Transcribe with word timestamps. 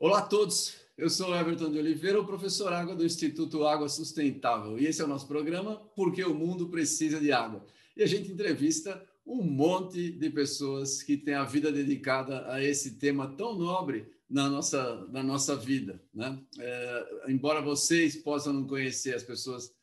Olá 0.00 0.20
a 0.20 0.22
todos, 0.22 0.76
eu 0.96 1.10
sou 1.10 1.34
Everton 1.34 1.72
de 1.72 1.78
Oliveira, 1.80 2.20
o 2.20 2.24
professor 2.24 2.72
Água 2.72 2.94
do 2.94 3.04
Instituto 3.04 3.66
Água 3.66 3.88
Sustentável, 3.88 4.78
e 4.78 4.86
esse 4.86 5.02
é 5.02 5.04
o 5.04 5.08
nosso 5.08 5.26
programa 5.26 5.74
Porque 5.96 6.22
o 6.22 6.32
Mundo 6.32 6.68
Precisa 6.68 7.18
de 7.18 7.32
Água. 7.32 7.66
E 7.96 8.02
a 8.04 8.06
gente 8.06 8.30
entrevista 8.30 9.04
um 9.26 9.42
monte 9.42 10.12
de 10.12 10.30
pessoas 10.30 11.02
que 11.02 11.16
têm 11.16 11.34
a 11.34 11.42
vida 11.42 11.72
dedicada 11.72 12.48
a 12.48 12.62
esse 12.62 12.92
tema 12.92 13.26
tão 13.36 13.58
nobre 13.58 14.06
na 14.30 14.48
nossa, 14.48 15.04
na 15.10 15.22
nossa 15.22 15.56
vida. 15.56 16.00
Né? 16.14 16.38
É, 16.60 17.24
embora 17.28 17.60
vocês 17.60 18.14
possam 18.14 18.52
não 18.52 18.68
conhecer 18.68 19.16
as 19.16 19.24
pessoas 19.24 19.74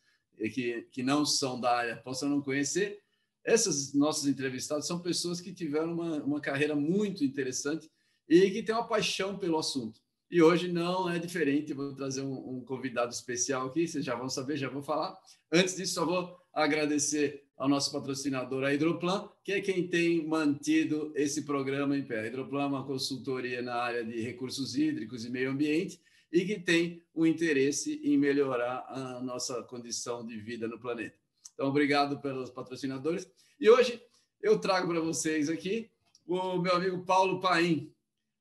que, 0.48 0.88
que 0.92 1.04
não 1.04 1.26
são 1.26 1.60
da 1.60 1.76
área, 1.76 1.98
possam 1.98 2.30
não 2.30 2.42
conhecer, 2.42 3.00
esses 3.46 3.94
nossos 3.94 4.28
entrevistados 4.28 4.86
são 4.86 5.00
pessoas 5.00 5.42
que 5.42 5.54
tiveram 5.54 5.94
uma, 5.94 6.24
uma 6.24 6.40
carreira 6.40 6.76
muito 6.76 7.24
interessante 7.24 7.90
e 8.28 8.52
que 8.52 8.64
têm 8.64 8.76
uma 8.76 8.88
paixão 8.88 9.38
pelo 9.38 9.58
assunto. 9.58 10.00
E 10.30 10.42
hoje 10.42 10.72
não 10.72 11.10
é 11.10 11.18
diferente, 11.18 11.74
vou 11.74 11.96
trazer 11.96 12.22
um, 12.22 12.58
um 12.58 12.64
convidado 12.64 13.12
especial 13.12 13.68
aqui, 13.68 13.88
vocês 13.88 14.06
já 14.06 14.14
vão 14.14 14.30
saber, 14.30 14.58
já 14.58 14.70
vou 14.70 14.84
falar. 14.84 15.18
Antes 15.52 15.76
disso, 15.76 15.96
só 15.96 16.06
vou 16.06 16.38
agradecer 16.54 17.44
ao 17.58 17.68
nosso 17.68 17.92
patrocinador, 17.92 18.64
a 18.64 18.74
Hidroplan, 18.74 19.28
que 19.44 19.54
é 19.54 19.62
quem 19.62 19.88
tem 19.88 20.26
mantido 20.28 21.12
esse 21.16 21.42
programa 21.46 21.98
em 21.98 22.06
pé. 22.06 22.22
A 22.22 22.28
Hidroplan 22.28 22.64
é 22.64 22.68
uma 22.68 22.86
consultoria 22.86 23.62
na 23.64 23.76
área 23.76 24.04
de 24.04 24.22
recursos 24.22 24.78
hídricos 24.78 25.26
e 25.26 25.30
meio 25.32 25.50
ambiente 25.50 26.00
e 26.32 26.46
que 26.46 26.60
tem 26.60 27.04
o 27.14 27.24
um 27.24 27.26
interesse 27.26 28.00
em 28.04 28.18
melhorar 28.18 28.86
a 28.88 29.20
nossa 29.22 29.64
condição 29.64 30.26
de 30.26 30.40
vida 30.40 30.68
no 30.68 30.80
planeta. 30.80 31.18
Então, 31.54 31.68
obrigado 31.68 32.20
pelos 32.22 32.50
patrocinadores. 32.50 33.30
E 33.60 33.70
hoje 33.70 34.02
eu 34.42 34.60
trago 34.60 34.88
para 34.88 35.02
vocês 35.02 35.50
aqui 35.50 35.90
o 36.26 36.58
meu 36.58 36.76
amigo 36.76 37.04
Paulo 37.04 37.40
Paim. 37.40 37.94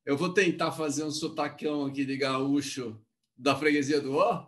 Eu 0.05 0.17
vou 0.17 0.33
tentar 0.33 0.73
fazer 0.73 1.05
um 1.05 1.11
sotacão 1.11 1.87
aqui 1.87 2.05
de 2.05 2.17
gaúcho 2.17 3.01
da 3.37 3.57
freguesia 3.57 4.01
do 4.01 4.15
Ó, 4.15 4.47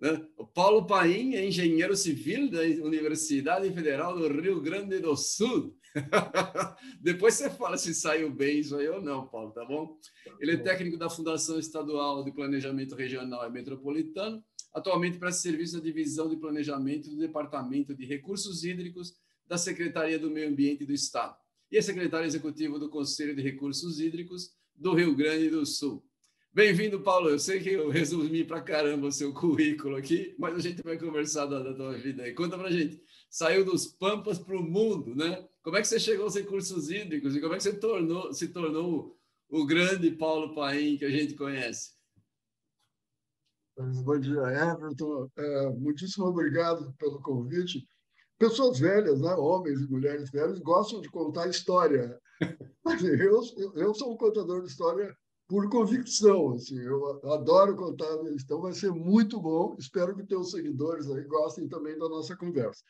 né? 0.00 0.26
O 0.36 0.46
Paulo 0.46 0.86
Paim 0.86 1.34
é 1.34 1.46
engenheiro 1.46 1.96
civil 1.96 2.50
da 2.50 2.60
Universidade 2.84 3.72
Federal 3.72 4.18
do 4.18 4.28
Rio 4.40 4.60
Grande 4.60 4.98
do 4.98 5.16
Sul. 5.16 5.77
Depois 7.00 7.34
você 7.34 7.50
fala 7.50 7.76
se 7.76 7.94
saiu 7.94 8.30
bem 8.30 8.60
isso 8.60 8.76
aí 8.76 8.88
ou 8.88 9.00
não, 9.00 9.26
Paulo, 9.26 9.52
tá 9.52 9.64
bom? 9.64 9.98
Ele 10.40 10.52
é 10.52 10.56
técnico 10.56 10.96
da 10.96 11.08
Fundação 11.08 11.58
Estadual 11.58 12.24
de 12.24 12.32
Planejamento 12.32 12.94
Regional 12.94 13.46
e 13.46 13.50
Metropolitano. 13.50 14.42
Atualmente 14.74 15.18
presta 15.18 15.42
serviço 15.42 15.76
na 15.76 15.82
Divisão 15.82 16.28
de 16.28 16.36
Planejamento 16.36 17.10
do 17.10 17.16
Departamento 17.16 17.94
de 17.94 18.04
Recursos 18.04 18.64
Hídricos 18.64 19.14
da 19.46 19.56
Secretaria 19.56 20.18
do 20.18 20.30
Meio 20.30 20.48
Ambiente 20.48 20.84
do 20.84 20.92
Estado. 20.92 21.36
E 21.70 21.78
é 21.78 21.82
secretário 21.82 22.26
executivo 22.26 22.78
do 22.78 22.88
Conselho 22.88 23.34
de 23.34 23.42
Recursos 23.42 23.98
Hídricos 23.98 24.52
do 24.74 24.94
Rio 24.94 25.14
Grande 25.14 25.50
do 25.50 25.64
Sul. 25.66 26.04
Bem-vindo, 26.52 27.00
Paulo. 27.00 27.28
Eu 27.28 27.38
sei 27.38 27.60
que 27.60 27.70
eu 27.70 27.88
resumi 27.88 28.42
para 28.42 28.60
caramba 28.60 29.06
o 29.06 29.12
seu 29.12 29.32
currículo 29.32 29.96
aqui, 29.96 30.34
mas 30.38 30.54
a 30.54 30.58
gente 30.58 30.82
vai 30.82 30.98
conversar 30.98 31.46
da, 31.46 31.62
da 31.62 31.74
tua 31.74 31.92
vida 31.92 32.22
aí. 32.22 32.32
Conta 32.32 32.58
para 32.58 32.70
gente. 32.70 33.00
Saiu 33.30 33.64
dos 33.64 33.86
Pampas 33.86 34.38
para 34.38 34.56
o 34.56 34.62
mundo, 34.62 35.14
né? 35.14 35.46
Como 35.68 35.76
é 35.76 35.82
que 35.82 35.88
você 35.88 36.00
chegou 36.00 36.24
aos 36.24 36.34
recursos 36.34 36.88
hídricos 36.88 37.36
e 37.36 37.42
como 37.42 37.52
é 37.52 37.58
que 37.58 37.62
você 37.62 37.74
tornou, 37.74 38.32
se 38.32 38.48
tornou 38.48 39.14
o, 39.50 39.66
grande 39.66 40.10
Paulo 40.10 40.54
Paim 40.54 40.96
que 40.96 41.04
a 41.04 41.10
gente 41.10 41.34
conhece? 41.34 41.90
Bom 43.76 44.18
dia, 44.18 44.40
Everton. 44.44 45.30
É, 45.36 45.68
muitíssimo 45.72 46.24
obrigado 46.24 46.94
pelo 46.94 47.20
convite. 47.20 47.86
Pessoas 48.38 48.78
velhas, 48.78 49.20
né? 49.20 49.34
homens 49.34 49.82
e 49.82 49.90
mulheres 49.90 50.30
velhas, 50.30 50.58
gostam 50.60 51.02
de 51.02 51.10
contar 51.10 51.50
história. 51.50 52.18
eu, 53.20 53.42
eu 53.74 53.94
sou 53.94 54.14
um 54.14 54.16
contador 54.16 54.62
de 54.62 54.68
história 54.68 55.14
por 55.46 55.68
convicção. 55.68 56.54
Assim, 56.54 56.78
eu 56.78 57.30
adoro 57.30 57.76
contar, 57.76 58.08
então 58.32 58.62
vai 58.62 58.72
ser 58.72 58.90
muito 58.90 59.38
bom. 59.38 59.76
Espero 59.78 60.16
que 60.16 60.26
teus 60.26 60.50
seguidores 60.50 61.10
aí 61.10 61.24
gostem 61.24 61.68
também 61.68 61.98
da 61.98 62.08
nossa 62.08 62.34
conversa. 62.34 62.82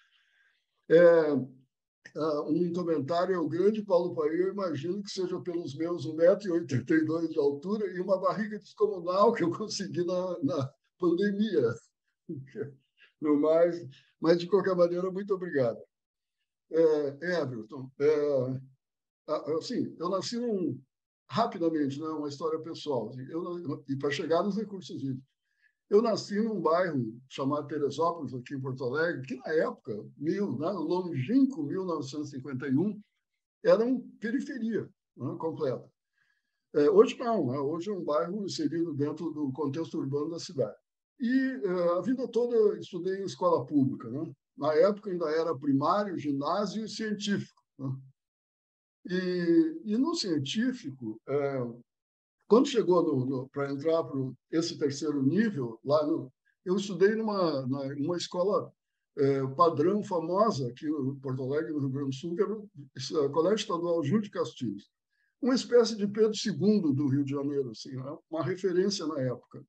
É, 0.89 1.35
um 2.17 2.73
comentário 2.73 3.35
é 3.35 3.39
o 3.39 3.49
grande 3.49 3.85
Paulo 3.85 4.15
Paim, 4.15 4.37
eu 4.37 4.53
imagino 4.53 5.03
que 5.03 5.11
seja 5.11 5.41
pelos 5.41 5.75
meus 5.77 6.07
1,82m 6.07 7.29
de 7.29 7.39
altura 7.39 7.87
e 7.87 8.01
uma 8.01 8.19
barriga 8.21 8.59
descomunal 8.59 9.33
que 9.33 9.45
eu 9.45 9.51
consegui 9.51 10.05
na, 10.05 10.39
na 10.43 10.71
pandemia. 10.99 11.75
No 13.21 13.37
mais, 13.37 13.77
mas 14.21 14.39
de 14.39 14.47
qualquer 14.47 14.77
maneira, 14.77 15.11
muito 15.11 15.35
obrigado. 15.35 15.77
É, 16.71 17.41
Everton, 17.41 17.91
é, 17.99 18.61
assim, 19.59 19.93
eu 19.99 20.09
nasci 20.09 20.39
num, 20.39 20.81
rapidamente, 21.29 22.01
né, 22.01 22.07
uma 22.09 22.29
história 22.29 22.59
pessoal. 22.61 23.09
Assim, 23.09 23.23
eu, 23.29 23.85
e 23.89 23.97
para 23.97 24.11
chegar 24.11 24.43
nos 24.43 24.57
recursos 24.57 25.03
hídricos. 25.03 25.38
Eu 25.91 26.03
nasci 26.03 26.39
num 26.41 26.61
bairro 26.61 27.19
chamado 27.29 27.67
Teresópolis, 27.67 28.35
aqui 28.35 28.55
em 28.55 28.61
Porto 28.61 28.85
Alegre, 28.85 29.27
que 29.27 29.37
na 29.37 29.53
época, 29.55 30.07
mil, 30.19 30.59
né, 30.59 30.69
longínquo 30.71 31.63
1951, 31.63 33.01
era 33.65 33.85
uma 33.85 34.01
periferia 34.21 34.89
né, 35.17 35.37
completa. 35.39 35.91
É, 36.75 36.91
hoje 36.91 37.19
não, 37.19 37.47
né, 37.47 37.59
hoje 37.59 37.89
é 37.89 37.93
um 37.93 38.05
bairro 38.05 38.45
inserido 38.45 38.93
dentro 38.93 39.31
do 39.31 39.51
contexto 39.53 39.99
urbano 39.99 40.31
da 40.31 40.39
cidade. 40.39 40.77
E 41.19 41.61
é, 41.65 41.99
a 41.99 42.01
vida 42.03 42.29
toda 42.29 42.79
estudei 42.79 43.23
em 43.23 43.25
escola 43.25 43.65
pública. 43.65 44.11
Né? 44.11 44.31
Na 44.59 44.75
época 44.75 45.11
ainda 45.11 45.31
era 45.31 45.57
primário, 45.57 46.19
ginásio 46.19 46.85
e 46.85 46.89
científico. 46.89 47.63
Né? 47.79 47.97
E, 49.07 49.81
e 49.87 49.97
no 49.97 50.15
científico, 50.15 51.19
é, 51.27 51.59
quando 52.49 52.67
chegou 52.67 53.49
para 53.53 53.71
entrar 53.71 54.03
para 54.03 54.33
esse 54.51 54.79
terceiro 54.79 55.23
nível, 55.23 55.79
lá 55.85 56.05
no, 56.07 56.33
eu 56.65 56.77
estudei 56.77 57.15
numa, 57.15 57.67
numa 57.67 58.17
escola 58.17 58.73
é, 59.19 59.47
padrão 59.49 60.03
famosa 60.03 60.69
aqui 60.69 60.87
em 60.87 61.15
Porto 61.17 61.43
Alegre, 61.43 61.73
no 61.73 61.81
Rio 61.81 61.91
Grande 61.91 62.11
do 62.11 62.15
Sul, 62.15 62.35
que 62.35 62.43
era 62.43 62.55
o 62.55 63.31
Colégio 63.31 63.57
Estadual 63.57 64.03
Júlio 64.03 64.23
de 64.23 64.31
Castilhos. 64.31 64.91
Uma 65.43 65.55
espécie 65.55 65.97
de 65.97 66.07
Pedro 66.07 66.33
II 66.33 66.95
do 66.95 67.09
Rio 67.09 67.25
de 67.25 67.33
Janeiro, 67.33 67.71
assim, 67.71 67.95
né? 67.95 68.17
uma 68.31 68.43
referência 68.43 69.07
na 69.07 69.21
época. 69.21 69.65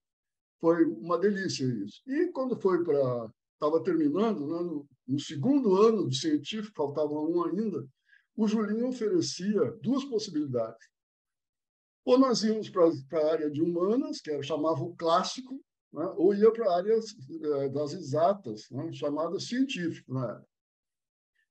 Foi 0.59 0.83
uma 0.85 1.17
delícia 1.17 1.65
isso. 1.65 2.01
E 2.07 2.31
quando 2.31 2.59
foi 2.59 2.83
para. 2.83 3.31
Estava 3.53 3.83
terminando, 3.83 4.47
né? 4.47 4.61
no, 4.61 4.87
no 5.05 5.19
segundo 5.19 5.75
ano 5.75 6.07
do 6.07 6.13
científico, 6.13 6.73
faltava 6.77 7.11
um 7.11 7.43
ainda, 7.43 7.85
o 8.37 8.47
Julinho 8.47 8.87
oferecia 8.87 9.77
duas 9.81 10.05
possibilidades. 10.05 10.87
Ou 12.09 12.17
nós 12.17 12.41
íamos 12.41 12.71
para 12.71 12.85
a 13.21 13.31
área 13.31 13.51
de 13.51 13.61
humanas, 13.61 14.19
que 14.19 14.31
era, 14.31 14.41
chamava 14.41 14.81
o 14.81 14.95
clássico, 14.95 15.63
né? 15.93 16.11
ou 16.17 16.33
ia 16.33 16.51
para 16.51 16.67
a 16.67 16.77
área 16.77 16.95
eh, 16.95 17.69
das 17.69 17.93
exatas, 17.93 18.67
né? 18.71 18.91
chamada 18.91 19.39
científico. 19.39 20.11
Né? 20.15 20.43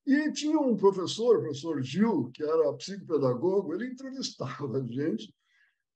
E 0.05 0.33
tinha 0.33 0.59
um 0.59 0.77
professor, 0.77 1.37
o 1.37 1.43
professor 1.43 1.81
Gil, 1.81 2.33
que 2.35 2.43
era 2.43 2.73
psicopedagogo, 2.73 3.73
ele 3.73 3.93
entrevistava 3.93 4.79
a 4.79 4.85
gente 4.85 5.33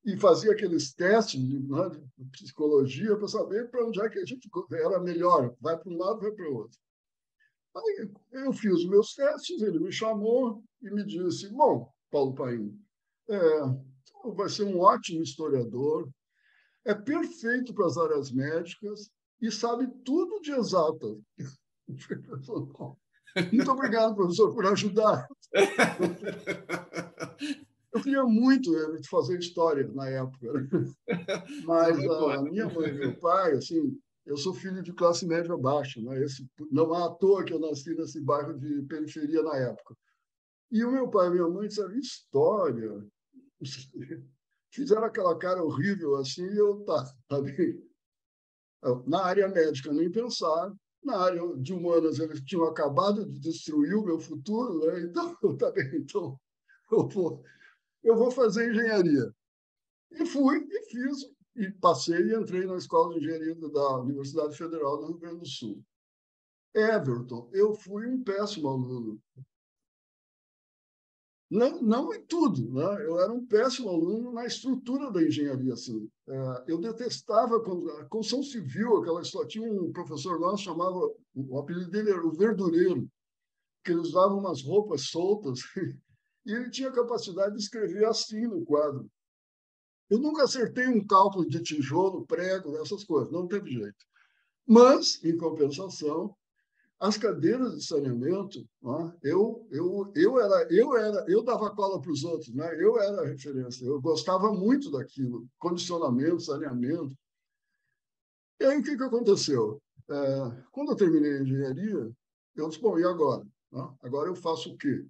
e 0.05 0.17
fazia 0.17 0.53
aqueles 0.53 0.95
testes 0.95 1.41
de, 1.41 1.59
né, 1.59 1.91
de 2.17 2.25
psicologia 2.31 3.17
para 3.17 3.27
saber 3.27 3.69
para 3.69 3.85
onde 3.85 4.01
é 4.01 4.09
que 4.09 4.21
a 4.21 4.25
gente 4.25 4.49
era 4.71 5.01
melhor, 5.01 5.57
vai 5.61 5.77
para 5.77 5.93
um 5.93 5.99
lado, 5.99 6.21
vai 6.21 6.31
para 6.31 6.49
o 6.49 6.55
outro. 6.55 6.79
Aí 7.75 8.09
eu 8.45 8.53
fiz 8.53 8.75
os 8.75 8.89
meus 8.89 9.13
testes, 9.13 9.61
ele 9.61 9.81
me 9.81 9.91
chamou 9.91 10.63
e 10.81 10.89
me 10.89 11.05
disse: 11.05 11.49
Bom, 11.49 11.93
Paulo 12.13 12.33
Paim, 12.33 12.81
é, 13.29 13.92
vai 14.25 14.49
ser 14.49 14.65
um 14.65 14.81
ótimo 14.81 15.23
historiador, 15.23 16.09
é 16.85 16.95
perfeito 16.95 17.75
para 17.75 17.87
as 17.87 17.97
áreas 17.97 18.31
médicas 18.33 19.11
e 19.41 19.51
sabe 19.51 19.89
tudo 20.05 20.41
de 20.41 20.53
exata. 20.53 21.17
Muito 23.53 23.71
obrigado, 23.71 24.15
professor, 24.15 24.53
por 24.53 24.67
ajudar. 24.67 25.27
Eu 27.93 28.01
queria 28.01 28.25
muito 28.25 28.71
fazer 29.11 29.39
história 29.39 29.87
na 29.89 30.09
época, 30.09 30.47
mas 31.65 31.99
a 31.99 32.43
minha 32.43 32.67
mãe 32.69 32.89
e 32.89 32.93
meu 32.93 33.19
pai, 33.19 33.53
assim, 33.53 33.99
eu 34.25 34.37
sou 34.37 34.55
filho 34.55 34.83
de 34.83 34.93
classe 34.93 35.27
média 35.27 35.57
baixa, 35.57 36.01
né? 36.01 36.23
Esse, 36.23 36.47
não 36.71 36.95
é 36.95 37.05
à 37.05 37.11
toa 37.11 37.45
que 37.45 37.53
eu 37.53 37.59
nasci 37.59 37.95
nesse 37.95 38.21
bairro 38.21 38.59
de 38.59 38.83
periferia 38.83 39.43
na 39.43 39.57
época. 39.57 39.95
E 40.71 40.85
o 40.85 40.91
meu 40.91 41.11
pai 41.11 41.29
e 41.29 41.31
minha 41.33 41.49
mãe 41.49 41.69
disseram, 41.69 41.95
história. 41.99 43.05
Fizeram 44.71 45.05
aquela 45.05 45.39
cara 45.39 45.63
horrível 45.63 46.17
assim, 46.17 46.45
e 46.45 46.57
eu, 46.57 46.83
tá, 46.85 47.05
tá 47.29 47.41
bem. 47.41 47.83
Na 49.07 49.25
área 49.25 49.49
médica, 49.49 49.93
nem 49.93 50.11
pensar. 50.11 50.75
Na 51.05 51.19
área 51.19 51.43
de 51.57 51.73
humanas, 51.73 52.19
eles 52.19 52.41
tinham 52.43 52.65
acabado 52.65 53.27
de 53.27 53.39
destruir 53.41 53.95
o 53.95 54.05
meu 54.05 54.19
futuro, 54.19 54.79
né? 54.87 55.01
Então, 55.03 55.37
tá 55.59 55.71
bem, 55.73 55.97
então 55.97 56.39
eu 56.91 57.09
vou, 57.09 57.43
eu 58.03 58.17
vou 58.17 58.31
fazer 58.31 58.71
engenharia. 58.71 59.35
E 60.13 60.27
fui 60.27 60.67
e 60.71 60.91
fiz 60.91 61.33
e 61.57 61.71
passei 61.71 62.19
e 62.19 62.35
entrei 62.35 62.67
na 62.67 62.77
Escola 62.77 63.15
de 63.15 63.21
Engenharia 63.21 63.55
da 63.55 63.99
Universidade 63.99 64.57
Federal 64.57 64.99
do 64.99 65.07
Rio 65.07 65.19
Grande 65.19 65.41
do 65.41 65.47
Sul. 65.47 65.85
Everton, 66.75 67.51
eu 67.53 67.75
fui 67.75 68.07
um 68.07 68.23
péssimo 68.23 68.69
aluno. 68.69 69.21
Não, 71.53 71.83
não 71.83 72.15
em 72.15 72.25
tudo, 72.25 72.73
né? 72.73 73.05
eu 73.05 73.21
era 73.21 73.31
um 73.31 73.45
péssimo 73.45 73.91
aluno 73.91 74.33
na 74.33 74.47
estrutura 74.47 75.11
da 75.13 75.23
engenharia. 75.23 75.75
Assim. 75.75 76.09
É, 76.27 76.65
eu 76.67 76.79
detestava 76.81 77.57
a 77.57 78.05
construção 78.07 78.43
civil, 78.43 78.97
aquela 78.97 79.21
história. 79.21 79.49
Tinha 79.49 79.71
um 79.71 79.93
professor 79.93 80.41
nosso, 80.41 80.65
chamava, 80.65 80.99
o 81.35 81.59
apelido 81.59 81.91
dele 81.91 82.11
era 82.11 82.27
o 82.27 82.33
Verdureiro, 82.33 83.07
que 83.85 83.93
ele 83.93 84.01
usava 84.01 84.33
umas 84.33 84.63
roupas 84.63 85.11
soltas 85.11 85.61
e 86.47 86.53
ele 86.53 86.71
tinha 86.71 86.91
capacidade 86.91 87.55
de 87.55 87.63
escrever 87.63 88.07
assim 88.07 88.47
no 88.47 88.65
quadro. 88.65 89.07
Eu 90.09 90.21
nunca 90.21 90.45
acertei 90.45 90.89
um 90.89 91.07
cálculo 91.07 91.47
de 91.47 91.63
tijolo, 91.63 92.25
prego, 92.27 92.79
essas 92.79 93.05
coisas, 93.05 93.31
não 93.31 93.47
teve 93.47 93.73
jeito. 93.73 94.07
Mas, 94.67 95.23
em 95.23 95.37
compensação, 95.37 96.35
as 97.03 97.19
cadeiras 97.19 97.75
de 97.75 97.85
saneamento, 97.85 98.61
né, 98.81 99.13
eu, 99.25 99.67
eu, 99.73 100.13
eu, 100.15 100.41
era, 100.41 100.73
eu, 100.73 100.97
era, 100.97 101.25
eu 101.29 101.43
dava 101.43 101.75
cola 101.75 102.01
para 102.01 102.13
os 102.13 102.23
outros, 102.23 102.55
né? 102.55 102.81
eu 102.81 102.97
era 102.97 103.23
a 103.23 103.27
referência, 103.27 103.85
eu 103.85 104.01
gostava 104.01 104.53
muito 104.53 104.89
daquilo, 104.89 105.49
condicionamento, 105.59 106.39
saneamento. 106.39 107.13
E 108.61 108.65
aí, 108.65 108.79
o 108.79 108.85
que, 108.85 108.97
que 108.97 109.03
aconteceu? 109.03 109.83
É, 110.09 110.63
quando 110.71 110.93
eu 110.93 110.97
terminei 110.97 111.39
a 111.39 111.43
engenharia, 111.43 112.17
eu 112.55 112.69
disse, 112.69 112.81
bom, 112.81 112.97
e 112.97 113.05
agora? 113.05 113.45
Né? 113.73 113.97
Agora 114.01 114.29
eu 114.29 114.37
faço 114.37 114.73
o 114.73 114.79
quê? 114.79 115.05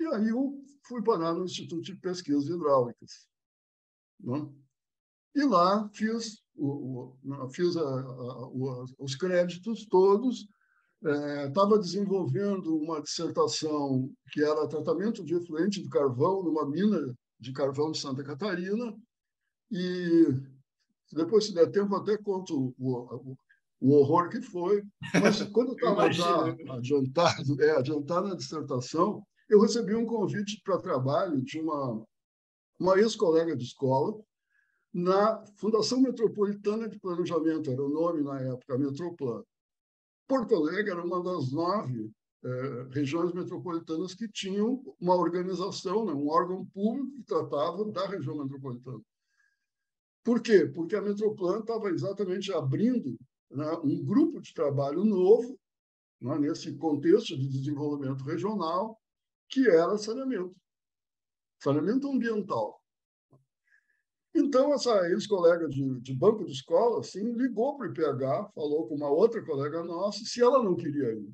E 0.00 0.04
aí 0.04 0.30
eu 0.30 0.60
fui 0.82 1.00
parar 1.04 1.32
no 1.32 1.44
Instituto 1.44 1.80
de 1.80 1.94
Pesquisas 1.94 2.48
Hidráulicas. 2.48 3.28
Né? 4.18 4.52
E 5.36 5.44
lá 5.44 5.88
fiz, 5.94 6.42
o, 6.56 7.16
o 7.22 7.48
fiz 7.50 7.76
a, 7.76 7.82
a, 7.82 8.48
os 8.98 9.14
créditos 9.14 9.86
todos 9.86 10.48
estava 11.02 11.76
é, 11.76 11.78
desenvolvendo 11.78 12.76
uma 12.76 13.00
dissertação 13.00 14.10
que 14.32 14.42
era 14.42 14.68
tratamento 14.68 15.24
de 15.24 15.34
efluente 15.34 15.82
de 15.82 15.88
carvão 15.88 16.42
numa 16.42 16.68
mina 16.68 17.14
de 17.38 17.52
carvão 17.52 17.92
de 17.92 17.98
Santa 17.98 18.24
Catarina. 18.24 18.94
E 19.70 20.26
depois 21.12 21.46
se 21.46 21.54
der 21.54 21.70
tempo 21.70 21.94
até 21.94 22.16
conto 22.18 22.74
o, 22.78 22.84
o, 22.88 23.36
o 23.80 23.94
horror 23.94 24.28
que 24.28 24.42
foi. 24.42 24.82
Mas 25.20 25.42
quando 25.50 25.72
estava 25.72 26.10
já 26.12 26.56
adiantado 26.70 27.62
é 27.62 27.70
adiantado 27.70 28.28
na 28.28 28.34
dissertação 28.34 29.22
eu 29.48 29.60
recebi 29.60 29.94
um 29.94 30.04
convite 30.04 30.60
para 30.62 30.80
trabalho 30.80 31.40
de 31.42 31.58
uma 31.60 32.04
uma 32.78 32.98
ex-colega 32.98 33.56
de 33.56 33.64
escola 33.64 34.16
na 34.92 35.44
Fundação 35.56 36.00
Metropolitana 36.00 36.88
de 36.88 36.98
Planejamento 36.98 37.70
era 37.70 37.82
o 37.82 37.88
nome 37.88 38.22
na 38.22 38.40
época 38.40 38.78
Metroplan 38.78 39.42
Porto 40.28 40.54
Alegre 40.54 40.90
era 40.90 41.02
uma 41.02 41.22
das 41.22 41.50
nove 41.50 42.12
eh, 42.44 42.86
regiões 42.90 43.32
metropolitanas 43.32 44.14
que 44.14 44.28
tinham 44.28 44.80
uma 45.00 45.16
organização, 45.16 46.04
né, 46.04 46.12
um 46.12 46.28
órgão 46.28 46.64
público 46.66 47.16
que 47.16 47.24
tratava 47.24 47.84
da 47.90 48.06
região 48.06 48.36
metropolitana. 48.36 49.00
Por 50.22 50.42
quê? 50.42 50.66
Porque 50.66 50.94
a 50.94 51.00
Metroplan 51.00 51.60
estava 51.60 51.88
exatamente 51.88 52.52
abrindo 52.52 53.18
né, 53.50 53.72
um 53.82 54.04
grupo 54.04 54.40
de 54.40 54.52
trabalho 54.52 55.02
novo, 55.04 55.58
né, 56.20 56.38
nesse 56.38 56.76
contexto 56.76 57.36
de 57.36 57.48
desenvolvimento 57.48 58.22
regional, 58.22 59.00
que 59.48 59.66
era 59.66 59.96
saneamento. 59.96 60.54
Saneamento 61.60 62.06
ambiental. 62.06 62.77
Então, 64.34 64.72
essa 64.72 65.08
ex-colega 65.08 65.68
de, 65.68 66.00
de, 66.00 66.14
banco 66.14 66.44
de 66.44 66.52
escola 66.52 67.00
assim, 67.00 67.32
ligou 67.32 67.76
para 67.76 67.88
o 67.88 67.90
IPH, 67.90 68.52
falou 68.54 68.86
com 68.86 68.94
uma 68.94 69.10
outra 69.10 69.44
colega 69.44 69.82
nossa 69.82 70.24
se 70.24 70.42
ela 70.42 70.62
não 70.62 70.76
queria 70.76 71.12
ir. 71.12 71.32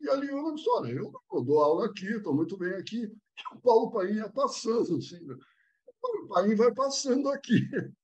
E 0.00 0.08
ali 0.10 0.28
eu 0.28 0.54
disse, 0.54 0.68
olha, 0.70 0.92
eu, 0.92 1.12
eu 1.32 1.42
dou 1.42 1.62
aula 1.62 1.86
aqui, 1.86 2.06
estou 2.06 2.34
muito 2.34 2.56
bem 2.56 2.74
aqui. 2.74 3.04
E 3.04 3.56
o 3.56 3.60
Paulo 3.60 3.90
Paim 3.90 4.14
ia 4.14 4.28
passando, 4.28 4.96
assim, 4.96 5.20
né? 5.24 5.36
o 6.02 6.26
Paim 6.28 6.54
vai 6.54 6.72
passando 6.72 7.28
aqui. 7.28 7.60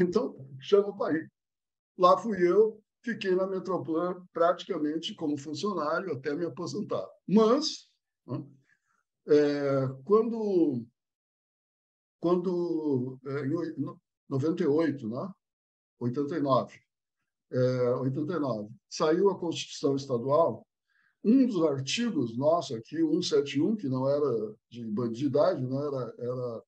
Então, 0.00 0.34
chama 0.58 0.88
o 0.88 0.96
Paim. 0.96 1.28
Lá 1.98 2.16
fui 2.16 2.40
eu, 2.48 2.82
fiquei 3.02 3.34
na 3.34 3.46
Metroplan 3.46 4.26
praticamente 4.32 5.14
como 5.14 5.36
funcionário 5.36 6.14
até 6.14 6.34
me 6.34 6.46
aposentar. 6.46 7.06
Mas, 7.28 7.90
né, 8.26 8.42
é, 9.28 9.88
quando 10.04 10.82
quando, 12.22 13.18
é, 13.26 13.46
em 13.46 13.96
98, 14.28 15.08
né? 15.08 15.28
89, 15.98 16.80
é, 17.50 17.90
89, 17.96 18.72
saiu 18.88 19.28
a 19.28 19.38
Constituição 19.38 19.96
Estadual, 19.96 20.64
um 21.24 21.44
dos 21.44 21.60
artigos 21.64 22.36
nosso 22.38 22.76
aqui, 22.76 22.96
171, 22.96 23.76
que 23.76 23.88
não 23.88 24.08
era 24.08 24.54
de 24.70 24.84
bandidagem, 24.84 25.66
não 25.66 25.82
era, 25.84 26.14
era 26.16 26.62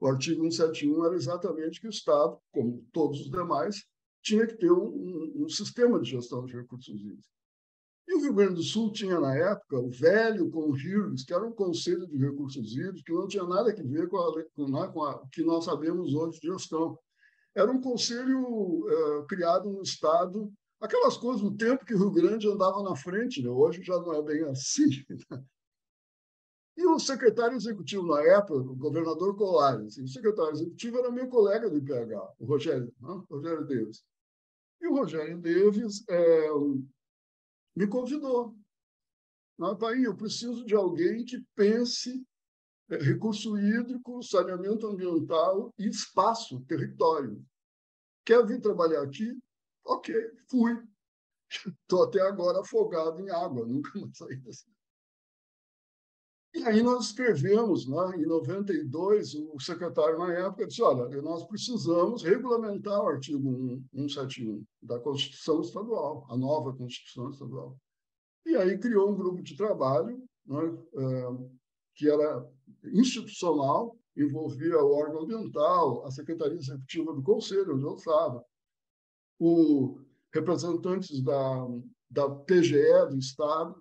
o 0.00 0.06
artigo 0.06 0.42
171 0.42 1.06
era 1.06 1.14
exatamente 1.14 1.80
que 1.80 1.86
o 1.86 1.90
Estado, 1.90 2.38
como 2.52 2.86
todos 2.92 3.20
os 3.22 3.30
demais, 3.30 3.86
tinha 4.22 4.46
que 4.46 4.56
ter 4.56 4.70
um, 4.70 4.86
um, 4.86 5.44
um 5.44 5.48
sistema 5.48 5.98
de 5.98 6.10
gestão 6.10 6.44
de 6.44 6.54
recursos 6.54 6.94
hídricos. 6.94 7.39
E 8.10 8.14
o 8.14 8.20
Rio 8.22 8.34
Grande 8.34 8.54
do 8.54 8.62
Sul 8.64 8.90
tinha, 8.90 9.20
na 9.20 9.36
época, 9.36 9.78
o 9.78 9.88
velho 9.88 10.50
Conhirgs, 10.50 11.24
que 11.24 11.32
era 11.32 11.46
um 11.46 11.52
conselho 11.52 12.08
de 12.08 12.18
recursos 12.18 12.72
hídricos, 12.72 13.02
que 13.02 13.12
não 13.12 13.28
tinha 13.28 13.44
nada 13.44 13.70
a 13.70 13.74
ver 13.84 14.08
com, 14.08 14.16
a, 14.16 14.44
com, 14.52 14.68
né, 14.68 14.88
com 14.92 15.04
a, 15.04 15.28
que 15.30 15.44
nós 15.44 15.64
sabemos 15.64 16.12
hoje 16.12 16.40
de 16.40 16.48
gestão. 16.48 16.98
Era 17.54 17.70
um 17.70 17.80
conselho 17.80 18.40
uh, 18.42 19.26
criado 19.28 19.70
no 19.70 19.80
Estado, 19.80 20.52
aquelas 20.80 21.16
coisas 21.16 21.40
do 21.40 21.56
tempo 21.56 21.84
que 21.84 21.94
o 21.94 21.98
Rio 21.98 22.10
Grande 22.10 22.48
andava 22.48 22.82
na 22.82 22.96
frente, 22.96 23.40
né? 23.40 23.48
hoje 23.48 23.80
já 23.80 23.96
não 24.00 24.12
é 24.12 24.22
bem 24.22 24.42
assim. 24.42 24.88
Né? 25.30 25.44
E 26.78 26.86
o 26.86 26.98
secretário 26.98 27.56
executivo, 27.56 28.08
na 28.08 28.22
época, 28.22 28.54
o 28.54 28.74
governador 28.74 29.36
Colares, 29.36 29.98
o 29.98 30.08
secretário 30.08 30.54
executivo 30.54 30.98
era 30.98 31.12
meu 31.12 31.28
colega 31.28 31.70
do 31.70 31.76
IPH, 31.76 32.34
o 32.40 32.44
Rogério, 32.44 32.92
né? 33.00 33.22
Rogério 33.30 33.64
Davis. 33.66 34.02
E 34.80 34.88
o 34.88 34.94
Rogério 34.94 35.38
Davis 35.38 36.02
é, 36.08 36.48
me 37.80 37.86
convidou. 37.86 38.54
Pai, 39.78 40.04
eu 40.04 40.14
preciso 40.14 40.66
de 40.66 40.74
alguém 40.74 41.24
que 41.24 41.42
pense 41.54 42.22
é, 42.90 42.96
recurso 42.96 43.58
hídrico, 43.58 44.22
saneamento 44.22 44.86
ambiental 44.86 45.72
e 45.78 45.88
espaço, 45.88 46.60
território. 46.66 47.42
Quer 48.24 48.46
vir 48.46 48.60
trabalhar 48.60 49.02
aqui? 49.02 49.38
Ok, 49.84 50.14
fui. 50.50 50.72
Estou 51.82 52.04
até 52.04 52.20
agora 52.20 52.60
afogado 52.60 53.18
em 53.20 53.30
água, 53.30 53.66
nunca 53.66 53.98
mais 53.98 54.16
saí 54.16 54.36
dessa. 54.36 54.66
E 56.52 56.64
aí 56.64 56.82
nós 56.82 57.06
escrevemos, 57.06 57.86
né, 57.86 58.16
em 58.16 58.26
92, 58.26 59.34
o 59.34 59.60
secretário 59.60 60.18
na 60.18 60.32
época 60.32 60.66
disse, 60.66 60.82
olha, 60.82 61.22
nós 61.22 61.44
precisamos 61.44 62.24
regulamentar 62.24 63.00
o 63.02 63.08
artigo 63.08 63.80
171 63.94 64.64
da 64.82 64.98
Constituição 64.98 65.60
Estadual, 65.60 66.26
a 66.28 66.36
nova 66.36 66.74
Constituição 66.74 67.30
Estadual. 67.30 67.76
E 68.44 68.56
aí 68.56 68.76
criou 68.78 69.10
um 69.10 69.16
grupo 69.16 69.42
de 69.42 69.56
trabalho 69.56 70.22
né, 70.44 70.78
é, 70.96 71.28
que 71.94 72.10
era 72.10 72.44
institucional, 72.84 73.96
envolvia 74.16 74.82
o 74.82 74.92
órgão 74.92 75.22
ambiental, 75.22 76.04
a 76.04 76.10
Secretaria 76.10 76.58
Executiva 76.58 77.14
do 77.14 77.22
Conselho, 77.22 77.76
onde 77.76 77.84
eu 77.84 77.94
estava, 77.94 78.44
o 79.38 80.00
representantes 80.34 81.22
da, 81.22 81.66
da 82.10 82.28
PGE 82.28 83.06
do 83.08 83.18
Estado, 83.18 83.80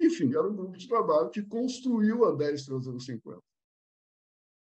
enfim, 0.00 0.30
era 0.34 0.48
um 0.48 0.56
grupo 0.56 0.76
de 0.76 0.88
trabalho 0.88 1.30
que 1.30 1.42
construiu 1.42 2.24
a 2.24 2.34
10 2.34 2.64
350. 2.64 3.40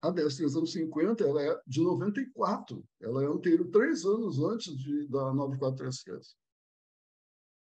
A 0.03 0.11
10 0.11 0.37
350 0.37 1.25
ela 1.25 1.43
é 1.43 1.61
de 1.67 1.83
94, 1.83 2.83
ela 3.01 3.23
é 3.23 3.27
anterior, 3.27 3.69
três 3.71 4.05
anos 4.05 4.39
antes 4.43 4.75
de, 4.77 5.07
da 5.09 5.33
9433. 5.35 6.35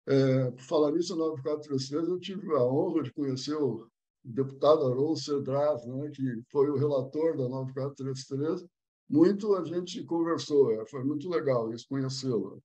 É, 0.07 0.51
por 0.51 0.63
falar 0.63 0.93
nisso, 0.93 1.15
a 1.15 1.17
9433, 1.17 2.09
eu 2.09 2.19
tive 2.19 2.55
a 2.55 2.63
honra 2.63 3.03
de 3.03 3.13
conhecer 3.13 3.55
o 3.55 3.89
deputado 4.25 4.87
Haroldo 4.87 5.19
Cedras, 5.19 5.85
né, 5.87 6.11
que 6.11 6.43
foi 6.51 6.71
o 6.71 6.77
relator 6.77 7.37
da 7.37 7.49
9433. 7.49 8.67
Muito 9.09 9.55
a 9.55 9.65
gente 9.65 10.05
conversou, 10.05 10.71
é, 10.73 10.87
foi 10.87 11.03
muito 11.03 11.29
legal 11.31 11.73
isso, 11.73 11.87
conhecê-lo. 11.89 12.63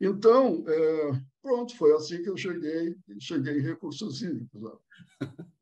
Então, 0.00 0.64
é, 0.66 1.22
pronto, 1.42 1.76
foi 1.76 1.94
assim 1.94 2.22
que 2.22 2.28
eu 2.28 2.36
cheguei, 2.36 2.96
cheguei 3.18 3.58
em 3.58 3.62
recursos 3.62 4.22
hídricos. 4.22 4.78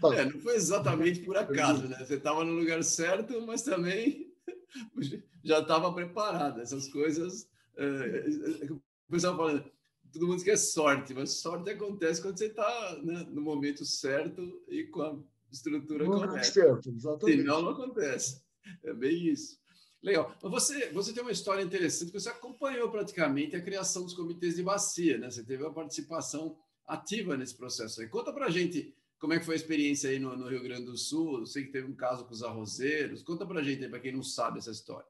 Tá. 0.00 0.14
É, 0.16 0.24
não 0.24 0.40
foi 0.40 0.56
exatamente 0.56 1.20
por 1.20 1.36
acaso, 1.36 1.86
né? 1.86 1.96
Você 1.98 2.14
estava 2.14 2.44
no 2.44 2.54
lugar 2.54 2.82
certo, 2.82 3.40
mas 3.46 3.62
também 3.62 4.34
já 5.44 5.60
estava 5.60 5.92
preparado. 5.92 6.60
Essas 6.60 6.88
coisas. 6.88 7.48
É, 7.76 8.70
o 8.70 8.82
pessoal 9.10 9.36
falando, 9.36 9.70
todo 10.12 10.26
mundo 10.26 10.42
quer 10.42 10.56
sorte, 10.56 11.12
mas 11.14 11.30
sorte 11.30 11.70
acontece 11.70 12.22
quando 12.22 12.38
você 12.38 12.46
está 12.46 12.98
né, 13.02 13.26
no 13.30 13.42
momento 13.42 13.84
certo 13.84 14.62
e 14.68 14.84
com 14.84 15.02
a 15.02 15.18
estrutura 15.52 16.04
no 16.04 16.12
correta. 16.12 16.44
Certo, 16.44 16.90
exatamente. 16.90 17.38
Senão 17.38 17.62
não 17.62 17.70
acontece. 17.70 18.42
É 18.82 18.92
bem 18.92 19.28
isso. 19.28 19.58
Legal. 20.04 20.36
Você, 20.42 20.92
você 20.92 21.14
tem 21.14 21.22
uma 21.22 21.32
história 21.32 21.62
interessante, 21.62 22.12
você 22.12 22.28
acompanhou 22.28 22.90
praticamente 22.90 23.56
a 23.56 23.62
criação 23.62 24.04
dos 24.04 24.12
comitês 24.12 24.56
de 24.56 24.62
bacia, 24.62 25.16
né? 25.16 25.30
Você 25.30 25.42
teve 25.42 25.62
uma 25.62 25.72
participação 25.72 26.58
ativa 26.86 27.38
nesse 27.38 27.56
processo 27.56 28.02
aí. 28.02 28.08
Conta 28.08 28.30
para 28.30 28.44
a 28.44 28.50
gente 28.50 28.94
como 29.18 29.32
é 29.32 29.38
que 29.38 29.46
foi 29.46 29.54
a 29.54 29.56
experiência 29.56 30.10
aí 30.10 30.18
no, 30.18 30.36
no, 30.36 30.46
Rio 30.46 30.62
Grande 30.62 30.84
do 30.84 30.98
Sul. 30.98 31.38
Eu 31.38 31.46
sei 31.46 31.64
que 31.64 31.72
teve 31.72 31.90
um 31.90 31.96
caso 31.96 32.26
com 32.26 32.32
os 32.34 32.42
arrozeiros. 32.42 33.22
Conta 33.22 33.46
para 33.46 33.60
a 33.60 33.62
gente 33.62 33.82
aí, 33.82 33.88
para 33.88 33.98
quem 33.98 34.12
não 34.12 34.22
sabe 34.22 34.58
essa 34.58 34.70
história. 34.70 35.08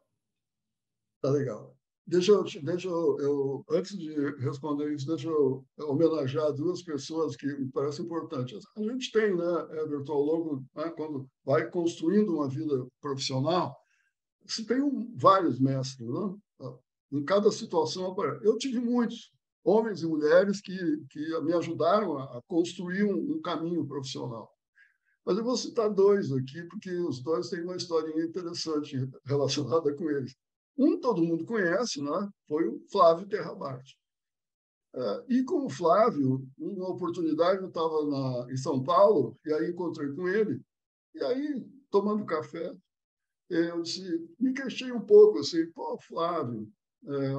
Tá 1.21 1.31
legal. 1.31 1.77
Deixa 2.07 2.31
eu, 2.31 2.45
deixa 2.45 2.87
eu, 2.87 3.19
eu, 3.19 3.65
antes 3.71 3.99
de 3.99 4.15
responder 4.37 4.95
isso, 4.95 5.09
deixa 5.09 5.27
eu 5.27 5.65
homenagear 5.81 6.53
duas 6.53 6.83
pessoas 6.83 7.35
que 7.35 7.47
me 7.47 7.69
parecem 7.73 8.05
importantes. 8.05 8.63
A 8.77 8.83
gente 8.83 9.11
tem, 9.11 9.35
né, 9.35 9.83
Everton, 9.83 10.13
ao 10.13 10.23
longo, 10.23 10.65
né, 10.77 10.89
quando 10.91 11.29
vai 11.45 11.69
construindo 11.69 12.35
uma 12.35 12.49
vida 12.49 12.87
profissional, 13.01 13.75
se 14.47 14.65
tem 14.65 14.81
um, 14.83 15.15
vários 15.17 15.59
mestres, 15.59 16.09
né? 16.09 16.35
Em 17.13 17.25
cada 17.25 17.51
situação, 17.53 18.15
eu 18.43 18.59
tive 18.59 18.81
muitos 18.81 19.33
homens 19.63 20.03
e 20.03 20.07
mulheres 20.07 20.61
que, 20.61 20.77
que 21.11 21.41
me 21.43 21.55
ajudaram 21.55 22.19
a, 22.19 22.43
construir 22.47 23.05
um, 23.05 23.37
um 23.37 23.41
caminho 23.41 23.87
profissional. 23.87 24.51
Mas 25.25 25.39
eu 25.39 25.45
vou 25.45 25.57
citar 25.57 25.89
dois 25.89 26.31
aqui, 26.33 26.63
porque 26.65 26.91
os 26.91 27.23
dois 27.23 27.49
têm 27.49 27.63
uma 27.63 27.77
historinha 27.77 28.25
interessante 28.25 29.09
relacionada 29.25 29.95
com 29.95 30.11
eles. 30.11 30.35
Um 30.77 31.01
todo 31.01 31.23
mundo 31.23 31.47
conhece, 31.47 32.03
né? 32.03 32.29
foi 32.47 32.67
o 32.69 32.81
Flávio 32.91 33.29
Terrabate. 33.29 33.97
É, 34.95 35.25
e 35.29 35.45
com 35.45 35.65
o 35.65 35.71
Flávio, 35.71 36.47
uma 36.59 36.91
oportunidade, 36.91 37.63
eu 37.63 37.69
estava 37.69 38.51
em 38.51 38.57
São 38.57 38.83
Paulo, 38.83 39.37
e 39.45 39.53
aí 39.53 39.71
encontrei 39.71 40.13
com 40.13 40.29
ele, 40.29 40.61
e 41.15 41.23
aí, 41.23 41.65
tomando 41.91 42.27
café, 42.27 42.73
eu 43.57 43.83
disse, 43.83 44.29
me 44.39 44.53
queixei 44.53 44.93
um 44.93 45.01
pouco, 45.01 45.39
assim, 45.41 45.71
pô, 45.73 45.99
Flávio, 45.99 46.69
é, 47.07 47.33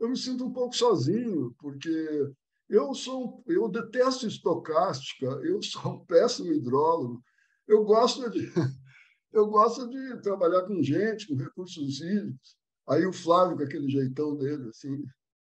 eu 0.00 0.08
me 0.08 0.16
sinto 0.16 0.44
um 0.44 0.52
pouco 0.52 0.74
sozinho, 0.74 1.54
porque 1.58 2.32
eu 2.68 2.94
sou, 2.94 3.42
eu 3.46 3.68
detesto 3.68 4.26
estocástica, 4.26 5.26
eu 5.42 5.62
sou 5.62 5.94
um 5.94 6.04
péssimo 6.04 6.52
hidrólogo, 6.52 7.22
eu 7.66 7.84
gosto 7.84 8.28
de, 8.30 8.40
eu 9.32 9.46
gosto 9.46 9.88
de 9.88 10.20
trabalhar 10.22 10.62
com 10.62 10.82
gente, 10.82 11.26
com 11.26 11.36
recursos 11.36 12.00
hídricos, 12.00 12.60
Aí 12.90 13.06
o 13.06 13.12
Flávio, 13.12 13.56
com 13.56 13.62
aquele 13.62 13.88
jeitão 13.88 14.36
dele, 14.36 14.68
assim, 14.68 15.04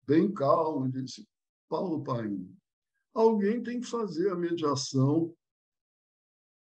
bem 0.07 0.33
calmo, 0.33 0.91
disse: 0.91 1.23
Paulo 1.69 2.03
Paim, 2.03 2.51
alguém 3.13 3.61
tem 3.61 3.79
que 3.79 3.85
fazer 3.85 4.31
a 4.31 4.35
mediação 4.35 5.31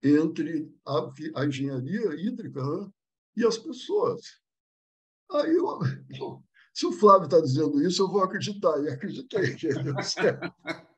entre 0.01 0.73
a, 0.87 1.41
a 1.41 1.47
engenharia 1.47 2.15
hídrica 2.15 2.63
né, 2.63 2.91
e 3.37 3.45
as 3.45 3.59
pessoas. 3.59 4.21
Aí 5.31 5.55
eu, 5.55 5.79
se 6.75 6.87
o 6.87 6.93
Flávio 6.93 7.25
está 7.25 7.41
dizendo 7.41 7.83
isso, 7.83 8.03
eu 8.03 8.09
vou 8.09 8.23
acreditar. 8.23 8.83
E 8.83 8.89
acreditei 8.89 9.55
que 9.55 9.67
ele 9.67 9.83
deu 9.85 10.03
certo. 10.03 10.53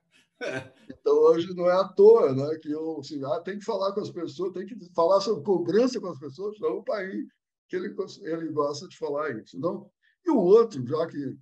Então, 0.91 1.15
hoje 1.15 1.55
não 1.55 1.67
é 1.67 1.73
à 1.73 1.89
toa 1.89 2.35
né, 2.35 2.59
que 2.61 2.71
eu 2.71 2.99
assim, 2.99 3.25
ah, 3.25 3.41
tem 3.41 3.59
que 3.59 3.65
falar 3.65 3.93
com 3.95 4.01
as 4.01 4.11
pessoas, 4.11 4.53
tem 4.53 4.67
que 4.67 4.77
falar 4.93 5.21
sobre 5.21 5.43
cobrança 5.45 5.99
com 5.99 6.09
as 6.09 6.19
pessoas, 6.19 6.59
não 6.61 6.79
o 6.79 6.85
país 6.85 7.25
que 7.69 7.77
ele, 7.77 7.95
ele 8.23 8.53
gosta 8.53 8.87
de 8.89 8.99
falar 8.99 9.31
isso. 9.39 9.59
Não? 9.59 9.91
E 10.25 10.31
o 10.31 10.37
outro, 10.37 10.85
já 10.87 11.07
que 11.07 11.39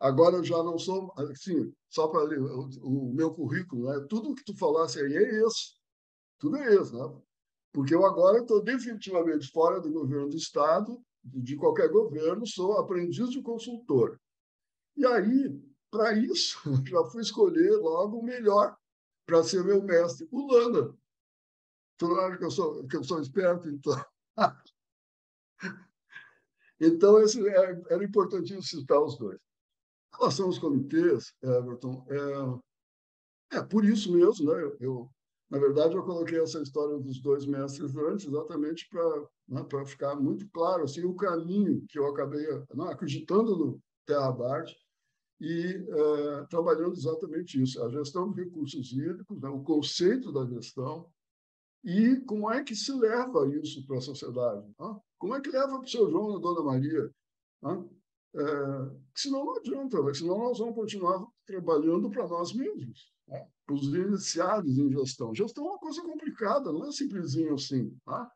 agora 0.00 0.36
eu 0.36 0.44
já 0.44 0.62
não 0.62 0.78
sou, 0.78 1.12
assim, 1.16 1.72
só 1.88 2.08
para 2.08 2.24
o, 2.24 2.68
o, 2.82 3.14
meu 3.14 3.32
currículo, 3.32 3.88
né? 3.88 4.06
tudo 4.08 4.34
que 4.34 4.44
tu 4.44 4.56
falasse 4.56 5.00
aí 5.00 5.14
é 5.14 5.46
isso. 5.46 5.76
Tudo 6.38 6.56
é 6.56 6.74
isso, 6.74 6.96
né? 6.96 7.22
Porque 7.72 7.94
eu 7.94 8.04
agora 8.04 8.40
estou 8.40 8.62
definitivamente 8.62 9.50
fora 9.50 9.80
do 9.80 9.90
governo 9.90 10.28
do 10.28 10.36
Estado, 10.36 11.02
de 11.24 11.56
qualquer 11.56 11.88
governo, 11.88 12.46
sou 12.46 12.78
aprendiz 12.78 13.30
de 13.30 13.40
consultor. 13.40 14.20
E 14.96 15.06
aí, 15.06 15.58
para 15.90 16.12
isso, 16.12 16.58
já 16.86 17.04
fui 17.04 17.22
escolher 17.22 17.76
logo 17.76 18.18
o 18.18 18.24
melhor 18.24 18.76
para 19.24 19.42
ser 19.42 19.64
meu 19.64 19.82
mestre, 19.82 20.28
o 20.30 20.52
Landa. 20.52 20.94
Tu 21.96 22.06
acha 22.20 22.36
que 22.36 22.44
eu 22.44 22.50
sou, 22.50 22.86
que 22.86 22.96
eu 22.96 23.04
sou 23.04 23.20
esperto, 23.20 23.68
então? 23.68 24.04
Então, 26.84 27.22
esse, 27.22 27.40
é, 27.48 27.80
era 27.90 28.02
importantíssimo 28.02 28.60
citar 28.60 29.00
os 29.00 29.16
dois. 29.16 29.36
Em 29.36 30.18
relação 30.18 30.46
aos 30.46 30.58
comitês, 30.58 31.32
Everton, 31.40 32.04
é, 33.50 33.58
é 33.58 33.62
por 33.62 33.84
isso 33.84 34.12
mesmo, 34.12 34.52
né? 34.52 34.60
Eu, 34.80 35.08
na 35.52 35.58
verdade, 35.58 35.94
eu 35.94 36.02
coloquei 36.02 36.40
essa 36.40 36.62
história 36.62 36.98
dos 36.98 37.20
dois 37.20 37.44
mestres 37.44 37.94
antes, 37.94 38.26
exatamente 38.26 38.88
para 38.88 39.28
né, 39.46 39.84
ficar 39.84 40.16
muito 40.16 40.48
claro 40.48 40.84
assim, 40.84 41.04
o 41.04 41.14
caminho 41.14 41.84
que 41.90 41.98
eu 41.98 42.06
acabei 42.06 42.42
né, 42.74 42.90
acreditando 42.90 43.54
no 43.54 43.82
Terra 44.06 44.32
Bart 44.32 44.72
e 45.38 45.86
é, 45.90 46.46
trabalhando 46.46 46.94
exatamente 46.94 47.62
isso, 47.62 47.84
a 47.84 47.90
gestão 47.90 48.32
de 48.32 48.44
recursos 48.44 48.92
hídricos, 48.92 49.38
né, 49.42 49.50
o 49.50 49.62
conceito 49.62 50.32
da 50.32 50.46
gestão, 50.46 51.06
e 51.84 52.16
como 52.20 52.50
é 52.50 52.64
que 52.64 52.74
se 52.74 52.90
leva 52.90 53.46
isso 53.62 53.86
para 53.86 53.98
a 53.98 54.00
sociedade. 54.00 54.66
Né? 54.80 55.00
Como 55.18 55.36
é 55.36 55.40
que 55.42 55.50
leva 55.50 55.76
para 55.76 55.84
o 55.84 55.86
seu 55.86 56.10
João 56.10 56.32
e 56.32 56.36
a 56.36 56.38
Dona 56.38 56.62
Maria? 56.62 57.10
Né? 57.62 57.84
É, 58.36 58.42
senão 59.14 59.44
não 59.44 59.56
adianta, 59.56 60.14
senão 60.14 60.38
nós 60.38 60.58
vamos 60.58 60.76
continuar 60.76 61.26
trabalhando 61.44 62.08
para 62.08 62.26
nós 62.26 62.54
mesmos, 62.54 63.12
né? 63.32 63.48
para 63.66 63.74
os 63.74 63.86
iniciados 63.86 64.78
em 64.78 64.90
gestão. 64.90 65.34
Gestão 65.34 65.66
é 65.66 65.68
uma 65.70 65.78
coisa 65.78 66.02
complicada, 66.02 66.72
não 66.72 66.88
é 66.88 66.92
simplesinho 66.92 67.54
assim. 67.54 67.96
Tá? 68.04 68.30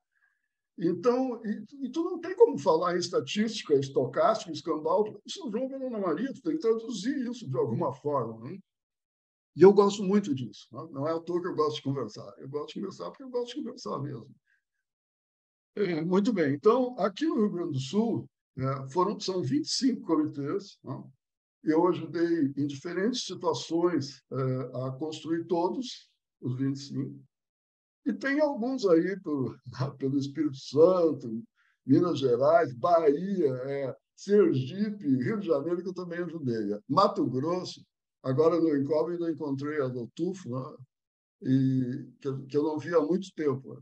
Então, 0.78 1.40
e, 1.44 1.86
e, 1.86 1.90
tu 1.90 2.04
não 2.04 2.20
tem 2.20 2.34
como 2.36 2.58
falar 2.58 2.96
em 2.96 2.98
estatística, 2.98 3.74
estocástica, 3.74 4.52
escambau, 4.52 5.02
o 5.02 5.30
São 5.30 5.50
João 5.50 5.70
e 5.70 5.74
a 5.74 5.78
Dona 5.78 5.98
Maria, 5.98 6.32
tu 6.32 6.42
tem 6.42 6.52
que 6.52 6.60
traduzir 6.60 7.28
isso 7.30 7.48
de 7.48 7.56
alguma 7.56 7.92
forma. 7.92 8.38
Né? 8.44 8.58
E 9.56 9.62
eu 9.62 9.72
gosto 9.72 10.02
muito 10.02 10.34
disso. 10.34 10.68
Né? 10.72 10.86
Não 10.90 11.08
é 11.08 11.12
à 11.12 11.20
toa 11.20 11.40
que 11.40 11.48
eu 11.48 11.54
gosto 11.54 11.76
de 11.76 11.82
conversar. 11.82 12.34
Eu 12.38 12.48
gosto 12.48 12.74
de 12.74 12.80
conversar 12.80 13.10
porque 13.10 13.22
eu 13.22 13.30
gosto 13.30 13.54
de 13.54 13.62
conversar 13.62 13.98
mesmo. 14.00 14.30
É, 15.76 16.02
muito 16.02 16.32
bem. 16.32 16.54
Então, 16.54 16.94
aqui 16.98 17.26
no 17.26 17.36
Rio 17.36 17.50
Grande 17.50 17.72
do 17.72 17.80
Sul, 17.80 18.28
é, 18.58 18.90
foram, 18.90 19.18
são 19.18 19.42
25 19.42 20.02
comitês. 20.02 20.78
Né? 20.84 21.04
Eu 21.66 21.88
ajudei 21.88 22.52
em 22.56 22.66
diferentes 22.66 23.24
situações 23.24 24.22
é, 24.32 24.86
a 24.86 24.92
construir 24.92 25.44
todos 25.46 26.08
os 26.40 26.56
25. 26.56 27.20
E 28.06 28.12
tem 28.12 28.40
alguns 28.40 28.86
aí 28.86 29.18
por, 29.20 29.58
pelo 29.98 30.16
Espírito 30.16 30.56
Santo, 30.56 31.42
Minas 31.84 32.20
Gerais, 32.20 32.72
Bahia, 32.72 33.52
é, 33.64 33.96
Sergipe, 34.14 35.04
Rio 35.04 35.40
de 35.40 35.46
Janeiro, 35.48 35.82
que 35.82 35.88
eu 35.88 35.94
também 35.94 36.20
ajudei. 36.20 36.78
Mato 36.88 37.26
Grosso, 37.26 37.84
agora 38.22 38.60
no 38.60 38.76
Encobre 38.76 39.14
ainda 39.14 39.30
encontrei 39.30 39.82
a 39.82 39.88
do 39.88 40.06
Tufo, 40.14 40.48
né? 40.48 40.76
e, 41.42 42.12
que, 42.20 42.46
que 42.46 42.56
eu 42.56 42.62
não 42.62 42.78
via 42.78 42.98
há 42.98 43.04
muito 43.04 43.32
tempo. 43.34 43.74
Né? 43.74 43.80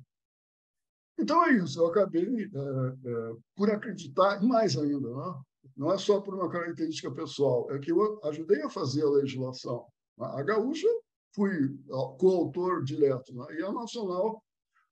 Então 1.19 1.45
é 1.45 1.53
isso, 1.53 1.79
eu 1.79 1.87
acabei 1.87 2.45
é, 2.45 2.49
é, 2.49 3.37
por 3.55 3.71
acreditar, 3.71 4.43
mais 4.43 4.77
ainda, 4.77 5.09
né? 5.09 5.43
Não 5.77 5.93
é 5.93 5.99
só 5.99 6.21
por 6.21 6.35
uma 6.35 6.49
característica 6.49 7.11
pessoal, 7.11 7.71
é 7.71 7.79
que 7.79 7.91
eu 7.91 8.21
ajudei 8.25 8.63
a 8.63 8.71
fazer 8.71 9.03
a 9.03 9.11
legislação. 9.11 9.87
A 10.19 10.43
gaúcha 10.43 10.89
fui 11.35 11.77
coautor 12.19 12.85
direto, 12.85 13.35
né? 13.35 13.47
e 13.59 13.63
a 13.63 13.73
nacional, 13.73 14.43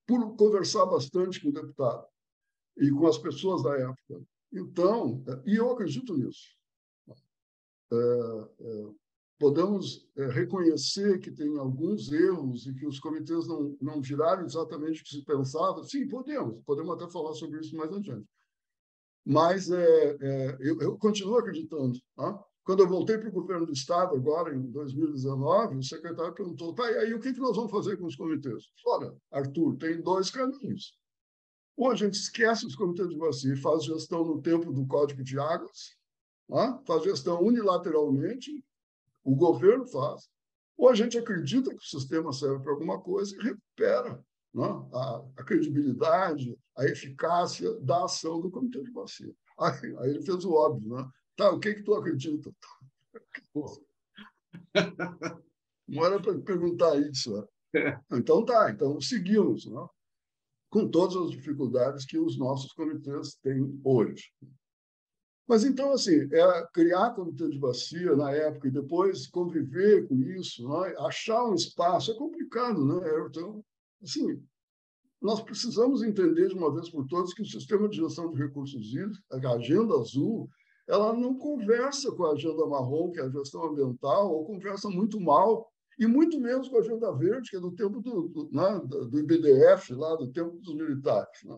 por 0.06 0.36
conversar 0.36 0.86
bastante 0.86 1.40
com 1.40 1.48
o 1.48 1.52
deputado 1.52 2.06
e 2.76 2.90
com 2.90 3.06
as 3.06 3.18
pessoas 3.18 3.62
da 3.62 3.78
época. 3.78 4.22
Então, 4.52 5.22
e 5.46 5.56
eu 5.56 5.70
acredito 5.70 6.16
nisso. 6.16 6.48
É, 7.92 8.48
é, 8.60 8.88
podemos 9.38 10.08
é, 10.16 10.26
reconhecer 10.26 11.20
que 11.20 11.30
tem 11.30 11.58
alguns 11.58 12.10
erros 12.10 12.66
e 12.66 12.74
que 12.74 12.86
os 12.86 12.98
comitês 12.98 13.46
não, 13.46 13.76
não 13.80 14.00
exatamente 14.44 15.00
o 15.00 15.04
que 15.04 15.10
se 15.10 15.24
pensava, 15.24 15.82
sim, 15.84 16.08
podemos, 16.08 16.62
podemos 16.64 16.92
até 16.92 17.10
falar 17.10 17.34
sobre 17.34 17.60
isso 17.60 17.76
mais 17.76 17.92
adiante. 17.92 18.26
Mas 19.24 19.70
é, 19.70 20.16
é, 20.20 20.56
eu, 20.60 20.80
eu, 20.80 20.98
continuo 20.98 21.38
acreditando. 21.38 21.98
Tá? 22.16 22.42
Quando 22.64 22.80
eu 22.80 22.88
voltei 22.88 23.18
para 23.18 23.28
o 23.28 23.32
governo 23.32 23.66
do 23.66 23.72
Estado, 23.72 24.14
agora 24.14 24.54
em 24.54 24.70
2019, 24.70 25.76
o 25.76 25.82
secretário 25.82 26.34
perguntou: 26.34 26.74
tá, 26.74 26.90
e 26.90 26.96
aí 26.98 27.14
o 27.14 27.20
que, 27.20 27.32
que 27.32 27.40
nós 27.40 27.56
vamos 27.56 27.70
fazer 27.70 27.96
com 27.96 28.06
os 28.06 28.16
comitês? 28.16 28.64
Olha, 28.86 29.14
Arthur, 29.30 29.76
tem 29.76 30.00
dois 30.00 30.30
caminhos. 30.30 30.98
Ou 31.76 31.90
a 31.90 31.94
gente 31.94 32.14
esquece 32.14 32.66
os 32.66 32.74
comitês 32.74 33.08
de 33.08 33.16
bacia 33.16 33.54
e 33.54 33.56
faz 33.56 33.84
gestão 33.84 34.24
no 34.24 34.42
tempo 34.42 34.72
do 34.72 34.86
Código 34.86 35.22
de 35.22 35.38
Águas, 35.38 35.96
tá? 36.48 36.80
faz 36.86 37.02
gestão 37.04 37.40
unilateralmente, 37.42 38.50
o 39.24 39.34
governo 39.34 39.86
faz, 39.86 40.28
ou 40.76 40.88
a 40.88 40.94
gente 40.94 41.16
acredita 41.16 41.70
que 41.70 41.76
o 41.76 41.88
sistema 41.88 42.32
serve 42.32 42.62
para 42.62 42.72
alguma 42.72 43.00
coisa 43.00 43.34
e 43.36 43.42
recupera 43.42 44.22
né, 44.54 44.66
a, 44.92 45.24
a, 45.38 45.44
credibilidade, 45.44 46.58
a 46.76 46.84
eficácia 46.84 47.72
da 47.80 48.04
ação 48.04 48.40
do 48.40 48.50
Comitê 48.50 48.82
de 48.82 48.90
Bacia. 48.90 49.34
Aí, 49.58 49.96
aí, 49.98 50.10
ele 50.10 50.22
fez 50.22 50.44
o 50.44 50.52
óbvio, 50.52 50.88
né? 50.96 51.08
Tá, 51.36 51.50
o 51.50 51.60
que 51.60 51.74
que 51.74 51.82
tu 51.82 51.94
acredita? 51.94 52.50
Não 55.88 56.04
era 56.04 56.20
para 56.20 56.38
perguntar 56.40 56.96
isso. 56.96 57.32
Né? 57.74 58.00
Então 58.12 58.44
tá, 58.44 58.70
então 58.70 59.00
seguimos, 59.00 59.66
né? 59.66 59.86
com 60.72 60.88
todas 60.88 61.16
as 61.16 61.30
dificuldades 61.30 62.06
que 62.06 62.18
os 62.18 62.38
nossos 62.38 62.72
comitês 62.72 63.34
têm 63.42 63.78
hoje. 63.84 64.32
Mas 65.46 65.64
então, 65.64 65.92
assim, 65.92 66.16
é 66.32 66.66
criar 66.72 67.14
comitê 67.14 67.46
de 67.50 67.58
bacia 67.58 68.16
na 68.16 68.32
época 68.32 68.68
e 68.68 68.70
depois 68.70 69.26
conviver 69.26 70.08
com 70.08 70.14
isso, 70.14 70.66
né? 70.66 70.94
achar 71.00 71.44
um 71.44 71.54
espaço, 71.54 72.10
é 72.10 72.14
complicado, 72.14 72.82
né? 72.86 73.26
Então, 73.28 73.62
assim, 74.02 74.42
nós 75.22 75.40
precisamos 75.40 76.02
entender 76.02 76.48
de 76.48 76.54
uma 76.54 76.72
vez 76.74 76.90
por 76.90 77.06
todas 77.06 77.32
que 77.32 77.42
o 77.42 77.46
sistema 77.46 77.88
de 77.88 77.96
gestão 77.96 78.28
de 78.28 78.36
recursos 78.36 78.92
hídricos, 78.92 79.22
a 79.30 79.54
agenda 79.54 79.94
azul, 79.94 80.50
ela 80.88 81.12
não 81.12 81.38
conversa 81.38 82.10
com 82.12 82.24
a 82.24 82.32
agenda 82.32 82.66
marrom, 82.66 83.12
que 83.12 83.20
é 83.20 83.22
a 83.22 83.30
gestão 83.30 83.64
ambiental, 83.64 84.32
ou 84.32 84.44
conversa 84.44 84.90
muito 84.90 85.20
mal, 85.20 85.70
e 85.98 86.06
muito 86.06 86.40
menos 86.40 86.68
com 86.68 86.76
a 86.76 86.80
agenda 86.80 87.12
verde, 87.12 87.50
que 87.50 87.56
é 87.56 87.60
do 87.60 87.70
tempo 87.70 88.00
do, 88.00 88.28
do, 88.28 88.50
né, 88.50 88.80
do 88.84 89.18
IBDF, 89.20 89.94
lá 89.94 90.16
do 90.16 90.32
tempo 90.32 90.58
dos 90.58 90.74
militares. 90.74 91.44
Né? 91.44 91.56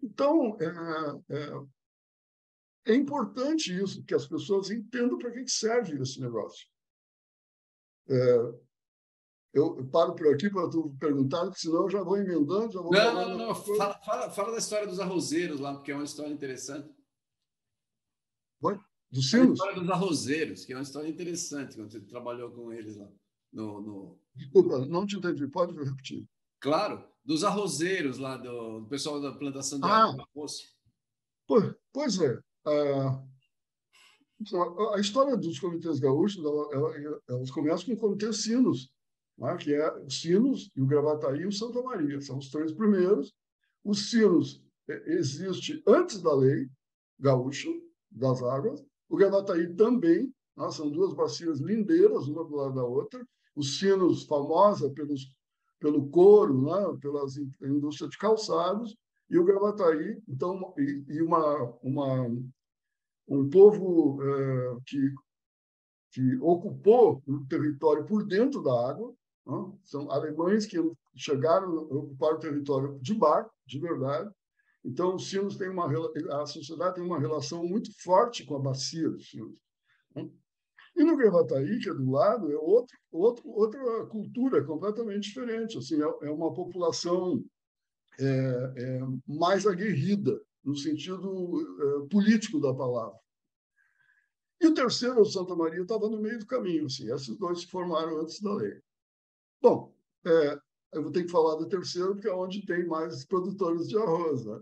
Então, 0.00 0.56
é, 0.60 1.34
é, 1.34 2.92
é, 2.92 2.94
importante 2.94 3.76
isso, 3.76 4.04
que 4.04 4.14
as 4.14 4.26
pessoas 4.26 4.70
entendam 4.70 5.18
para 5.18 5.32
que 5.32 5.48
serve 5.48 6.00
esse 6.00 6.20
negócio. 6.20 6.68
É, 8.08 8.52
eu 9.54 9.86
paro 9.86 10.14
por 10.14 10.26
aqui 10.34 10.50
para 10.50 10.68
tu 10.68 10.94
perguntar, 10.98 11.50
senão 11.54 11.84
eu 11.84 11.90
já 11.90 12.02
vou 12.02 12.16
emendando, 12.16 12.72
já 12.72 12.80
vou 12.80 12.90
Não, 12.90 13.14
não, 13.14 13.38
não. 13.38 13.54
Fala, 13.54 13.94
fala, 14.04 14.30
fala, 14.30 14.52
da 14.52 14.58
história 14.58 14.86
dos 14.86 14.98
arrozeiros 14.98 15.60
lá, 15.60 15.74
porque 15.74 15.92
é 15.92 15.94
uma 15.94 16.04
história 16.04 16.32
interessante. 16.32 16.92
Oi? 18.60 18.80
Dos 19.10 19.30
sinos? 19.30 19.50
A 19.60 19.64
história 19.64 19.80
dos 19.80 19.90
arrozeiros, 19.90 20.64
que 20.64 20.72
é 20.72 20.76
uma 20.76 20.82
história 20.82 21.08
interessante, 21.08 21.76
quando 21.76 21.92
você 21.92 22.00
trabalhou 22.00 22.50
com 22.50 22.72
eles 22.72 22.96
lá. 22.96 23.08
No, 23.52 23.80
no... 23.80 24.20
Desculpa, 24.34 24.84
não 24.86 25.06
te 25.06 25.16
entendi. 25.16 25.46
Pode 25.46 25.72
repetir. 25.78 26.28
Claro, 26.58 27.06
dos 27.24 27.44
arrozeiros 27.44 28.18
lá, 28.18 28.36
do, 28.36 28.80
do 28.80 28.88
pessoal 28.88 29.20
da 29.20 29.32
plantação 29.32 29.78
de 29.78 29.86
ah, 29.86 30.16
arroz. 30.34 30.74
Pois 31.92 32.20
é. 32.20 32.40
Uh, 32.66 33.34
a 34.94 34.98
história 34.98 35.36
dos 35.36 35.60
comitês 35.60 36.00
gaúchos, 36.00 36.42
elas 37.28 37.50
começam 37.52 37.86
com 37.86 37.92
o 37.92 37.96
comitê 37.96 38.32
Sinos, 38.32 38.90
né, 39.38 39.56
que 39.56 39.74
é 39.74 39.92
o 39.98 40.10
Sinos, 40.10 40.70
e 40.76 40.80
o 40.80 40.86
Gravataí 40.86 41.40
e 41.40 41.46
o 41.46 41.52
Santa 41.52 41.82
Maria. 41.82 42.20
São 42.20 42.38
os 42.38 42.50
três 42.50 42.72
primeiros. 42.72 43.32
O 43.82 43.94
Sinos 43.94 44.62
é, 44.88 45.12
existe 45.14 45.82
antes 45.86 46.22
da 46.22 46.34
lei 46.34 46.68
gaúcha 47.18 47.68
das 48.10 48.42
águas. 48.42 48.84
O 49.08 49.16
Gravataí 49.16 49.74
também. 49.74 50.32
Né, 50.56 50.70
são 50.70 50.90
duas 50.90 51.12
bacias 51.12 51.58
lindeiras, 51.58 52.28
uma 52.28 52.44
do 52.44 52.54
lado 52.54 52.74
da 52.74 52.84
outra. 52.84 53.26
Os 53.56 53.78
Sinos, 53.78 54.24
famosa 54.24 54.90
pelos, 54.90 55.34
pelo 55.80 56.08
couro, 56.08 56.62
né, 56.62 56.98
pelas 57.00 57.36
indústrias 57.62 58.10
de 58.10 58.18
calçados. 58.18 58.96
E 59.28 59.38
o 59.38 59.44
Gravataí, 59.44 60.22
então, 60.28 60.72
e, 60.78 61.04
e 61.08 61.22
uma, 61.22 61.76
uma, 61.82 62.28
um 63.26 63.48
povo 63.48 64.22
é, 64.22 64.76
que 64.86 65.12
que 66.14 66.36
ocupou 66.36 67.20
o 67.26 67.44
território 67.46 68.06
por 68.06 68.24
dentro 68.24 68.62
da 68.62 68.88
água, 68.88 69.12
são 69.82 70.10
alemães 70.10 70.66
que 70.66 70.78
chegaram 71.14 71.78
a 71.78 71.82
ocupar 71.82 72.34
o 72.34 72.38
território 72.38 72.98
de 73.00 73.14
barco, 73.14 73.52
de 73.66 73.78
verdade. 73.78 74.30
Então, 74.84 75.14
os 75.14 75.28
sinos 75.28 75.56
têm 75.56 75.68
uma 75.68 75.86
a 76.40 76.46
sociedade 76.46 76.96
tem 76.96 77.04
uma 77.04 77.18
relação 77.18 77.64
muito 77.64 77.90
forte 78.02 78.44
com 78.44 78.56
a 78.56 78.60
bacia 78.60 79.08
dos 79.08 79.28
sinos. 79.28 79.58
E 80.96 81.02
no 81.02 81.16
Gravataí, 81.16 81.80
que 81.80 81.88
é 81.88 81.94
do 81.94 82.10
lado, 82.10 82.52
é 82.52 82.56
outro, 82.56 82.96
outro, 83.10 83.48
outra 83.48 84.06
cultura 84.06 84.64
completamente 84.64 85.24
diferente. 85.24 85.76
Assim, 85.76 86.00
é, 86.00 86.28
é 86.28 86.30
uma 86.30 86.52
população 86.54 87.42
é, 88.18 88.24
é, 88.76 89.00
mais 89.26 89.66
aguerrida, 89.66 90.40
no 90.62 90.76
sentido 90.76 91.24
é, 92.04 92.08
político 92.08 92.60
da 92.60 92.72
palavra. 92.72 93.18
E 94.60 94.66
o 94.66 94.74
terceiro, 94.74 95.20
o 95.20 95.26
Santa 95.26 95.56
Maria, 95.56 95.82
estava 95.82 96.08
no 96.08 96.20
meio 96.20 96.38
do 96.38 96.46
caminho. 96.46 96.86
Assim, 96.86 97.12
esses 97.12 97.36
dois 97.36 97.62
se 97.62 97.66
formaram 97.66 98.20
antes 98.20 98.40
da 98.40 98.54
lei. 98.54 98.80
Bom, 99.64 99.96
é, 100.26 100.58
eu 100.92 101.04
vou 101.04 101.10
ter 101.10 101.24
que 101.24 101.30
falar 101.30 101.54
do 101.54 101.66
terceiro, 101.66 102.12
porque 102.12 102.28
é 102.28 102.34
onde 102.34 102.66
tem 102.66 102.86
mais 102.86 103.24
produtores 103.24 103.88
de 103.88 103.96
arroz. 103.96 104.44
Né? 104.44 104.60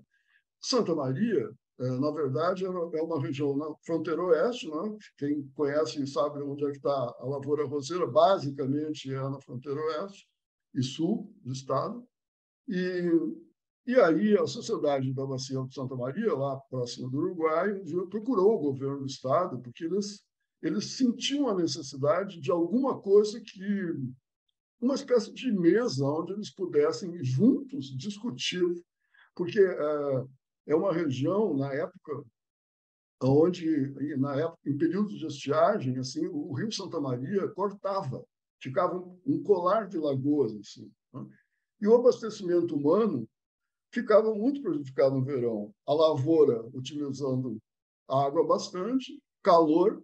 Santa 0.61 0.95
Maria, 0.95 1.51
é, 1.81 1.91
na 1.99 2.13
verdade, 2.13 2.65
é 2.65 2.69
uma 2.69 3.21
região 3.21 3.57
na 3.57 3.75
fronteira 3.85 4.23
oeste. 4.23 4.71
Né? 4.71 4.97
Quem 5.19 5.43
conhece 5.57 6.07
sabe 6.07 6.41
onde 6.41 6.65
é 6.65 6.71
que 6.71 6.77
está 6.77 7.17
a 7.19 7.27
lavoura 7.27 7.65
arrozeira, 7.65 8.07
basicamente 8.07 9.13
é 9.13 9.21
na 9.21 9.41
fronteira 9.41 9.81
oeste 9.81 10.25
e 10.73 10.85
sul 10.85 11.35
do 11.43 11.51
estado. 11.51 12.07
E, 12.69 13.11
e 13.85 13.97
aí 13.97 14.39
a 14.39 14.47
Sociedade 14.47 15.13
da 15.13 15.27
Bacia 15.27 15.61
de 15.65 15.75
Santa 15.75 15.97
Maria, 15.97 16.33
lá 16.33 16.61
próxima 16.71 17.11
do 17.11 17.19
Uruguai, 17.19 17.75
procurou 18.09 18.55
o 18.55 18.71
governo 18.71 19.01
do 19.01 19.07
estado, 19.07 19.61
porque 19.63 19.85
eles, 19.85 20.23
eles 20.63 20.97
sentiam 20.97 21.49
a 21.49 21.57
necessidade 21.57 22.41
de 22.41 22.53
alguma 22.53 23.01
coisa 23.01 23.41
que 23.41 24.15
uma 24.83 24.97
espécie 24.97 25.33
de 25.33 25.53
mesa 25.53 26.05
onde 26.05 26.33
eles 26.33 26.53
pudessem 26.53 27.23
juntos 27.23 27.97
discutir, 27.97 28.67
porque 29.35 29.61
é, 29.61 30.25
é 30.67 30.75
uma 30.75 30.93
região 30.93 31.57
na 31.57 31.73
época 31.73 32.25
onde 33.23 34.17
na 34.19 34.35
época 34.35 34.59
em 34.67 34.77
períodos 34.77 35.17
de 35.17 35.27
estiagem 35.27 35.97
assim 35.99 36.27
o 36.27 36.53
Rio 36.53 36.73
Santa 36.73 37.01
Maria 37.01 37.49
cortava, 37.51 38.25
ficava 38.61 38.99
um 39.25 39.41
colar 39.45 39.87
de 39.87 39.97
lagoas 39.97 40.53
assim, 40.57 40.91
né? 41.15 41.25
e 41.81 41.87
o 41.87 41.95
abastecimento 41.95 42.75
humano 42.75 43.29
ficava 43.93 44.35
muito 44.35 44.63
prejudicado 44.63 45.15
no 45.15 45.25
verão. 45.25 45.73
A 45.87 45.93
lavoura 45.93 46.65
utilizando 46.73 47.59
água 48.09 48.45
bastante, 48.47 49.23
calor 49.43 50.03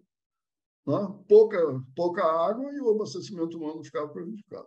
né? 0.88 1.24
pouca, 1.28 1.58
pouca 1.94 2.24
água 2.24 2.72
e 2.72 2.80
o 2.80 2.90
abastecimento 2.90 3.58
humano 3.58 3.84
ficava 3.84 4.08
prejudicado. 4.08 4.66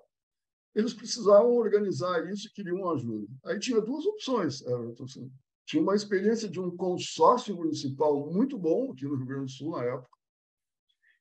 Eles 0.74 0.94
precisavam 0.94 1.52
organizar 1.56 2.26
isso 2.32 2.48
e 2.48 2.52
queriam 2.54 2.90
ajuda. 2.92 3.28
Aí 3.46 3.60
tinha 3.60 3.82
duas 3.82 4.06
opções, 4.06 4.62
Everton. 4.62 5.04
Assim. 5.04 5.32
Tinha 5.66 5.82
uma 5.82 5.96
experiência 5.96 6.48
de 6.50 6.60
um 6.60 6.76
consórcio 6.76 7.56
municipal 7.56 8.32
muito 8.32 8.58
bom 8.58 8.92
aqui 8.92 9.06
no 9.06 9.16
Rio 9.16 9.26
Grande 9.26 9.46
do 9.46 9.52
Sul 9.52 9.72
na 9.72 9.84
época, 9.84 10.10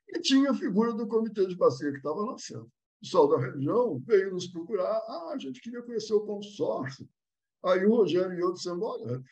e 0.09 0.21
tinha 0.21 0.51
a 0.51 0.55
figura 0.55 0.93
do 0.93 1.07
comitê 1.07 1.47
de 1.47 1.57
bacia 1.57 1.91
que 1.91 1.99
estava 1.99 2.25
nascendo. 2.27 2.65
O 2.65 3.01
pessoal 3.01 3.29
da 3.29 3.39
região 3.39 3.99
veio 4.01 4.33
nos 4.33 4.49
procurar, 4.49 4.93
ah, 4.93 5.33
a 5.33 5.39
gente 5.39 5.61
queria 5.61 5.83
conhecer 5.83 6.13
o 6.13 6.27
consórcio. 6.27 7.09
Aí 7.65 7.85
o 7.87 7.97
Rogério 7.97 8.37
e 8.37 8.41
eu 8.41 8.53
dissemos, 8.53 8.83
olha, 8.83 9.23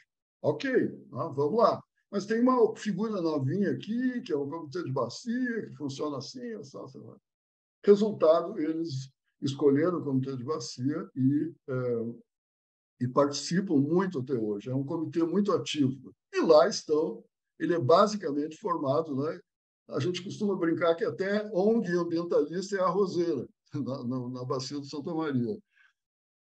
ok, 0.42 0.70
ah, 1.14 1.28
vamos 1.28 1.59
lá. 1.59 1.83
Mas 2.10 2.26
tem 2.26 2.40
uma 2.40 2.74
figura 2.76 3.20
novinha 3.20 3.70
aqui, 3.70 4.20
que 4.22 4.32
é 4.32 4.36
o 4.36 4.48
Comitê 4.48 4.82
de 4.82 4.92
Bacia, 4.92 5.66
que 5.68 5.76
funciona 5.76 6.18
assim, 6.18 6.52
assim, 6.54 6.78
assim. 6.78 7.00
Resultado, 7.84 8.58
eles 8.58 9.10
escolheram 9.42 9.98
o 9.98 10.04
Comitê 10.04 10.36
de 10.36 10.44
Bacia 10.44 11.08
e, 11.14 11.54
é, 11.68 12.14
e 13.00 13.08
participam 13.08 13.76
muito 13.76 14.20
até 14.20 14.34
hoje. 14.34 14.70
É 14.70 14.74
um 14.74 14.84
comitê 14.84 15.22
muito 15.22 15.52
ativo. 15.52 16.14
E 16.32 16.40
lá 16.40 16.66
estão, 16.66 17.22
ele 17.58 17.74
é 17.74 17.78
basicamente 17.78 18.56
formado, 18.56 19.14
né? 19.14 19.38
a 19.88 20.00
gente 20.00 20.22
costuma 20.22 20.56
brincar 20.56 20.94
que 20.94 21.04
até 21.04 21.48
ONG 21.52 21.90
ambientalista 21.96 22.76
é 22.76 22.80
arrozeira, 22.80 23.48
na, 23.74 24.04
na, 24.04 24.28
na 24.28 24.44
Bacia 24.44 24.78
do 24.78 24.84
Santa 24.84 25.14
Maria. 25.14 25.58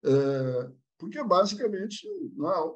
É, 0.04 0.72
porque 0.98 1.18
é 1.18 1.24
basicamente 1.24 2.06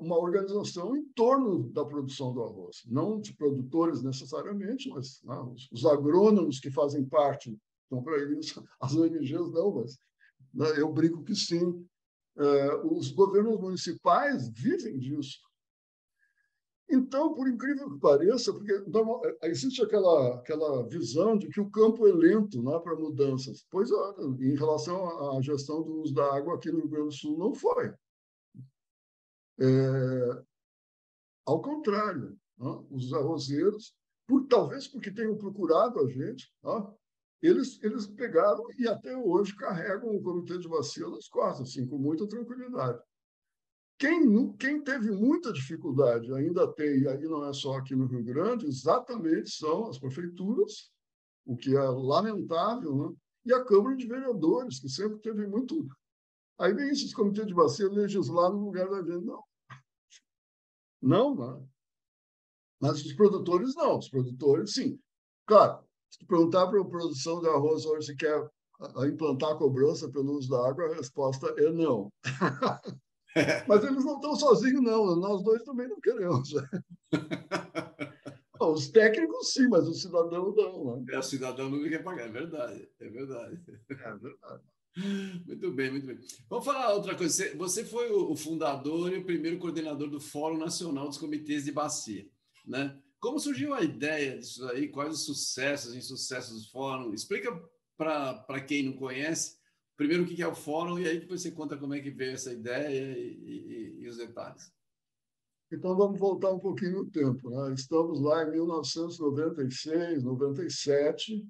uma 0.01 0.17
organização 0.17 0.97
em 0.97 1.05
torno 1.15 1.69
da 1.73 1.85
produção 1.85 2.33
do 2.33 2.43
arroz, 2.43 2.83
não 2.87 3.21
de 3.21 3.35
produtores 3.35 4.03
necessariamente, 4.03 4.89
mas 4.91 5.21
né, 5.25 5.37
os, 5.53 5.69
os, 5.73 5.85
agrônomos 5.85 6.61
que 6.61 6.71
fazem 6.71 7.05
parte, 7.05 7.57
então 7.87 8.03
para 8.03 8.23
isso 8.39 8.65
as 8.81 8.95
ONGs 8.95 9.51
não, 9.53 9.75
mas 9.75 9.99
né, 10.55 10.81
eu 10.81 10.93
brinco 10.93 11.25
que 11.25 11.35
sim. 11.35 11.85
É, 12.35 12.75
os 12.87 13.11
governos 13.11 13.61
municipais 13.61 14.49
vivem 14.49 14.99
disso. 14.99 15.39
Então, 16.91 17.35
por 17.35 17.47
incrível 17.47 17.91
que 17.91 18.01
pareça, 18.01 18.53
porque 18.53 18.73
é, 18.73 19.51
existe 19.51 19.83
aquela, 19.83 20.37
aquela 20.37 20.87
visão 20.89 21.37
de 21.37 21.49
que 21.49 21.61
o 21.61 21.71
campo 21.71 22.07
é 22.07 22.13
lento 22.13 22.63
né, 22.63 22.79
para 22.79 22.97
mudanças. 22.97 23.67
Pois, 23.71 23.91
em 24.41 24.55
relação 24.55 25.37
à 25.37 25.43
gestão 25.43 25.83
do 25.83 26.01
uso 26.01 26.15
da 26.15 26.35
água 26.35 26.55
aqui 26.55 26.71
no 26.71 26.79
Rio 26.79 26.89
Grande 26.89 27.09
do 27.09 27.13
Sul, 27.13 27.39
não 27.39 27.55
foi. 27.55 27.93
É, 29.61 30.43
ao 31.47 31.61
contrário, 31.61 32.39
né? 32.59 32.85
os 32.91 33.13
arrozeiros, 33.13 33.95
por, 34.27 34.47
talvez 34.47 34.89
porque 34.89 35.11
tenham 35.11 35.37
procurado 35.37 36.01
a 36.01 36.09
gente, 36.09 36.53
eles, 37.43 37.83
eles 37.83 38.07
pegaram 38.07 38.65
e 38.79 38.87
até 38.87 39.17
hoje 39.17 39.55
carregam 39.57 40.15
o 40.15 40.23
comitê 40.23 40.59
de 40.59 40.69
bacia 40.69 41.09
nas 41.09 41.29
costas, 41.29 41.69
assim, 41.69 41.87
com 41.87 41.99
muita 41.99 42.27
tranquilidade. 42.27 43.03
Quem, 43.99 44.53
quem 44.57 44.83
teve 44.83 45.11
muita 45.11 45.53
dificuldade, 45.53 46.33
ainda 46.33 46.67
tem, 46.73 47.01
e 47.01 47.09
aí 47.09 47.23
não 47.25 47.45
é 47.45 47.53
só 47.53 47.77
aqui 47.77 47.95
no 47.95 48.07
Rio 48.07 48.25
Grande, 48.25 48.67
exatamente 48.67 49.51
são 49.51 49.89
as 49.89 49.99
prefeituras, 49.99 50.91
o 51.45 51.57
que 51.57 51.77
é 51.77 51.81
lamentável, 51.81 52.97
né? 52.97 53.17
e 53.45 53.53
a 53.53 53.65
Câmara 53.65 53.97
de 53.97 54.07
Vereadores, 54.07 54.81
que 54.81 54.89
sempre 54.89 55.19
teve 55.19 55.47
muito. 55.47 55.87
Aí 56.59 56.73
vem 56.75 56.91
esses 56.91 57.15
comitês 57.15 57.47
de 57.47 57.55
bacia 57.55 57.89
legislar 57.89 58.51
no 58.51 58.65
lugar 58.67 58.89
da 58.89 59.03
gente. 59.03 59.25
Não, 59.25 59.43
não, 61.01 61.35
não. 61.35 61.69
Mas 62.81 63.05
os 63.05 63.13
produtores 63.13 63.75
não, 63.75 63.99
os 63.99 64.09
produtores 64.09 64.75
sim. 64.75 64.99
Claro, 65.47 65.85
se 66.11 66.19
tu 66.19 66.27
perguntar 66.27 66.67
para 66.69 66.81
a 66.81 66.85
produção 66.85 67.41
de 67.41 67.49
arroz 67.49 67.85
hoje 67.85 68.07
se 68.07 68.17
quer 68.17 68.49
implantar 69.09 69.51
a 69.51 69.57
cobrança 69.57 70.11
pelo 70.11 70.33
uso 70.33 70.49
da 70.51 70.69
água, 70.69 70.87
a 70.87 70.95
resposta 70.95 71.47
é 71.59 71.71
não. 71.73 72.13
Mas 73.67 73.83
eles 73.85 74.05
não 74.05 74.17
estão 74.17 74.37
sozinhos, 74.37 74.83
não. 74.83 75.17
Nós 75.17 75.43
dois 75.43 75.63
também 75.63 75.89
não 75.89 75.99
queremos. 76.01 76.51
os 78.61 78.91
técnicos 78.91 79.53
sim, 79.53 79.69
mas 79.69 79.89
o 79.89 79.95
cidadão 79.95 80.55
não. 80.55 80.97
Né? 81.01 81.15
É, 81.15 81.19
o 81.19 81.23
cidadão 81.23 81.71
não 81.71 81.83
quer 81.83 82.03
pagar, 82.03 82.27
é 82.27 82.31
verdade. 82.31 82.89
É 83.01 83.09
verdade. 83.09 83.61
É 83.89 83.95
verdade. 83.95 84.63
Muito 84.97 85.71
bem, 85.73 85.91
muito 85.91 86.07
bem. 86.07 86.19
Vamos 86.49 86.65
falar 86.65 86.93
outra 86.93 87.15
coisa. 87.15 87.57
Você 87.57 87.85
foi 87.85 88.11
o 88.11 88.37
fundador 88.37 89.13
e 89.13 89.19
o 89.19 89.25
primeiro 89.25 89.59
coordenador 89.59 90.09
do 90.11 90.21
Fórum 90.21 90.59
Nacional 90.59 91.09
dos 91.09 91.19
Comitês 91.19 91.65
de 91.65 91.73
Bacia, 91.73 92.27
né? 92.67 92.99
Como 93.19 93.39
surgiu 93.39 93.73
a 93.73 93.83
ideia 93.83 94.37
disso 94.37 94.69
aí? 94.69 94.89
Quais 94.89 95.15
os 95.15 95.25
sucessos 95.25 95.95
e 95.95 95.99
insucessos 95.99 96.65
do 96.65 96.71
fórum? 96.71 97.15
Explica 97.15 97.51
para 97.97 98.61
quem 98.61 98.83
não 98.83 98.95
conhece, 98.95 99.57
primeiro 99.97 100.25
o 100.25 100.27
que 100.27 100.43
é 100.43 100.47
o 100.47 100.55
fórum 100.55 100.99
e 100.99 101.09
aí 101.09 101.21
depois 101.21 101.41
você 101.41 101.53
conta 101.53 101.77
como 101.77 101.95
é 101.95 102.01
que 102.01 102.11
veio 102.11 102.33
essa 102.33 102.53
ideia 102.53 103.17
e, 103.17 103.39
e, 103.45 103.97
e 104.01 104.09
os 104.09 104.17
detalhes. 104.17 104.73
Então 105.71 105.97
vamos 105.97 106.19
voltar 106.19 106.53
um 106.53 106.59
pouquinho 106.59 107.05
no 107.05 107.11
tempo. 107.11 107.49
Né? 107.49 107.75
Estamos 107.75 108.21
lá 108.21 108.43
em 108.43 108.51
1996, 108.51 110.23
97, 110.23 111.47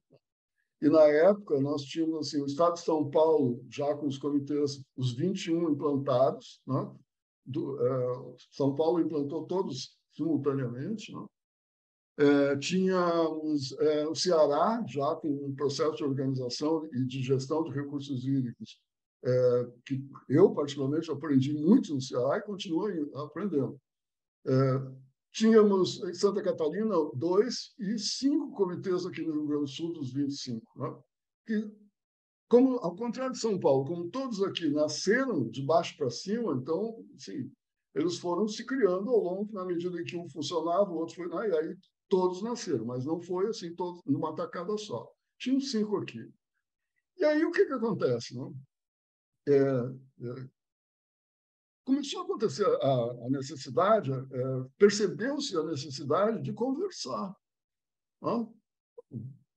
e 0.82 0.88
na 0.88 1.04
época 1.04 1.60
nós 1.60 1.82
tínhamos 1.82 2.26
assim, 2.26 2.42
o 2.42 2.46
Estado 2.46 2.74
de 2.74 2.80
São 2.80 3.08
Paulo 3.08 3.64
já 3.70 3.94
com 3.94 4.08
os 4.08 4.18
comitês, 4.18 4.82
os 4.96 5.12
21 5.14 5.70
implantados. 5.70 6.60
Né? 6.66 6.90
Do, 7.46 7.76
uh, 7.76 8.36
São 8.50 8.74
Paulo 8.74 9.00
implantou 9.00 9.46
todos 9.46 9.96
simultaneamente. 10.10 11.14
Né? 11.14 11.24
É, 12.18 12.56
tínhamos 12.56 13.72
é, 13.78 14.06
o 14.08 14.14
Ceará, 14.14 14.84
já 14.88 15.14
com 15.14 15.28
um 15.28 15.54
processo 15.54 15.96
de 15.96 16.04
organização 16.04 16.84
e 16.92 17.04
de 17.06 17.22
gestão 17.22 17.62
de 17.62 17.70
recursos 17.70 18.24
hídricos, 18.26 18.80
é, 19.24 19.70
que 19.86 20.04
eu, 20.28 20.52
particularmente, 20.52 21.10
aprendi 21.12 21.54
muito 21.54 21.94
no 21.94 22.00
Ceará 22.00 22.38
e 22.38 22.42
continuo 22.42 22.88
aprendendo. 23.20 23.80
Tínhamos 25.32 26.02
em 26.02 26.14
Santa 26.14 26.42
Catarina 26.42 26.94
dois 27.14 27.74
e 27.78 27.98
cinco 27.98 28.52
comitês 28.52 29.06
aqui 29.06 29.22
no 29.22 29.32
Rio 29.32 29.46
Grande 29.46 29.64
do 29.64 29.68
Sul, 29.68 29.92
dos 29.92 30.12
25. 30.12 30.62
Né? 30.76 31.02
Que, 31.46 31.70
como, 32.48 32.76
ao 32.78 32.94
contrário 32.94 33.32
de 33.32 33.38
São 33.38 33.58
Paulo, 33.58 33.86
como 33.86 34.10
todos 34.10 34.42
aqui 34.42 34.68
nasceram 34.68 35.48
de 35.48 35.62
baixo 35.64 35.96
para 35.96 36.10
cima, 36.10 36.54
então, 36.54 37.02
sim, 37.16 37.50
eles 37.94 38.18
foram 38.18 38.46
se 38.46 38.64
criando 38.66 39.10
ao 39.10 39.20
longo, 39.20 39.52
na 39.52 39.64
medida 39.64 39.98
em 39.98 40.04
que 40.04 40.16
um 40.16 40.28
funcionava, 40.28 40.90
o 40.90 40.96
outro 40.96 41.14
foi. 41.14 41.28
Né? 41.28 41.48
E 41.48 41.56
aí 41.56 41.76
todos 42.08 42.42
nasceram, 42.42 42.84
mas 42.84 43.06
não 43.06 43.18
foi 43.20 43.48
assim, 43.48 43.74
todos 43.74 44.02
numa 44.04 44.34
tacada 44.34 44.76
só. 44.76 45.10
Tinham 45.38 45.60
cinco 45.60 45.96
aqui. 45.96 46.30
E 47.16 47.24
aí 47.24 47.44
o 47.44 47.50
que, 47.50 47.64
que 47.64 47.72
acontece? 47.72 48.34
Não? 48.34 48.54
É, 49.48 49.54
é, 49.54 50.48
começou 51.84 52.20
a 52.20 52.24
acontecer 52.24 52.66
a, 52.66 53.26
a 53.26 53.30
necessidade, 53.30 54.12
é, 54.12 54.64
percebeu-se 54.78 55.56
a 55.56 55.64
necessidade 55.64 56.42
de 56.42 56.52
conversar. 56.52 57.34
Não? 58.20 58.54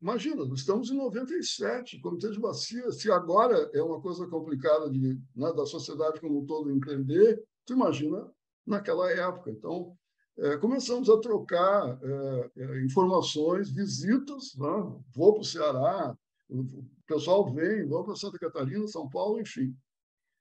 Imagina, 0.02 0.44
estamos 0.54 0.92
em 0.92 0.98
97, 0.98 2.00
Comitê 2.00 2.30
de 2.30 2.40
Bacia, 2.40 2.92
se 2.92 3.12
agora 3.12 3.70
é 3.74 3.82
uma 3.82 4.02
coisa 4.02 4.28
complicada 4.28 4.90
de, 4.90 5.20
né, 5.36 5.54
da 5.54 5.66
sociedade 5.66 6.20
como 6.20 6.42
um 6.42 6.46
todo 6.46 6.70
entender, 6.70 7.44
tu 7.66 7.74
imagina 7.74 8.30
naquela 8.66 9.10
época. 9.12 9.52
Então, 9.52 9.98
é, 10.38 10.58
começamos 10.58 11.10
a 11.10 11.18
trocar 11.20 11.98
é, 12.04 12.52
é, 12.58 12.84
informações, 12.84 13.72
visitas. 13.72 14.54
Né? 14.56 14.68
Vou 15.16 15.34
para 15.34 15.42
o 15.42 15.46
Ceará, 15.46 16.18
o 16.50 16.86
pessoal 17.08 17.52
vem, 17.54 17.88
vou 17.88 18.04
para 18.04 18.16
Santa 18.16 18.38
Catarina, 18.38 18.88
São 18.88 19.10
Paulo, 19.10 19.40
enfim. 19.40 19.76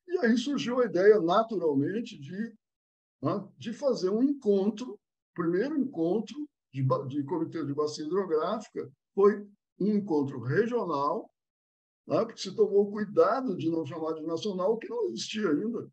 E 0.07 0.19
aí 0.19 0.37
surgiu 0.37 0.81
a 0.81 0.87
ideia, 0.87 1.21
naturalmente, 1.21 2.19
de, 2.19 2.55
de 3.59 3.73
fazer 3.73 4.11
um 4.11 4.23
encontro, 4.23 4.99
primeiro 5.35 5.79
encontro 5.79 6.37
de, 6.73 6.83
de 7.09 7.25
comitê 7.25 7.65
de 7.65 7.75
bacia 7.75 8.05
hidrográfica, 8.05 8.91
foi 9.15 9.47
um 9.81 9.95
encontro 9.95 10.41
regional, 10.41 11.31
né, 12.07 12.25
porque 12.25 12.41
se 12.41 12.55
tomou 12.55 12.91
cuidado 12.91 13.57
de 13.57 13.71
não 13.71 13.85
chamar 13.87 14.13
de 14.15 14.23
nacional, 14.23 14.77
que 14.77 14.89
não 14.89 15.07
existia 15.07 15.51
ainda. 15.51 15.89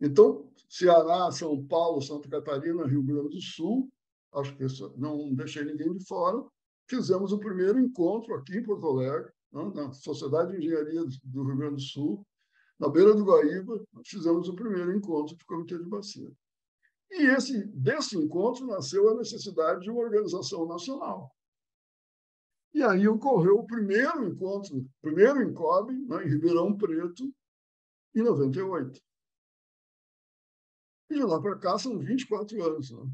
Então, 0.00 0.50
Ceará, 0.68 1.30
São 1.30 1.64
Paulo, 1.66 2.02
Santa 2.02 2.28
Catarina, 2.28 2.86
Rio 2.86 3.02
Grande 3.02 3.36
do 3.36 3.40
Sul, 3.40 3.88
acho 4.34 4.56
que 4.56 4.64
não 4.96 5.32
deixei 5.34 5.64
ninguém 5.64 5.92
de 5.92 6.04
fora, 6.04 6.44
fizemos 6.88 7.32
o 7.32 7.38
primeiro 7.38 7.78
encontro 7.78 8.34
aqui 8.34 8.56
em 8.56 8.62
Porto 8.62 8.86
Alegre, 8.86 9.32
né, 9.52 9.72
na 9.74 9.92
Sociedade 9.92 10.52
de 10.52 10.58
Engenharia 10.58 11.04
do 11.24 11.44
Rio 11.44 11.56
Grande 11.56 11.76
do 11.76 11.80
Sul, 11.80 12.26
na 12.78 12.88
beira 12.88 13.14
do 13.14 13.24
Guaíba, 13.24 13.84
fizemos 14.04 14.48
o 14.48 14.54
primeiro 14.54 14.96
encontro 14.96 15.36
do 15.36 15.44
Comitê 15.44 15.78
de 15.78 15.88
Bacia. 15.88 16.30
E 17.10 17.26
esse, 17.26 17.64
desse 17.68 18.16
encontro 18.16 18.66
nasceu 18.66 19.08
a 19.08 19.14
necessidade 19.14 19.82
de 19.82 19.90
uma 19.90 20.00
organização 20.00 20.66
nacional. 20.66 21.30
E 22.72 22.82
aí 22.82 23.06
ocorreu 23.06 23.58
o 23.58 23.66
primeiro 23.66 24.26
encontro, 24.26 24.78
o 24.78 24.90
primeiro 25.00 25.42
encobre, 25.42 25.94
né, 25.94 26.24
em 26.24 26.28
Ribeirão 26.28 26.76
Preto, 26.76 27.32
em 28.14 28.22
98. 28.22 29.00
E 31.10 31.14
de 31.14 31.22
lá 31.22 31.40
para 31.40 31.56
cá 31.58 31.78
são 31.78 31.98
24 31.98 32.62
anos. 32.64 32.90
Né? 32.90 33.04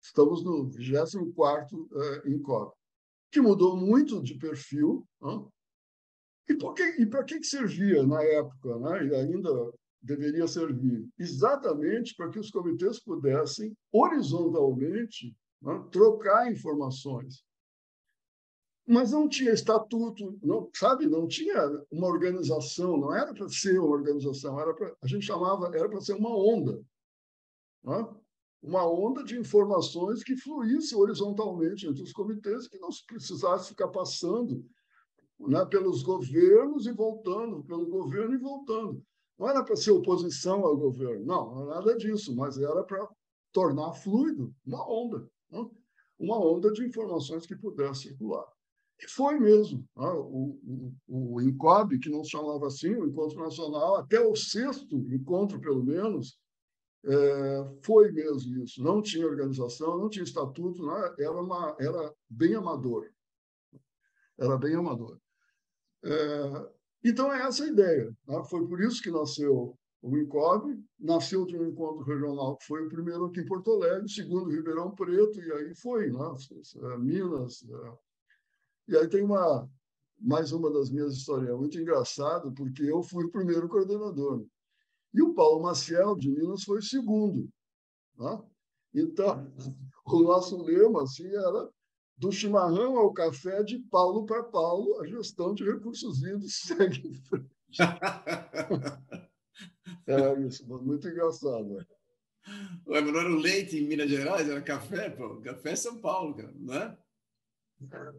Estamos 0.00 0.44
no 0.44 0.70
24 0.70 1.88
é, 1.92 2.30
Encore, 2.30 2.72
que 3.32 3.40
mudou 3.40 3.76
muito 3.76 4.22
de 4.22 4.38
perfil. 4.38 5.04
Né? 5.20 5.48
E, 6.48 7.02
e 7.02 7.06
para 7.06 7.24
que, 7.24 7.38
que 7.38 7.46
servia 7.46 8.06
na 8.06 8.22
época, 8.22 8.78
né? 8.78 9.06
e 9.06 9.14
ainda 9.14 9.50
deveria 10.00 10.46
servir? 10.46 11.06
Exatamente 11.18 12.14
para 12.16 12.30
que 12.30 12.38
os 12.38 12.50
comitês 12.50 13.00
pudessem, 13.00 13.76
horizontalmente, 13.92 15.36
né? 15.60 15.84
trocar 15.90 16.50
informações. 16.50 17.44
Mas 18.86 19.12
não 19.12 19.28
tinha 19.28 19.52
estatuto, 19.52 20.38
não, 20.42 20.70
sabe? 20.74 21.06
Não 21.06 21.28
tinha 21.28 21.84
uma 21.90 22.06
organização, 22.06 22.96
não 22.96 23.14
era 23.14 23.34
para 23.34 23.46
ser 23.48 23.78
uma 23.78 23.90
organização, 23.90 24.58
era 24.58 24.72
pra, 24.72 24.94
a 25.02 25.06
gente 25.06 25.26
chamava, 25.26 25.66
era 25.76 25.88
para 25.88 26.00
ser 26.00 26.14
uma 26.14 26.34
onda 26.34 26.82
né? 27.84 28.08
uma 28.62 28.86
onda 28.90 29.22
de 29.22 29.38
informações 29.38 30.22
que 30.22 30.36
fluísse 30.36 30.94
horizontalmente 30.94 31.86
entre 31.86 32.02
os 32.02 32.12
comitês, 32.12 32.66
que 32.66 32.78
não 32.78 32.88
precisasse 33.06 33.68
ficar 33.68 33.88
passando 33.88 34.64
né, 35.40 35.64
pelos 35.66 36.02
governos 36.02 36.86
e 36.86 36.92
voltando, 36.92 37.62
pelo 37.64 37.86
governo 37.86 38.34
e 38.34 38.38
voltando. 38.38 39.02
Não 39.38 39.48
era 39.48 39.62
para 39.62 39.76
ser 39.76 39.92
oposição 39.92 40.64
ao 40.64 40.76
governo, 40.76 41.24
não, 41.24 41.66
nada 41.66 41.96
disso, 41.96 42.34
mas 42.34 42.58
era 42.58 42.82
para 42.82 43.08
tornar 43.52 43.92
fluido 43.92 44.52
uma 44.66 44.84
onda, 44.90 45.28
né? 45.50 45.64
uma 46.18 46.38
onda 46.38 46.72
de 46.72 46.84
informações 46.84 47.46
que 47.46 47.56
pudesse 47.56 48.02
circular. 48.02 48.46
E 49.00 49.08
foi 49.08 49.38
mesmo. 49.38 49.88
Né? 49.96 50.08
O, 50.08 50.58
o, 51.06 51.34
o 51.34 51.40
INCOB, 51.40 52.00
que 52.00 52.10
não 52.10 52.24
se 52.24 52.30
chamava 52.30 52.66
assim, 52.66 52.94
o 52.94 53.06
Encontro 53.06 53.38
Nacional, 53.38 53.96
até 53.96 54.20
o 54.20 54.34
sexto 54.34 54.96
encontro, 55.12 55.60
pelo 55.60 55.84
menos, 55.84 56.36
é, 57.04 57.78
foi 57.84 58.10
mesmo 58.10 58.64
isso. 58.64 58.82
Não 58.82 59.00
tinha 59.00 59.26
organização, 59.26 59.98
não 59.98 60.08
tinha 60.08 60.24
estatuto, 60.24 60.84
né? 60.84 61.14
era, 61.20 61.40
uma, 61.40 61.76
era 61.78 62.12
bem 62.28 62.56
amador. 62.56 63.08
Era 64.36 64.56
bem 64.56 64.74
amador. 64.74 65.18
É, 66.04 66.68
então, 67.04 67.32
é 67.32 67.46
essa 67.46 67.64
a 67.64 67.68
ideia. 67.68 68.10
Né? 68.26 68.42
Foi 68.48 68.66
por 68.66 68.80
isso 68.80 69.02
que 69.02 69.10
nasceu 69.10 69.76
o 70.00 70.16
INCOB, 70.16 70.80
nasceu 70.98 71.44
de 71.44 71.56
um 71.56 71.66
encontro 71.66 72.04
regional 72.04 72.56
que 72.56 72.66
foi 72.66 72.84
o 72.84 72.88
primeiro 72.88 73.26
aqui 73.26 73.40
em 73.40 73.46
Porto 73.46 73.72
Alegre, 73.72 74.04
o 74.04 74.08
segundo 74.08 74.50
Ribeirão 74.50 74.94
Preto, 74.94 75.40
e 75.40 75.52
aí 75.52 75.74
foi, 75.74 76.10
né? 76.10 76.34
É, 76.76 76.98
Minas. 76.98 77.64
É. 77.64 77.98
E 78.88 78.96
aí 78.96 79.08
tem 79.08 79.22
uma, 79.22 79.68
mais 80.20 80.52
uma 80.52 80.70
das 80.72 80.90
minhas 80.90 81.14
histórias, 81.14 81.56
muito 81.56 81.78
engraçado, 81.78 82.52
porque 82.54 82.82
eu 82.82 83.02
fui 83.02 83.24
o 83.24 83.30
primeiro 83.30 83.68
coordenador. 83.68 84.46
E 85.12 85.22
o 85.22 85.34
Paulo 85.34 85.62
Maciel, 85.62 86.14
de 86.16 86.30
Minas, 86.30 86.62
foi 86.62 86.78
o 86.78 86.82
segundo. 86.82 87.48
Né? 88.16 88.42
Então, 88.94 89.52
o 90.06 90.22
nosso 90.22 90.62
lema 90.62 91.02
assim, 91.02 91.26
era 91.26 91.68
do 92.18 92.32
chimarrão 92.32 92.98
ao 92.98 93.12
café, 93.12 93.62
de 93.62 93.78
Paulo 93.78 94.26
para 94.26 94.42
Paulo, 94.42 95.00
a 95.00 95.06
gestão 95.06 95.54
de 95.54 95.64
recursos 95.64 96.18
hídricos 96.18 96.56
segue 96.66 97.08
em 97.08 97.14
frente. 97.14 97.48
Era 100.06 100.40
isso, 100.40 100.66
muito 100.66 101.08
engraçado. 101.08 101.74
Né? 101.74 101.86
Ué, 102.88 103.00
mas 103.00 103.12
não 103.12 103.20
era 103.20 103.30
o 103.30 103.36
leite 103.36 103.76
em 103.76 103.86
Minas 103.86 104.10
Gerais, 104.10 104.48
era 104.48 104.60
café, 104.60 105.10
pô. 105.10 105.36
Café 105.40 105.70
é 105.72 105.76
São 105.76 106.00
Paulo, 106.00 106.34
cara, 106.34 106.52
não 106.56 106.74
é? 106.74 106.98
é. 107.92 108.12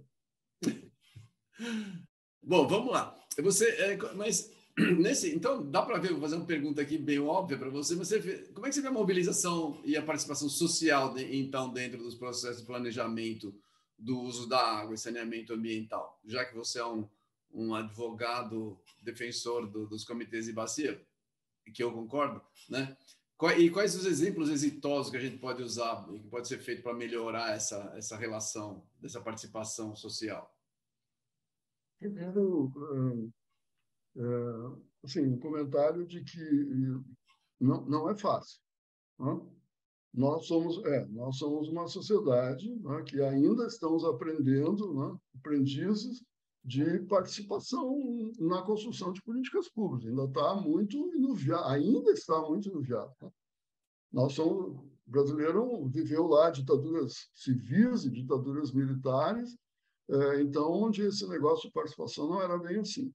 Bom, 2.41 2.67
vamos 2.67 2.93
lá. 2.93 3.13
Você, 3.37 3.69
é, 3.69 3.97
mas 4.15 4.49
nesse, 4.97 5.35
então, 5.35 5.69
dá 5.69 5.81
para 5.81 5.99
ver, 5.99 6.11
vou 6.11 6.21
fazer 6.21 6.37
uma 6.37 6.45
pergunta 6.45 6.81
aqui 6.81 6.97
bem 6.97 7.19
óbvia 7.19 7.57
para 7.57 7.69
você, 7.69 7.95
você 7.95 8.19
como 8.53 8.65
é 8.65 8.69
que 8.69 8.75
você 8.75 8.81
vê 8.81 8.87
a 8.87 8.91
mobilização 8.91 9.81
e 9.83 9.97
a 9.97 10.01
participação 10.01 10.47
social, 10.47 11.13
de, 11.13 11.35
então, 11.35 11.69
dentro 11.69 11.97
dos 11.97 12.15
processos 12.15 12.61
de 12.61 12.67
planejamento 12.67 13.53
do 13.99 14.19
uso 14.19 14.47
da 14.47 14.59
água 14.59 14.95
e 14.95 14.97
saneamento 14.97 15.53
ambiental, 15.53 16.19
já 16.25 16.45
que 16.45 16.55
você 16.55 16.79
é 16.79 16.85
um, 16.85 17.07
um 17.51 17.75
advogado 17.75 18.79
defensor 19.03 19.69
do, 19.69 19.87
dos 19.87 20.03
comitês 20.03 20.45
de 20.45 20.53
bacia, 20.53 21.05
que 21.73 21.83
eu 21.83 21.91
concordo, 21.91 22.41
né? 22.69 22.97
E 23.57 23.69
quais 23.69 23.95
os 23.95 24.05
exemplos 24.05 24.49
exitosos 24.49 25.09
que 25.09 25.17
a 25.17 25.21
gente 25.21 25.37
pode 25.37 25.63
usar 25.63 26.05
e 26.13 26.19
que 26.19 26.27
pode 26.27 26.47
ser 26.47 26.59
feito 26.59 26.83
para 26.83 26.93
melhorar 26.93 27.55
essa, 27.55 27.93
essa 27.95 28.17
relação, 28.17 28.83
dessa 28.99 29.21
participação 29.21 29.95
social? 29.95 30.53
Primeiro, 31.99 32.71
é, 34.17 34.21
assim, 35.03 35.25
um 35.25 35.39
comentário 35.39 36.05
de 36.05 36.21
que 36.21 36.41
não, 37.59 37.85
não 37.85 38.09
é 38.09 38.15
fácil. 38.17 38.59
Não? 39.17 39.58
Nós 40.13 40.47
somos, 40.47 40.83
é, 40.85 41.05
nós 41.07 41.37
somos 41.37 41.69
uma 41.69 41.87
sociedade 41.87 42.73
né, 42.75 43.03
que 43.03 43.21
ainda 43.21 43.65
estamos 43.67 44.03
aprendendo, 44.03 44.93
né, 44.93 45.17
aprendizes 45.37 46.23
de 46.63 46.99
participação 47.01 47.95
na 48.39 48.61
construção 48.63 49.13
de 49.13 49.21
políticas 49.21 49.69
públicas. 49.69 50.09
Ainda 50.09 50.25
está 50.25 50.55
muito 50.55 50.97
inuviado, 51.15 51.63
ainda 51.65 52.11
está 52.11 52.41
muito 52.41 52.69
inuviado. 52.69 53.13
Né? 53.21 53.29
Nós 54.11 54.33
somos 54.33 54.83
brasileiro 55.09 55.87
viveu 55.87 56.27
lá 56.27 56.51
ditaduras 56.51 57.29
civis 57.33 58.05
e 58.05 58.11
ditaduras 58.11 58.71
militares, 58.71 59.57
é, 60.09 60.41
então 60.41 60.71
onde 60.71 61.01
esse 61.01 61.27
negócio 61.27 61.67
de 61.67 61.73
participação 61.73 62.27
não 62.27 62.41
era 62.41 62.57
bem 62.57 62.79
assim. 62.79 63.11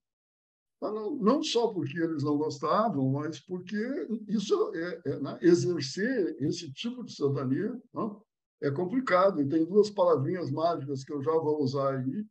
Não, 0.81 1.15
não, 1.15 1.43
só 1.43 1.67
porque 1.67 1.97
eles 1.97 2.23
não 2.23 2.37
gostavam, 2.37 3.09
mas 3.11 3.39
porque 3.39 4.07
isso 4.27 4.71
é, 4.75 5.01
é 5.05 5.19
né? 5.19 5.37
exercer 5.41 6.35
esse 6.41 6.71
tipo 6.73 7.03
de 7.03 7.13
cidadania 7.13 7.81
não? 7.93 8.21
é 8.61 8.69
complicado. 8.71 9.41
E 9.41 9.47
tem 9.47 9.65
duas 9.65 9.89
palavrinhas 9.89 10.51
mágicas 10.51 11.03
que 11.03 11.13
eu 11.13 11.21
já 11.23 11.31
vou 11.31 11.61
usar 11.61 11.97
aí, 11.97 12.25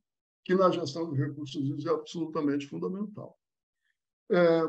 que 0.44 0.54
na 0.54 0.70
gestão 0.70 1.10
de 1.10 1.18
recursos 1.18 1.86
é 1.86 1.90
absolutamente 1.90 2.68
fundamental. 2.68 3.36
É, 4.30 4.62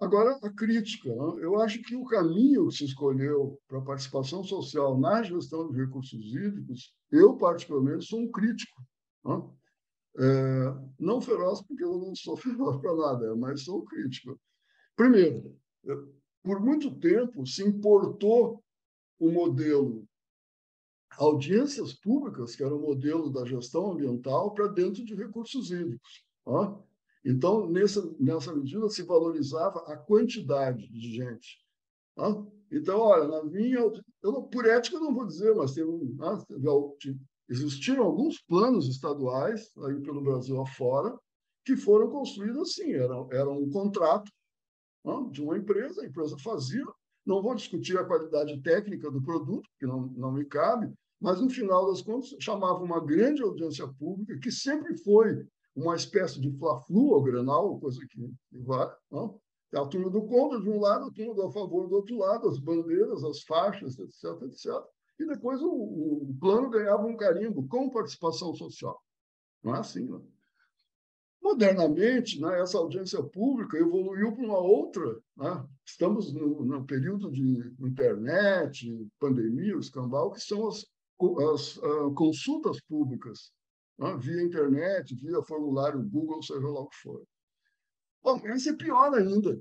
agora, 0.00 0.38
a 0.42 0.50
crítica. 0.50 1.08
Né? 1.08 1.44
Eu 1.44 1.60
acho 1.60 1.82
que 1.82 1.96
o 1.96 2.04
caminho 2.04 2.68
que 2.68 2.74
se 2.74 2.84
escolheu 2.84 3.58
para 3.66 3.78
a 3.78 3.84
participação 3.84 4.44
social 4.44 4.98
na 4.98 5.22
gestão 5.22 5.70
de 5.70 5.76
recursos 5.76 6.22
hídricos, 6.34 6.94
eu, 7.10 7.36
particularmente, 7.36 8.04
sou 8.04 8.20
um 8.20 8.30
crítico. 8.30 8.82
Né? 9.24 9.42
É, 10.18 10.74
não 10.98 11.20
feroz, 11.20 11.62
porque 11.62 11.84
eu 11.84 11.98
não 11.98 12.14
sou 12.14 12.36
feroz 12.38 12.80
para 12.80 12.94
nada, 12.94 13.36
mas 13.36 13.62
sou 13.62 13.84
crítico. 13.84 14.38
Primeiro, 14.94 15.54
por 16.42 16.60
muito 16.60 16.90
tempo 16.98 17.46
se 17.46 17.62
importou 17.62 18.62
o 19.18 19.30
modelo 19.30 20.06
audiências 21.18 21.92
públicas, 21.92 22.54
que 22.54 22.62
era 22.62 22.74
o 22.74 22.80
modelo 22.80 23.30
da 23.30 23.44
gestão 23.44 23.92
ambiental, 23.92 24.52
para 24.52 24.68
dentro 24.68 25.04
de 25.04 25.14
recursos 25.14 25.70
hídricos. 25.70 26.24
Ó. 26.44 26.78
Então, 27.24 27.68
nessa, 27.68 28.14
nessa 28.20 28.54
medida, 28.54 28.88
se 28.88 29.02
valorizava 29.02 29.80
a 29.90 29.96
quantidade 29.96 30.88
de 30.88 31.14
gente. 31.14 31.58
Ó. 32.16 32.46
Então, 32.70 32.98
olha, 33.00 33.26
na 33.28 33.44
minha. 33.44 33.78
Eu 34.22 34.42
por 34.44 34.66
ética, 34.66 34.96
eu 34.96 35.00
não 35.00 35.14
vou 35.14 35.26
dizer, 35.26 35.54
mas 35.54 35.72
teve, 35.72 35.90
ah, 36.20 36.44
Existiram 37.48 38.04
alguns 38.04 38.42
planos 38.42 38.88
estaduais 38.88 39.70
aí 39.84 40.00
pelo 40.00 40.22
Brasil 40.22 40.60
afora 40.60 41.16
que 41.64 41.76
foram 41.76 42.08
construídos 42.10 42.70
assim, 42.70 42.92
era, 42.92 43.14
era 43.32 43.50
um 43.50 43.68
contrato 43.70 44.30
não, 45.04 45.28
de 45.30 45.42
uma 45.42 45.56
empresa, 45.56 46.02
a 46.02 46.06
empresa 46.06 46.36
fazia, 46.38 46.84
não 47.24 47.42
vou 47.42 47.54
discutir 47.54 47.96
a 47.98 48.04
qualidade 48.04 48.60
técnica 48.62 49.10
do 49.10 49.22
produto, 49.22 49.68
que 49.78 49.86
não, 49.86 50.06
não 50.16 50.32
me 50.32 50.44
cabe, 50.44 50.92
mas 51.20 51.40
no 51.40 51.48
final 51.48 51.88
das 51.88 52.02
contas 52.02 52.34
chamava 52.40 52.82
uma 52.82 53.04
grande 53.04 53.42
audiência 53.42 53.86
pública, 53.86 54.38
que 54.40 54.50
sempre 54.50 54.96
foi 54.98 55.44
uma 55.74 55.94
espécie 55.94 56.40
de 56.40 56.50
fla-flu 56.56 57.10
ou 57.10 57.22
granal, 57.22 57.78
coisa 57.78 58.00
que, 58.08 58.30
vale, 58.52 58.92
não? 59.10 59.40
a 59.74 59.86
turma 59.86 60.08
do 60.08 60.22
contra 60.26 60.60
de 60.60 60.70
um 60.70 60.80
lado, 60.80 61.06
a 61.06 61.12
turma 61.12 61.34
do 61.34 61.42
a 61.42 61.52
favor 61.52 61.88
do 61.88 61.96
outro 61.96 62.16
lado, 62.16 62.48
as 62.48 62.58
bandeiras, 62.58 63.22
as 63.24 63.42
faixas, 63.42 63.98
etc, 63.98 64.42
etc 64.42 64.82
e 65.18 65.26
depois 65.26 65.62
o, 65.62 65.70
o 65.70 66.36
plano 66.38 66.70
ganhava 66.70 67.06
um 67.06 67.16
carimbo 67.16 67.66
com 67.68 67.90
participação 67.90 68.54
social. 68.54 69.02
Não 69.62 69.74
é 69.74 69.78
assim, 69.78 70.04
não. 70.04 70.26
Modernamente, 71.42 72.40
né, 72.40 72.60
essa 72.60 72.76
audiência 72.76 73.22
pública 73.22 73.78
evoluiu 73.78 74.34
para 74.34 74.44
uma 74.44 74.58
outra. 74.58 75.20
Né? 75.36 75.68
Estamos 75.84 76.32
no, 76.32 76.64
no, 76.64 76.84
período 76.84 77.30
de 77.30 77.72
internet, 77.80 79.08
pandemia, 79.18 79.76
escambau, 79.76 80.32
que 80.32 80.40
são 80.40 80.66
as, 80.66 80.84
as 81.52 81.76
uh, 81.76 82.12
consultas 82.14 82.80
públicas, 82.88 83.52
né? 83.98 84.16
via 84.18 84.42
internet, 84.42 85.14
via 85.14 85.42
formulário 85.42 86.02
Google, 86.02 86.42
seja 86.42 86.66
lá 86.66 86.80
o 86.80 86.88
que 86.88 86.96
for. 86.96 87.22
Bom, 88.22 88.40
essa 88.48 88.70
é 88.70 88.76
pior 88.76 89.14
ainda, 89.14 89.56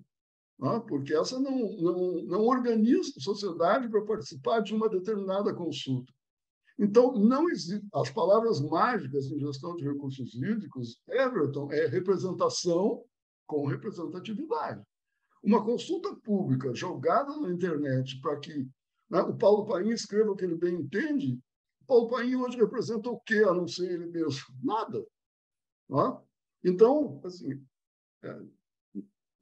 né? 0.60 0.82
porque 0.88 1.14
essa 1.14 1.40
não, 1.40 1.74
não, 1.78 2.24
não 2.24 2.42
organiza 2.46 3.12
a 3.18 3.22
sociedade 3.22 3.90
para 3.90 4.06
participar 4.06 4.62
de 4.62 4.74
uma 4.74 4.90
determinada 4.90 5.54
consulta. 5.54 6.14
Então, 6.78 7.14
não 7.14 7.50
existe. 7.50 7.86
As 7.94 8.10
palavras 8.10 8.60
mágicas 8.60 9.28
em 9.28 9.40
gestão 9.40 9.76
de 9.76 9.86
recursos 9.86 10.36
hídricos, 10.36 11.02
Everton, 11.08 11.72
é 11.72 11.88
representação 11.88 13.04
com 13.48 13.66
representatividade. 13.66 14.84
Uma 15.42 15.64
consulta 15.64 16.14
pública 16.18 16.74
jogada 16.74 17.38
na 17.40 17.50
internet 17.50 18.20
para 18.20 18.38
que 18.40 18.68
né, 19.10 19.22
o 19.22 19.36
Paulo 19.36 19.66
Paim 19.66 19.90
escreva 19.90 20.32
o 20.32 20.36
que 20.36 20.44
ele 20.44 20.56
bem 20.56 20.76
entende, 20.76 21.40
Paulo 21.88 22.10
Paim 22.10 22.36
hoje 22.36 22.58
representa 22.58 23.10
o 23.10 23.20
quê, 23.20 23.44
a 23.48 23.54
não 23.54 23.68
ser 23.68 23.92
ele 23.92 24.08
mesmo? 24.08 24.42
Nada. 24.64 25.06
Né? 25.88 26.18
Então, 26.64 27.22
assim, 27.24 27.64
é, 28.24 28.42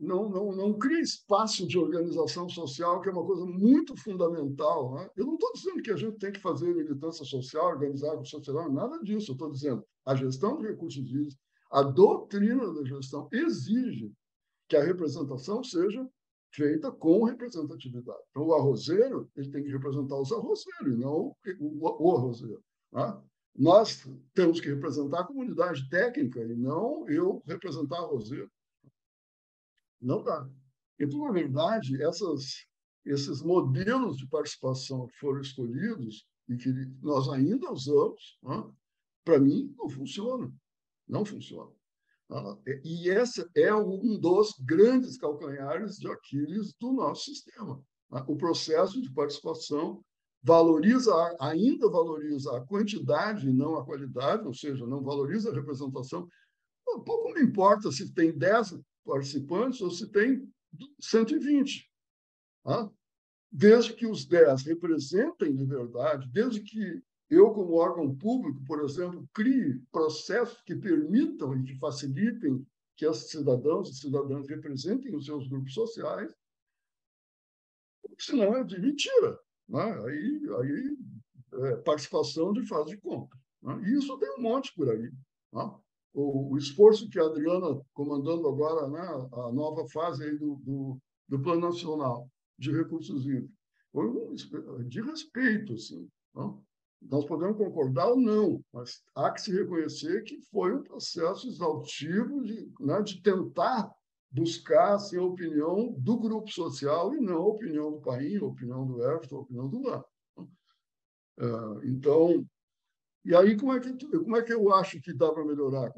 não, 0.03 0.29
não, 0.29 0.51
não 0.51 0.77
cria 0.77 0.99
espaço 0.99 1.67
de 1.67 1.77
organização 1.77 2.47
social, 2.49 3.01
que 3.01 3.09
é 3.09 3.11
uma 3.11 3.25
coisa 3.25 3.45
muito 3.45 3.95
fundamental. 3.95 4.95
Né? 4.95 5.09
Eu 5.17 5.25
não 5.25 5.35
estou 5.35 5.51
dizendo 5.53 5.81
que 5.81 5.91
a 5.91 5.95
gente 5.95 6.17
tem 6.17 6.31
que 6.31 6.39
fazer 6.39 6.73
militância 6.73 7.25
social, 7.25 7.67
organizar 7.67 8.13
a 8.13 8.23
sociedade, 8.23 8.73
nada 8.73 8.99
disso. 8.99 9.31
Eu 9.31 9.33
estou 9.33 9.51
dizendo 9.51 9.83
a 10.05 10.15
gestão 10.15 10.57
de 10.57 10.67
recursos 10.67 11.01
hídricos, 11.01 11.37
a 11.71 11.81
doutrina 11.81 12.71
da 12.73 12.85
gestão 12.85 13.27
exige 13.31 14.11
que 14.69 14.75
a 14.75 14.83
representação 14.83 15.63
seja 15.63 16.07
feita 16.51 16.91
com 16.91 17.23
representatividade. 17.23 18.19
Então, 18.29 18.43
o 18.43 18.53
arrozeiro 18.53 19.29
ele 19.35 19.49
tem 19.49 19.63
que 19.63 19.71
representar 19.71 20.19
os 20.19 20.31
arrozeiros, 20.31 20.99
não 20.99 21.35
o, 21.59 22.07
o 22.09 22.15
arrozeiro. 22.15 22.61
Né? 22.91 23.21
Nós 23.55 24.07
temos 24.33 24.59
que 24.59 24.69
representar 24.69 25.21
a 25.21 25.27
comunidade 25.27 25.87
técnica 25.89 26.41
e 26.41 26.55
não 26.55 27.07
eu 27.07 27.41
representar 27.45 27.97
arrozeiro. 27.97 28.49
Não 30.03 30.21
dá. 30.21 30.47
Então, 30.99 31.25
na 31.25 31.31
verdade, 31.31 32.01
essas, 32.03 32.65
esses 33.05 33.41
modelos 33.41 34.17
de 34.17 34.27
participação 34.27 35.07
que 35.07 35.17
foram 35.17 35.39
escolhidos 35.39 36.27
e 36.49 36.57
que 36.57 36.69
nós 37.01 37.29
ainda 37.29 37.71
usamos, 37.71 38.37
né, 38.43 38.63
para 39.23 39.39
mim, 39.39 39.73
não 39.77 39.89
funcionam. 39.89 40.53
Não 41.07 41.23
funcionam. 41.25 41.73
Tá? 42.27 42.57
E 42.83 43.09
esse 43.09 43.47
é 43.55 43.73
um 43.73 44.19
dos 44.19 44.53
grandes 44.59 45.17
calcanhares 45.17 45.95
de 45.95 46.07
Aquiles 46.09 46.73
do 46.79 46.91
nosso 46.91 47.25
sistema. 47.25 47.81
Tá? 48.09 48.25
O 48.27 48.35
processo 48.35 49.01
de 49.01 49.11
participação 49.13 50.03
valoriza, 50.43 51.13
ainda 51.39 51.89
valoriza 51.89 52.57
a 52.57 52.65
quantidade 52.65 53.47
e 53.47 53.53
não 53.53 53.77
a 53.77 53.85
qualidade, 53.85 54.45
ou 54.45 54.53
seja, 54.53 54.85
não 54.85 55.01
valoriza 55.01 55.49
a 55.49 55.53
representação. 55.53 56.27
Pouco 57.05 57.33
me 57.33 57.41
importa 57.41 57.89
se 57.91 58.13
tem 58.13 58.37
10 58.37 58.77
participantes 59.05 59.81
ou 59.81 59.91
se 59.91 60.09
tem 60.11 60.47
120. 60.99 61.89
Tá? 62.63 62.89
Desde 63.51 63.93
que 63.93 64.07
os 64.07 64.25
10 64.25 64.63
representem 64.63 65.55
de 65.55 65.65
verdade, 65.65 66.27
desde 66.31 66.61
que 66.61 67.03
eu, 67.29 67.51
como 67.51 67.73
órgão 67.73 68.15
público, 68.15 68.63
por 68.65 68.83
exemplo, 68.83 69.27
crie 69.33 69.79
processos 69.91 70.61
que 70.61 70.75
permitam 70.75 71.55
e 71.57 71.63
que 71.63 71.75
facilitem 71.79 72.65
que 72.95 73.05
esses 73.05 73.29
cidadãos 73.29 73.89
e 73.89 73.95
cidadãs 73.95 74.47
representem 74.47 75.15
os 75.15 75.25
seus 75.25 75.47
grupos 75.47 75.73
sociais, 75.73 76.33
senão 78.19 78.55
é 78.55 78.63
de 78.63 78.79
mentira. 78.79 79.39
Né? 79.67 79.81
Aí, 79.81 80.41
aí 80.59 80.97
é 81.69 81.75
participação 81.77 82.53
de 82.53 82.65
fase 82.67 82.91
de 82.91 82.97
conta. 82.97 83.35
Né? 83.61 83.81
E 83.85 83.97
isso 83.97 84.17
tem 84.19 84.29
um 84.37 84.41
monte 84.41 84.73
por 84.75 84.89
aí. 84.89 85.11
Né? 85.51 85.79
O, 86.13 86.53
o, 86.53 86.57
esforço 86.57 87.09
que 87.09 87.19
a 87.19 87.25
Adriana, 87.25 87.81
comandando 87.93 88.47
agora 88.47 88.87
né, 88.87 89.29
a 89.31 89.51
nova 89.51 89.87
fase 89.89 90.23
aí 90.23 90.37
do, 90.37 90.55
do, 90.63 90.97
do 91.27 91.41
Plano 91.41 91.61
Nacional 91.61 92.29
de 92.57 92.71
Recursos 92.71 93.25
Hídricos, 93.25 93.51
foi 93.91 94.07
um, 94.07 94.35
de 94.87 95.01
respeito. 95.01 95.73
Assim, 95.73 96.07
não? 96.33 96.63
Nós 97.01 97.25
podemos 97.25 97.57
concordar 97.57 98.07
ou 98.07 98.19
não, 98.19 98.63
mas 98.71 99.01
há 99.15 99.31
que 99.31 99.41
se 99.41 99.51
reconhecer 99.51 100.23
que 100.23 100.39
foi 100.51 100.73
um 100.73 100.83
processo 100.83 101.47
exaustivo 101.47 102.43
de, 102.43 102.71
né, 102.79 103.01
de 103.01 103.21
tentar 103.21 103.91
buscasse 104.31 105.17
a 105.17 105.23
opinião 105.23 105.93
do 105.97 106.17
grupo 106.17 106.49
social 106.49 107.13
e 107.13 107.19
não 107.19 107.37
a 107.37 107.47
opinião 107.47 107.91
do 107.91 108.01
país, 108.01 108.41
a 108.41 108.45
opinião 108.45 108.87
do 108.87 109.03
Everton, 109.03 109.35
a 109.35 109.41
opinião 109.41 109.69
do 109.69 109.77
Lula. 109.77 110.05
É, 111.39 111.45
então, 111.87 112.45
e 113.25 113.35
aí 113.35 113.57
como 113.57 113.73
é 113.73 113.79
que 113.79 113.93
como 113.93 114.37
é 114.37 114.41
que 114.41 114.53
eu 114.53 114.73
acho 114.73 115.01
que 115.01 115.13
dá 115.13 115.31
para 115.31 115.45
melhorar? 115.45 115.93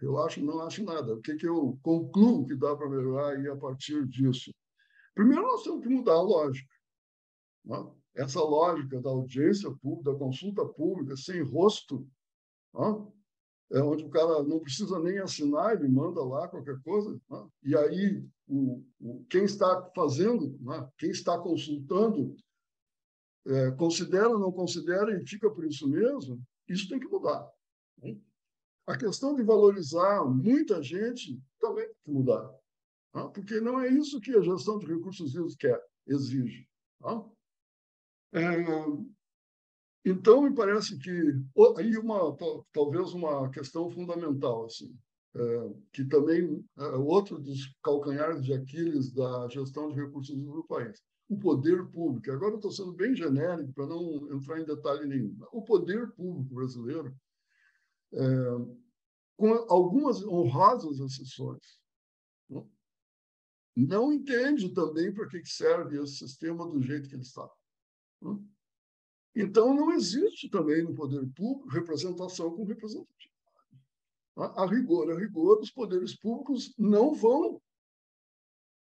Eu 0.00 0.18
acho 0.18 0.44
não 0.44 0.60
acho 0.60 0.84
nada. 0.84 1.14
O 1.14 1.20
que 1.20 1.36
que 1.36 1.46
eu 1.46 1.78
concluo 1.82 2.46
que 2.46 2.54
dá 2.54 2.76
para 2.76 2.88
melhorar 2.88 3.40
e 3.40 3.48
a 3.48 3.56
partir 3.56 4.06
disso? 4.06 4.52
Primeiro 5.14 5.42
nós 5.42 5.62
temos 5.62 5.82
que 5.82 5.88
mudar 5.88 6.14
a 6.14 6.22
lógica. 6.22 6.74
Né? 7.64 7.90
Essa 8.14 8.40
lógica 8.40 9.00
da 9.00 9.10
audiência 9.10 9.70
pública, 9.82 10.12
da 10.12 10.18
consulta 10.18 10.64
pública 10.66 11.16
sem 11.16 11.42
rosto, 11.42 12.06
né? 12.74 13.06
é 13.72 13.82
onde 13.82 14.04
o 14.04 14.10
cara 14.10 14.42
não 14.42 14.60
precisa 14.60 14.98
nem 14.98 15.18
assinar, 15.18 15.74
ele 15.74 15.88
manda 15.88 16.22
lá 16.22 16.46
qualquer 16.46 16.78
coisa, 16.82 17.18
né? 17.30 17.48
e 17.62 17.76
aí 17.76 18.24
o, 18.46 18.84
o, 19.00 19.24
quem 19.30 19.44
está 19.44 19.90
fazendo, 19.94 20.58
quem 20.98 21.10
está 21.10 21.38
consultando, 21.38 22.36
é, 23.46 23.70
considera 23.72 24.28
não 24.28 24.52
considera 24.52 25.18
e 25.18 25.26
fica 25.26 25.50
por 25.50 25.64
isso 25.64 25.88
mesmo, 25.88 26.40
isso 26.72 26.88
tem 26.88 26.98
que 26.98 27.08
mudar. 27.08 27.50
Né? 27.98 28.18
A 28.86 28.96
questão 28.96 29.34
de 29.34 29.42
valorizar 29.42 30.24
muita 30.24 30.82
gente 30.82 31.40
também 31.60 31.86
tem 31.86 31.94
que 32.04 32.10
mudar, 32.10 32.50
né? 33.14 33.30
porque 33.32 33.60
não 33.60 33.80
é 33.80 33.88
isso 33.88 34.20
que 34.20 34.34
a 34.36 34.42
gestão 34.42 34.78
de 34.78 34.86
recursos 34.86 35.32
vivos 35.32 35.54
quer, 35.54 35.80
exige. 36.06 36.68
Né? 37.00 37.24
É, 38.34 38.40
então, 40.04 40.42
me 40.42 40.54
parece 40.54 40.98
que 40.98 41.10
aí 41.76 41.96
uma 41.96 42.36
talvez 42.72 43.12
uma 43.12 43.48
questão 43.50 43.88
fundamental 43.90 44.64
assim, 44.64 44.98
é, 45.34 45.74
que 45.92 46.04
também 46.04 46.64
é 46.76 46.86
outro 46.96 47.38
dos 47.38 47.72
calcanhares 47.82 48.42
de 48.42 48.52
Aquiles 48.52 49.12
da 49.12 49.48
gestão 49.48 49.88
de 49.88 50.00
recursos 50.00 50.36
do 50.36 50.64
país, 50.64 51.00
o 51.32 51.38
poder 51.38 51.86
público. 51.86 52.30
Agora 52.30 52.56
estou 52.56 52.70
sendo 52.70 52.92
bem 52.92 53.14
genérico 53.14 53.72
para 53.72 53.86
não 53.86 54.32
entrar 54.34 54.60
em 54.60 54.64
detalhe 54.64 55.06
nenhum. 55.06 55.36
O 55.50 55.62
poder 55.62 56.10
público 56.12 56.54
brasileiro, 56.54 57.16
é, 58.12 58.18
com 59.36 59.52
algumas 59.68 60.22
honrosas 60.22 60.98
exceções, 60.98 61.80
não, 62.48 62.70
não 63.74 64.12
entende 64.12 64.68
também 64.74 65.12
para 65.12 65.26
que 65.26 65.44
serve 65.46 65.98
esse 66.02 66.16
sistema 66.16 66.68
do 66.68 66.82
jeito 66.82 67.08
que 67.08 67.14
ele 67.14 67.22
está. 67.22 67.48
Não? 68.20 68.46
Então, 69.34 69.74
não 69.74 69.90
existe 69.92 70.50
também 70.50 70.82
no 70.82 70.94
poder 70.94 71.26
público 71.34 71.70
representação 71.70 72.54
com 72.54 72.64
representatividade. 72.64 73.32
A 74.36 74.66
rigor, 74.66 75.10
a 75.10 75.18
rigor, 75.18 75.58
os 75.60 75.70
poderes 75.70 76.14
públicos 76.14 76.74
não 76.76 77.14
vão, 77.14 77.60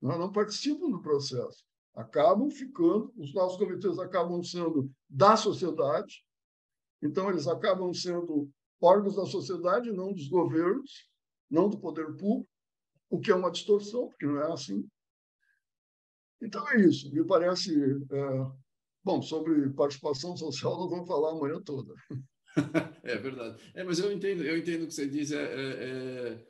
não 0.03 0.33
participam 0.33 0.91
do 0.91 1.01
processo. 1.01 1.65
Acabam 1.95 2.51
ficando, 2.51 3.13
os 3.17 3.33
nossos 3.33 3.59
comitês 3.59 3.99
acabam 3.99 4.43
sendo 4.43 4.91
da 5.09 5.37
sociedade, 5.37 6.25
então 7.03 7.31
eles 7.31 7.47
acabam 7.47 7.93
sendo 7.95 8.51
órgãos 8.81 9.17
da 9.17 9.27
sociedade, 9.27 9.93
não 9.93 10.13
dos 10.13 10.29
governos, 10.29 11.09
não 11.51 11.69
do 11.69 11.79
poder 11.79 12.07
público, 12.17 12.49
o 13.09 13.21
que 13.21 13.31
é 13.31 13.35
uma 13.35 13.51
distorção, 13.51 14.09
porque 14.09 14.27
não 14.27 14.39
é 14.39 14.53
assim. 14.53 14.89
Então 16.43 16.69
é 16.71 16.81
isso. 16.81 17.13
Me 17.13 17.25
parece 17.25 17.73
é, 18.11 18.65
Bom, 19.05 19.21
sobre 19.21 19.69
participação 19.75 20.35
social 20.35 20.79
nós 20.79 20.91
vamos 20.91 21.07
falar 21.07 21.33
amanhã 21.33 21.61
toda. 21.61 21.93
é 23.05 23.17
verdade. 23.19 23.63
É, 23.75 23.85
mas 23.85 23.99
eu 23.99 24.11
entendo, 24.11 24.43
eu 24.43 24.57
entendo 24.57 24.85
o 24.85 24.87
que 24.87 24.95
você 24.95 25.07
diz. 25.07 25.31
É, 25.31 25.43
é, 25.43 25.85
é, 25.85 26.47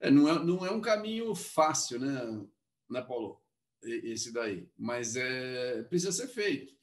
é, 0.00 0.10
não, 0.10 0.28
é, 0.28 0.44
não 0.44 0.66
é 0.66 0.70
um 0.70 0.82
caminho 0.82 1.34
fácil, 1.34 1.98
né, 1.98 2.46
né 2.90 3.00
Paulo? 3.00 3.40
Esse 3.82 4.32
daí. 4.32 4.68
Mas 4.76 5.16
é, 5.16 5.82
precisa 5.84 6.12
ser 6.12 6.28
feito. 6.28 6.74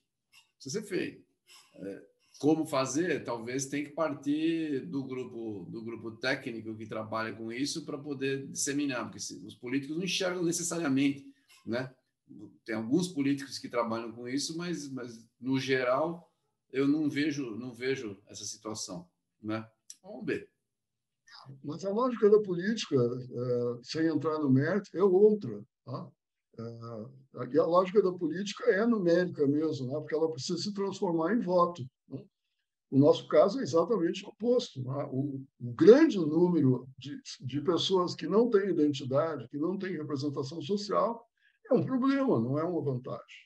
Precisa 0.56 0.82
ser 0.82 0.88
feito. 0.88 1.24
É, 1.76 2.04
como 2.40 2.66
fazer? 2.66 3.24
Talvez 3.24 3.68
tem 3.68 3.84
que 3.84 3.92
partir 3.92 4.86
do 4.88 5.04
grupo 5.04 5.68
do 5.70 5.84
grupo 5.84 6.12
técnico 6.12 6.76
que 6.76 6.86
trabalha 6.86 7.34
com 7.34 7.52
isso 7.52 7.86
para 7.86 7.98
poder 7.98 8.48
disseminar, 8.48 9.10
porque 9.10 9.18
os 9.46 9.56
políticos 9.56 9.96
não 9.96 10.04
enxergam 10.04 10.44
necessariamente, 10.44 11.26
né? 11.66 11.94
tem 12.66 12.76
alguns 12.76 13.08
políticos 13.08 13.60
que 13.60 13.70
trabalham 13.70 14.12
com 14.12 14.28
isso, 14.28 14.58
mas, 14.58 14.90
mas 14.92 15.28
no 15.40 15.60
geral 15.60 16.30
eu 16.72 16.88
não 16.88 17.10
vejo 17.10 17.56
não 17.56 17.74
vejo 17.74 18.20
essa 18.28 18.44
situação, 18.46 19.08
né? 19.42 19.68
Vamos 20.02 20.26
ver. 20.26 20.50
Mas 21.64 21.84
a 21.84 21.90
lógica 21.90 22.30
da 22.30 22.42
política, 22.42 22.96
é, 22.96 23.84
sem 23.84 24.08
entrar 24.08 24.40
no 24.40 24.50
mérito, 24.50 24.90
é 24.94 25.04
outra. 25.04 25.64
Tá? 25.86 26.12
É, 26.60 27.48
e 27.52 27.60
a 27.60 27.66
lógica 27.66 28.02
da 28.02 28.12
política 28.12 28.70
é 28.70 28.86
numérica 28.86 29.48
mesmo, 29.48 29.88
né? 29.88 30.00
porque 30.00 30.14
ela 30.14 30.32
precisa 30.32 30.60
se 30.60 30.74
transformar 30.74 31.34
em 31.34 31.40
voto. 31.40 31.84
Né? 32.08 32.24
O 32.92 33.00
nosso 33.00 33.28
caso 33.28 33.60
é 33.60 33.64
exatamente 33.64 34.24
o 34.24 34.30
oposto. 34.30 34.84
Né? 34.84 35.10
O, 35.12 35.44
o, 35.60 35.74
grande 35.74 36.18
número 36.20 36.88
de, 36.98 37.20
de 37.42 37.62
pessoas 37.62 38.14
que 38.14 38.28
não 38.28 38.50
têm 38.50 38.70
identidade, 38.70 39.48
que 39.50 39.58
não 39.58 39.80
têm 39.80 39.98
representação 39.98 40.62
social, 40.62 41.28
é 41.70 41.74
um 41.74 41.84
problema, 41.84 42.40
não 42.40 42.60
é 42.60 42.64
uma 42.64 42.82
vantagem. 42.82 43.44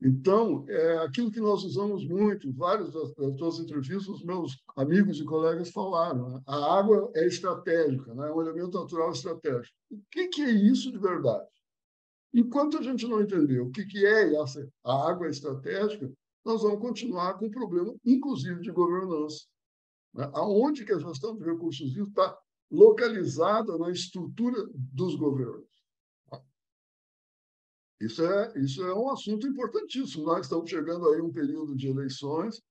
Então, 0.00 0.64
é 0.68 0.98
aquilo 0.98 1.30
que 1.30 1.40
nós 1.40 1.64
usamos 1.64 2.06
muito, 2.06 2.52
várias 2.52 2.92
das, 2.92 3.12
das 3.14 3.34
tuas 3.34 3.58
entrevistas, 3.58 4.22
meus 4.22 4.56
amigos 4.76 5.20
e 5.20 5.24
colegas 5.24 5.70
falaram, 5.70 6.28
né? 6.28 6.40
a 6.46 6.78
água 6.78 7.10
é 7.16 7.26
estratégica, 7.26 8.14
né? 8.14 8.28
é 8.28 8.32
um 8.32 8.40
elemento 8.40 8.78
natural 8.78 9.10
estratégico. 9.10 9.76
O 9.90 10.00
que, 10.10 10.28
que 10.28 10.42
é 10.42 10.50
isso 10.50 10.92
de 10.92 10.98
verdade? 10.98 11.48
Enquanto 12.32 12.78
a 12.78 12.82
gente 12.82 13.06
não 13.06 13.20
entender 13.20 13.60
o 13.60 13.70
que, 13.70 13.84
que 13.86 14.04
é 14.04 14.34
essa, 14.34 14.68
a 14.84 15.10
água 15.10 15.28
estratégica, 15.28 16.12
nós 16.44 16.62
vamos 16.62 16.80
continuar 16.80 17.38
com 17.38 17.46
o 17.46 17.50
problema, 17.50 17.94
inclusive 18.04 18.60
de 18.60 18.70
governança. 18.70 19.46
Né? 20.14 20.30
Aonde 20.34 20.84
que 20.84 20.92
a 20.92 20.98
gestão 20.98 21.36
de 21.36 21.44
recursos 21.44 21.92
vivos 21.92 22.08
está 22.08 22.38
localizada 22.70 23.76
na 23.78 23.90
estrutura 23.90 24.66
dos 24.74 25.14
governos. 25.14 25.66
Isso 28.00 28.24
é, 28.24 28.52
isso 28.58 28.82
é 28.84 28.94
um 28.94 29.10
assunto 29.10 29.46
importantíssimo. 29.46 30.24
Nós 30.24 30.46
estamos 30.46 30.70
chegando 30.70 31.08
aí 31.08 31.20
um 31.20 31.32
período 31.32 31.74
de 31.74 31.88
eleições 31.88 32.62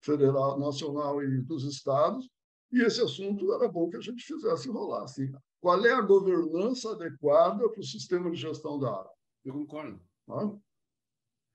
federal, 0.00 0.58
nacional 0.58 1.22
e 1.22 1.40
dos 1.40 1.64
estados, 1.64 2.28
e 2.70 2.80
esse 2.80 3.00
assunto 3.00 3.52
era 3.52 3.68
bom 3.68 3.88
que 3.88 3.96
a 3.96 4.00
gente 4.00 4.24
fizesse 4.24 4.68
rolar. 4.68 5.04
Assim. 5.04 5.30
Qual 5.62 5.86
é 5.86 5.92
a 5.92 6.00
governança 6.00 6.90
adequada 6.90 7.68
para 7.68 7.80
o 7.80 7.84
sistema 7.84 8.28
de 8.28 8.36
gestão 8.36 8.80
da 8.80 8.88
água? 8.88 9.12
Eu 9.44 9.54
concordo. 9.54 10.02
Tá? 10.26 10.52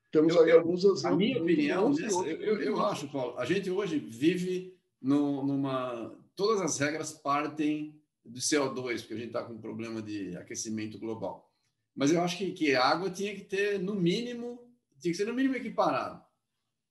Temos 0.10 0.34
eu, 0.34 0.44
aí 0.44 0.50
eu, 0.52 0.60
alguns 0.60 0.80
exemplos. 0.80 1.04
A 1.04 1.14
minha 1.14 1.42
opinião, 1.42 1.94
eu, 2.26 2.62
eu, 2.62 2.86
acho, 2.86 3.12
Paulo, 3.12 3.38
a 3.38 3.44
gente 3.44 3.70
hoje 3.70 4.00
vive 4.00 4.80
no, 5.02 5.46
numa. 5.46 6.18
Todas 6.38 6.62
as 6.62 6.80
regras 6.80 7.12
partem 7.12 8.02
do 8.24 8.40
CO2, 8.40 9.02
porque 9.02 9.14
a 9.14 9.18
gente 9.18 9.28
está 9.28 9.44
com 9.44 9.56
um 9.56 9.60
problema 9.60 10.02
de 10.02 10.38
aquecimento 10.38 10.98
global. 10.98 11.54
Mas 11.94 12.10
eu 12.10 12.22
acho 12.22 12.38
que, 12.38 12.54
que 12.54 12.76
a 12.76 12.86
água 12.86 13.12
tinha 13.12 13.36
que 13.36 13.44
ter, 13.44 13.78
no 13.78 13.94
mínimo, 13.94 14.72
tinha 15.02 15.12
que 15.12 15.18
ser 15.18 15.28
no 15.28 15.34
mínimo 15.34 15.56
equiparado 15.56 16.24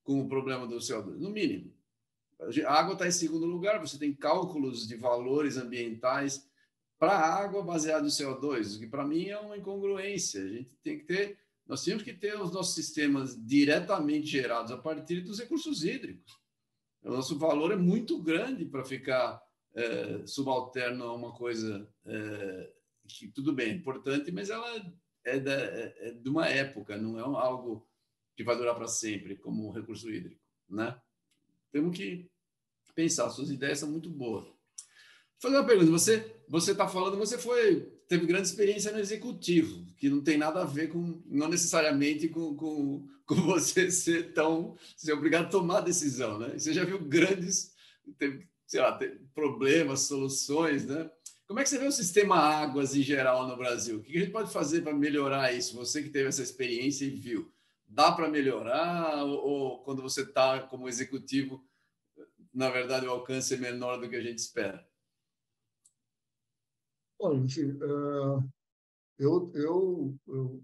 com 0.05 0.21
o 0.21 0.29
problema 0.29 0.67
do 0.67 0.77
CO2, 0.77 1.19
no 1.19 1.31
mínimo. 1.31 1.75
A 2.67 2.75
água 2.75 2.93
está 2.93 3.09
em 3.09 3.13
segundo 3.13 3.47
lugar, 3.47 3.81
você 3.81 3.99
tem 3.99 4.13
cálculos 4.13 4.87
de 4.87 4.97
valores 4.97 5.57
ambientais 5.57 6.47
para 6.99 7.13
a 7.13 7.35
água 7.43 7.63
baseado 7.63 8.05
no 8.05 8.09
CO2, 8.09 8.77
o 8.77 8.79
que 8.81 8.87
para 8.87 9.07
mim 9.07 9.27
é 9.27 9.39
uma 9.39 9.57
incongruência. 9.57 10.43
A 10.43 10.49
gente 10.49 10.71
tem 10.83 10.99
que 10.99 11.05
ter, 11.05 11.39
nós 11.67 11.85
temos 11.85 12.03
que 12.03 12.13
ter 12.13 12.41
os 12.41 12.53
nossos 12.53 12.75
sistemas 12.75 13.37
diretamente 13.47 14.27
gerados 14.27 14.73
a 14.73 14.79
partir 14.79 15.21
dos 15.21 15.39
recursos 15.39 15.85
hídricos. 15.85 16.39
O 17.03 17.11
nosso 17.11 17.39
valor 17.39 17.73
é 17.73 17.77
muito 17.77 18.21
grande 18.21 18.65
para 18.65 18.85
ficar 18.85 19.41
é, 19.75 20.27
subalterno 20.27 21.05
a 21.05 21.15
uma 21.15 21.33
coisa 21.33 21.89
é, 22.05 22.73
que 23.07 23.29
tudo 23.29 23.53
bem, 23.53 23.71
é 23.71 23.75
importante, 23.75 24.33
mas 24.33 24.51
ela 24.51 24.67
é, 25.25 25.39
da, 25.39 25.53
é, 25.53 25.95
é 26.01 26.11
de 26.13 26.29
uma 26.29 26.49
época, 26.49 26.97
não 26.97 27.19
é 27.19 27.23
algo 27.23 27.87
que 28.35 28.43
vai 28.43 28.57
durar 28.57 28.75
para 28.75 28.89
sempre, 28.89 29.37
como 29.37 29.69
o 29.69 29.73
recurso 29.73 30.11
hídrico, 30.11 30.41
né? 30.69 30.99
Temos 31.71 31.97
que 31.97 32.29
pensar, 32.95 33.29
suas 33.31 33.51
ideias 33.51 33.79
são 33.79 33.91
muito 33.91 34.11
boas. 34.11 34.45
Vou 34.45 34.55
fazer 35.39 35.57
uma 35.57 35.67
pergunta, 35.67 35.91
você 35.91 36.36
você 36.49 36.73
está 36.73 36.87
falando, 36.87 37.17
você 37.17 37.39
foi 37.39 37.93
teve 38.09 38.27
grande 38.27 38.49
experiência 38.49 38.93
no 38.93 38.99
executivo, 38.99 39.85
que 39.97 40.09
não 40.09 40.21
tem 40.21 40.39
nada 40.39 40.63
a 40.63 40.65
ver 40.65 40.89
com, 40.89 41.21
não 41.27 41.49
necessariamente 41.49 42.29
com, 42.29 42.55
com, 42.55 43.07
com 43.27 43.35
você 43.35 43.91
ser 43.91 44.33
tão, 44.33 44.77
ser 44.97 45.13
obrigado 45.13 45.47
a 45.47 45.51
tomar 45.51 45.81
decisão, 45.81 46.39
né? 46.39 46.59
Você 46.59 46.73
já 46.73 46.85
viu 46.85 46.99
grandes, 47.01 47.73
teve, 48.19 48.47
sei 48.67 48.81
lá, 48.81 48.99
problemas, 49.35 50.01
soluções, 50.01 50.87
né? 50.87 51.11
Como 51.47 51.61
é 51.61 51.63
que 51.63 51.69
você 51.69 51.79
vê 51.79 51.87
o 51.87 51.93
sistema 51.93 52.37
águas 52.37 52.95
em 52.97 53.03
geral 53.03 53.47
no 53.47 53.57
Brasil? 53.57 53.99
O 53.99 54.03
que 54.03 54.17
a 54.17 54.21
gente 54.21 54.33
pode 54.33 54.53
fazer 54.53 54.83
para 54.83 54.93
melhorar 54.93 55.53
isso? 55.53 55.77
Você 55.77 56.03
que 56.03 56.11
teve 56.11 56.29
essa 56.29 56.43
experiência 56.43 57.05
e 57.05 57.11
viu, 57.11 57.53
dá 57.87 58.11
para 58.11 58.29
melhorar? 58.29 59.23
Ou, 59.25 59.47
ou 59.47 59.79
quando 59.85 60.03
você 60.03 60.23
está 60.23 60.61
como 60.61 60.89
executivo, 60.89 61.65
na 62.53 62.69
verdade 62.69 63.07
o 63.07 63.11
alcance 63.11 63.55
é 63.55 63.57
menor 63.59 64.01
do 64.01 64.09
que 64.09 64.17
a 64.17 64.23
gente 64.23 64.39
espera? 64.39 64.85
Olha, 67.19 67.43
assim, 67.45 67.71
uh, 67.73 68.49
eu, 69.19 69.51
eu, 69.55 70.15
eu, 70.29 70.63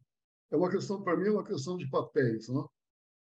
é 0.50 0.56
uma 0.56 0.70
questão, 0.70 1.02
para 1.02 1.16
mim, 1.16 1.28
é 1.28 1.30
uma 1.30 1.44
questão 1.44 1.76
de 1.76 1.88
papéis, 1.88 2.48
né? 2.48 2.62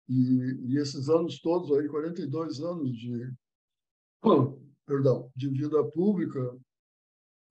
E, 0.09 0.73
e, 0.73 0.77
esses 0.77 1.07
anos 1.07 1.39
todos 1.39 1.71
aí, 1.71 1.87
42 1.87 2.59
anos 2.59 2.91
de, 2.91 3.33
perdão, 4.85 5.31
de 5.33 5.49
vida 5.49 5.81
pública, 5.91 6.41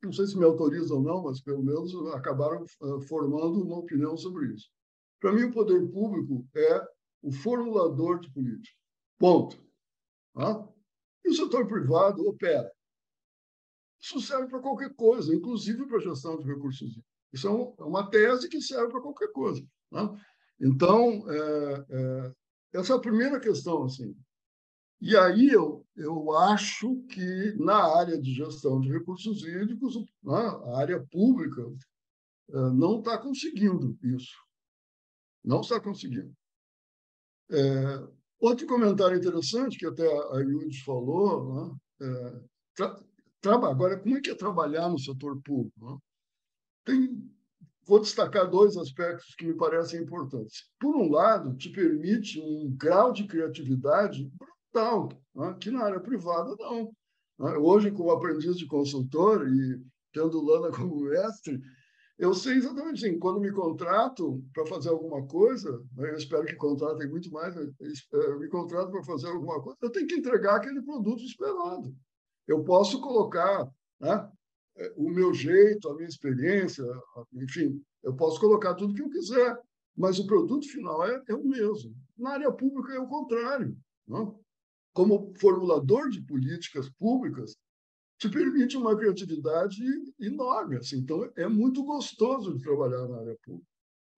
não 0.03 0.13
sei 0.13 0.27
se 0.27 0.37
me 0.37 0.45
autorizam 0.45 0.99
ou 0.99 1.03
não, 1.03 1.23
mas 1.23 1.41
pelo 1.41 1.63
menos 1.63 1.95
acabaram 2.13 2.63
uh, 2.63 3.01
formando 3.03 3.63
uma 3.63 3.79
opinião 3.79 4.17
sobre 4.17 4.53
isso. 4.53 4.69
Para 5.21 5.33
mim, 5.33 5.45
o 5.45 5.53
poder 5.53 5.81
público 5.91 6.47
é 6.55 6.87
o 7.23 7.33
formulador 7.33 8.19
de 8.21 8.31
política. 8.33 8.77
Ponto. 9.19 9.57
Ah? 10.35 10.69
E 11.25 11.31
o 11.31 11.35
setor 11.35 11.67
privado 11.67 12.29
opera. 12.29 12.71
Isso 14.03 14.21
serve 14.21 14.49
para 14.49 14.59
qualquer 14.59 14.93
coisa, 14.95 15.33
inclusive 15.33 15.87
para 15.87 15.99
a 15.99 16.01
gestão 16.01 16.37
de 16.37 16.45
recursos. 16.45 16.99
Isso 17.33 17.47
é, 17.49 17.51
é 17.51 17.85
uma 17.85 18.11
tese 18.11 18.49
que 18.49 18.61
serve 18.61 18.91
para 18.91 19.01
qualquer 19.01 19.31
coisa. 19.31 19.65
Né? 19.93 20.21
Então, 20.61 21.25
é, 21.31 21.87
é, 21.89 22.33
essa 22.75 22.95
é 22.95 22.97
a 22.97 23.01
primeira 23.01 23.39
questão. 23.39 23.85
Assim. 23.85 24.17
E 25.01 25.17
aí 25.17 25.49
eu, 25.49 25.87
eu 25.97 26.33
acho 26.37 26.97
que 27.05 27.55
na 27.59 27.97
área 27.97 28.21
de 28.21 28.35
gestão 28.35 28.81
de 28.81 28.91
recursos 28.91 29.45
hídricos, 29.45 29.97
né, 29.97 30.35
a 30.65 30.79
área 30.79 31.01
pública 31.11 31.63
é, 32.51 32.57
não 32.71 32.99
está 32.99 33.17
conseguindo 33.19 33.97
isso. 34.03 34.37
Não 35.45 35.61
está 35.61 35.81
conseguindo. 35.81 36.33
É, 37.51 38.09
outro 38.41 38.67
comentário 38.67 39.17
interessante 39.17 39.79
que 39.79 39.87
até 39.87 40.07
a 40.07 40.39
Yudis 40.39 40.81
falou, 40.81 41.55
né, 41.55 41.77
é, 42.03 42.43
Agora, 43.45 43.99
como 43.99 44.17
é 44.17 44.21
que 44.21 44.31
é 44.31 44.35
trabalhar 44.35 44.89
no 44.89 44.99
setor 44.99 45.41
público? 45.43 45.75
Né? 45.81 45.99
Tem, 46.85 47.31
vou 47.87 48.01
destacar 48.01 48.49
dois 48.49 48.77
aspectos 48.77 49.35
que 49.35 49.47
me 49.47 49.55
parecem 49.55 50.03
importantes. 50.03 50.71
Por 50.79 50.97
um 50.97 51.11
lado, 51.11 51.57
te 51.57 51.71
permite 51.71 52.41
um 52.41 52.75
grau 52.77 53.13
de 53.13 53.27
criatividade 53.27 54.31
brutal, 54.39 55.09
né? 55.35 55.57
que 55.61 55.71
na 55.71 55.85
área 55.85 56.01
privada 56.01 56.55
não. 56.59 56.93
Né? 57.39 57.57
Hoje, 57.57 57.91
como 57.91 58.11
aprendiz 58.11 58.57
de 58.57 58.67
consultor 58.67 59.49
e 59.49 59.83
tendo 60.13 60.45
Lana 60.45 60.71
como 60.71 61.01
mestre, 61.01 61.61
eu 62.19 62.35
sei 62.35 62.55
exatamente 62.55 63.05
assim, 63.05 63.19
quando 63.19 63.41
me 63.41 63.51
contrato 63.51 64.45
para 64.53 64.67
fazer 64.67 64.91
alguma 64.91 65.27
coisa, 65.27 65.83
né, 65.97 66.11
eu 66.11 66.17
espero 66.17 66.45
que 66.45 66.55
contratem 66.55 67.09
muito 67.09 67.31
mais, 67.33 67.55
me 67.57 68.49
contrato 68.49 68.93
para 68.93 69.03
fazer 69.03 69.29
alguma 69.29 69.61
coisa, 69.61 69.79
eu 69.83 69.91
tenho 69.91 70.07
que 70.07 70.15
entregar 70.17 70.57
aquele 70.57 70.83
produto 70.83 71.23
esperado. 71.25 71.93
Eu 72.47 72.63
posso 72.65 73.01
colocar 73.01 73.69
né, 74.01 74.31
o 74.97 75.11
meu 75.11 75.33
jeito, 75.33 75.89
a 75.89 75.95
minha 75.95 76.09
experiência, 76.09 76.85
enfim, 77.35 77.83
eu 78.03 78.15
posso 78.15 78.41
colocar 78.41 78.75
tudo 78.75 78.95
que 78.95 79.03
eu 79.03 79.11
quiser, 79.11 79.57
mas 79.97 80.19
o 80.19 80.27
produto 80.27 80.67
final 80.69 81.07
é, 81.07 81.23
é 81.29 81.35
o 81.35 81.45
mesmo. 81.45 81.95
Na 82.17 82.31
área 82.31 82.53
pública 82.53 82.95
é 82.95 82.99
o 82.99 83.07
contrário. 83.07 83.77
Né? 84.09 84.35
Como 84.93 85.33
formulador 85.39 86.09
de 86.09 86.21
políticas 86.23 86.89
públicas, 86.91 87.57
te 88.19 88.29
permite 88.29 88.77
uma 88.77 88.97
criatividade 88.97 89.83
enorme. 90.21 90.77
Assim. 90.77 90.99
Então, 90.99 91.31
é 91.37 91.49
muito 91.49 91.85
gostoso 91.85 92.55
de 92.55 92.63
trabalhar 92.63 93.07
na 93.09 93.19
área 93.19 93.37
pública. 93.43 93.67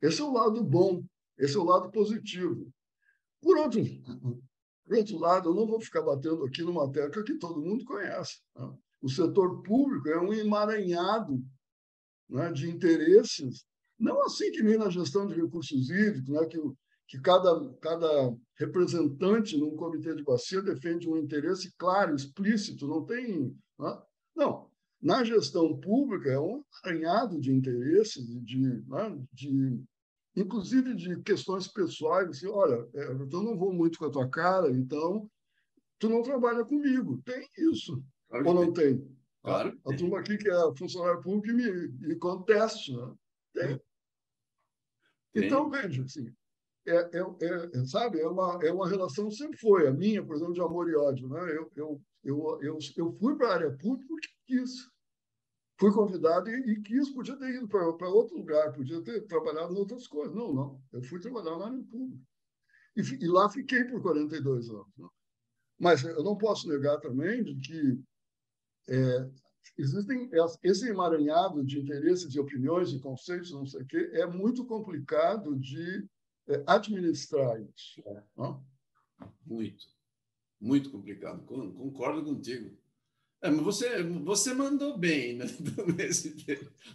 Esse 0.02 0.20
é 0.20 0.24
o 0.24 0.32
lado 0.32 0.62
bom, 0.62 1.02
esse 1.38 1.56
é 1.56 1.58
o 1.58 1.64
lado 1.64 1.90
positivo. 1.90 2.70
Por 3.40 3.56
outro, 3.56 3.80
por 4.84 4.96
outro 4.96 5.18
lado, 5.18 5.48
eu 5.48 5.54
não 5.54 5.66
vou 5.66 5.80
ficar 5.80 6.02
batendo 6.02 6.44
aqui 6.44 6.62
numa 6.62 6.90
tecla 6.90 7.24
que 7.24 7.38
todo 7.38 7.60
mundo 7.60 7.84
conhece. 7.84 8.40
Né? 8.56 8.72
O 9.00 9.08
setor 9.08 9.62
público 9.62 10.08
é 10.08 10.20
um 10.20 10.32
emaranhado 10.32 11.42
né, 12.28 12.52
de 12.52 12.70
interesses, 12.70 13.64
não 13.98 14.22
assim 14.24 14.50
que 14.50 14.62
nem 14.62 14.76
na 14.76 14.90
gestão 14.90 15.26
de 15.26 15.34
recursos 15.34 15.90
hídricos, 15.90 16.28
né, 16.28 16.46
que, 16.46 16.58
que 17.08 17.20
cada, 17.20 17.72
cada 17.80 18.36
representante 18.58 19.56
num 19.56 19.76
comitê 19.76 20.14
de 20.14 20.22
bacia 20.22 20.62
defende 20.62 21.08
um 21.08 21.16
interesse 21.16 21.72
claro, 21.76 22.14
explícito, 22.14 22.86
não 22.86 23.04
tem. 23.04 23.56
Né? 23.78 24.02
Não. 24.36 24.70
Na 25.00 25.22
gestão 25.22 25.78
pública 25.78 26.30
é 26.30 26.40
um 26.40 26.64
emaranhado 26.82 27.38
de 27.38 27.52
interesses, 27.52 28.24
de, 28.42 28.58
né, 28.58 29.18
de 29.32 29.84
inclusive 30.36 30.94
de 30.94 31.22
questões 31.22 31.68
pessoais, 31.68 32.28
assim, 32.28 32.48
olha, 32.48 32.88
é, 32.94 33.04
eu 33.12 33.42
não 33.42 33.56
vou 33.56 33.72
muito 33.72 33.98
com 33.98 34.06
a 34.06 34.10
tua 34.10 34.28
cara, 34.28 34.70
então 34.70 35.30
tu 35.98 36.08
não 36.08 36.22
trabalha 36.22 36.64
comigo. 36.64 37.22
Tem 37.24 37.48
isso. 37.56 38.02
Claro 38.28 38.48
Ou 38.48 38.54
não 38.54 38.72
tem? 38.72 38.98
tem? 38.98 39.16
Claro. 39.42 39.78
A, 39.84 39.92
a 39.92 39.96
turma 39.96 40.20
aqui 40.20 40.36
que 40.36 40.48
é 40.48 40.74
funcionário 40.76 41.20
público 41.20 41.56
me, 41.56 41.88
me 41.88 42.16
conteste, 42.16 42.96
né? 42.96 43.14
Tem. 43.52 43.80
tem. 45.32 45.44
Então, 45.44 45.70
veja, 45.70 46.02
assim, 46.02 46.32
é, 46.86 46.96
é, 46.96 47.80
é, 47.80 47.84
sabe, 47.86 48.20
é 48.20 48.26
uma, 48.26 48.58
é 48.62 48.72
uma 48.72 48.88
relação, 48.88 49.30
sempre 49.30 49.58
foi, 49.58 49.86
a 49.86 49.92
minha, 49.92 50.24
por 50.24 50.36
exemplo, 50.36 50.54
de 50.54 50.60
amor 50.60 50.88
e 50.88 50.96
ódio. 50.96 51.28
Né? 51.28 51.40
Eu, 51.56 51.72
eu, 51.76 52.02
eu, 52.22 52.58
eu, 52.62 52.78
eu 52.96 53.12
fui 53.12 53.36
para 53.36 53.48
a 53.48 53.54
área 53.54 53.70
pública 53.70 54.06
porque 54.08 54.28
quis 54.46 54.90
fui 55.78 55.92
convidado 55.92 56.50
e, 56.50 56.72
e 56.72 56.80
quis, 56.82 57.10
podia 57.10 57.36
ter 57.36 57.54
ido 57.54 57.68
para 57.68 58.08
outro 58.08 58.36
lugar, 58.36 58.72
podia 58.72 59.02
ter 59.02 59.22
trabalhado 59.26 59.74
em 59.74 59.78
outras 59.78 60.06
coisas. 60.06 60.34
Não, 60.34 60.52
não. 60.52 60.82
Eu 60.92 61.02
fui 61.02 61.20
trabalhar 61.20 61.58
na 61.58 61.66
área 61.66 61.82
pública. 61.90 62.22
E, 62.96 63.00
e, 63.00 63.28
lá 63.28 63.48
fiquei 63.50 63.84
por 63.84 64.00
42 64.00 64.68
anos. 64.70 64.86
Né? 64.96 65.08
Mas 65.78 66.04
eu 66.04 66.22
não 66.22 66.36
posso 66.36 66.68
negar 66.68 67.00
também 67.00 67.42
de 67.42 67.56
que 67.56 68.00
é, 68.88 69.30
existem 69.76 70.30
esse 70.62 70.88
emaranhado 70.88 71.64
de 71.64 71.80
interesses 71.80 72.32
e 72.34 72.38
opiniões 72.38 72.92
e 72.92 73.00
conceitos, 73.00 73.50
não 73.50 73.66
sei 73.66 73.82
o 73.82 73.86
quê, 73.86 74.10
é 74.12 74.26
muito 74.26 74.64
complicado 74.64 75.56
de 75.58 76.06
é, 76.48 76.62
administrar 76.66 77.60
isso. 77.60 78.02
Né? 78.36 78.60
Muito, 79.44 79.84
muito 80.60 80.90
complicado. 80.90 81.44
Concordo 81.44 82.24
contigo. 82.24 82.76
É, 83.44 83.50
você, 83.50 84.02
você 84.02 84.54
mandou 84.54 84.96
bem, 84.96 85.36
né? 85.36 85.44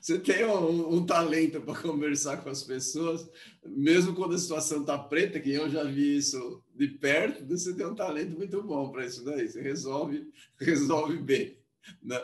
Você 0.01 0.17
tem 0.17 0.45
um, 0.45 0.95
um 0.95 1.05
talento 1.05 1.61
para 1.61 1.79
conversar 1.79 2.37
com 2.37 2.49
as 2.49 2.63
pessoas, 2.63 3.29
mesmo 3.63 4.15
quando 4.15 4.33
a 4.33 4.37
situação 4.37 4.81
está 4.81 4.97
preta, 4.97 5.39
que 5.39 5.51
eu 5.51 5.69
já 5.69 5.83
vi 5.83 6.17
isso 6.17 6.63
de 6.73 6.87
perto, 6.87 7.45
você 7.45 7.75
tem 7.75 7.85
um 7.85 7.93
talento 7.93 8.35
muito 8.35 8.63
bom 8.63 8.89
para 8.89 9.05
isso 9.05 9.23
daí. 9.23 9.47
Você 9.47 9.61
resolve, 9.61 10.27
resolve 10.59 11.17
bem. 11.17 11.55
Né? 12.01 12.19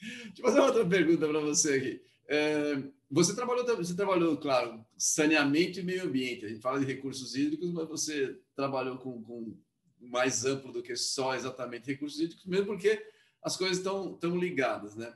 Deixa 0.00 0.32
eu 0.38 0.44
fazer 0.44 0.60
outra 0.60 0.84
pergunta 0.84 1.28
para 1.28 1.40
você 1.40 1.74
aqui. 1.74 2.02
É, 2.26 2.82
você 3.08 3.32
trabalhou, 3.32 3.64
você 3.76 3.94
trabalhou, 3.94 4.36
claro, 4.38 4.84
saneamento 4.96 5.78
e 5.78 5.84
meio 5.84 6.02
ambiente. 6.02 6.44
A 6.44 6.48
gente 6.48 6.60
fala 6.60 6.80
de 6.80 6.86
recursos 6.86 7.36
hídricos, 7.36 7.70
mas 7.72 7.86
você 7.86 8.36
trabalhou 8.56 8.96
com, 8.98 9.22
com 9.22 9.56
mais 10.00 10.44
amplo 10.44 10.72
do 10.72 10.82
que 10.82 10.96
só 10.96 11.36
exatamente 11.36 11.86
recursos 11.86 12.18
hídricos, 12.18 12.44
mesmo 12.44 12.66
porque 12.66 13.00
as 13.42 13.56
coisas 13.56 13.78
estão 13.78 14.14
tão 14.14 14.36
ligadas, 14.36 14.96
né? 14.96 15.12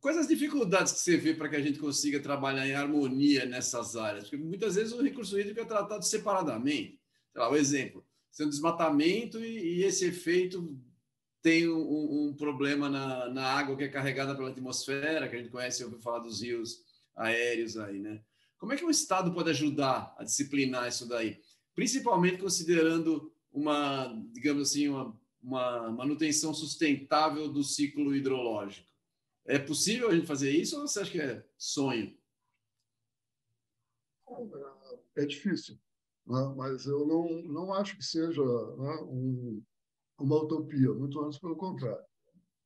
Quais 0.00 0.18
as 0.18 0.28
dificuldades 0.28 0.92
que 0.92 0.98
você 0.98 1.16
vê 1.16 1.32
para 1.32 1.48
que 1.48 1.56
a 1.56 1.62
gente 1.62 1.78
consiga 1.78 2.20
trabalhar 2.20 2.68
em 2.68 2.74
harmonia 2.74 3.46
nessas 3.46 3.96
áreas? 3.96 4.24
Porque 4.24 4.36
muitas 4.36 4.74
vezes 4.74 4.92
o 4.92 5.02
recurso 5.02 5.38
hídrico 5.40 5.60
é 5.60 5.64
tratado 5.64 6.04
separadamente. 6.04 7.00
Sei 7.32 7.40
lá, 7.40 7.50
um 7.50 7.56
exemplo, 7.56 8.04
tem 8.36 8.46
um 8.46 8.50
desmatamento 8.50 9.42
e, 9.42 9.78
e 9.78 9.82
esse 9.82 10.04
efeito 10.04 10.78
tem 11.40 11.68
um, 11.68 12.28
um 12.28 12.34
problema 12.34 12.88
na, 12.88 13.28
na, 13.30 13.44
água 13.44 13.76
que 13.76 13.84
é 13.84 13.88
carregada 13.88 14.34
pela 14.34 14.50
atmosfera, 14.50 15.28
que 15.28 15.36
a 15.36 15.38
gente 15.38 15.50
conhece, 15.50 15.84
ouviu 15.84 16.00
falar 16.00 16.18
dos 16.18 16.42
rios 16.42 16.82
aéreos 17.16 17.76
aí, 17.76 17.98
né? 17.98 18.22
Como 18.58 18.72
é 18.72 18.76
que 18.76 18.84
o 18.84 18.90
Estado 18.90 19.32
pode 19.32 19.50
ajudar 19.50 20.14
a 20.18 20.24
disciplinar 20.24 20.88
isso 20.88 21.06
daí? 21.06 21.40
Principalmente 21.74 22.38
considerando 22.38 23.32
uma, 23.52 24.06
digamos 24.32 24.70
assim, 24.70 24.88
uma 24.88 25.18
uma 25.44 25.90
manutenção 25.90 26.54
sustentável 26.54 27.52
do 27.52 27.62
ciclo 27.62 28.16
hidrológico. 28.16 28.88
É 29.44 29.58
possível 29.58 30.08
a 30.08 30.14
gente 30.14 30.26
fazer 30.26 30.50
isso 30.50 30.80
ou 30.80 30.88
você 30.88 31.00
acha 31.00 31.10
que 31.10 31.20
é 31.20 31.46
sonho? 31.58 32.16
É 35.14 35.26
difícil, 35.26 35.78
né? 36.26 36.54
mas 36.56 36.86
eu 36.86 37.06
não, 37.06 37.42
não 37.42 37.74
acho 37.74 37.96
que 37.96 38.02
seja 38.02 38.42
né, 38.42 38.96
um, 39.02 39.62
uma 40.18 40.42
utopia, 40.42 40.92
muito 40.94 41.20
antes 41.20 41.38
pelo 41.38 41.56
contrário. 41.56 42.04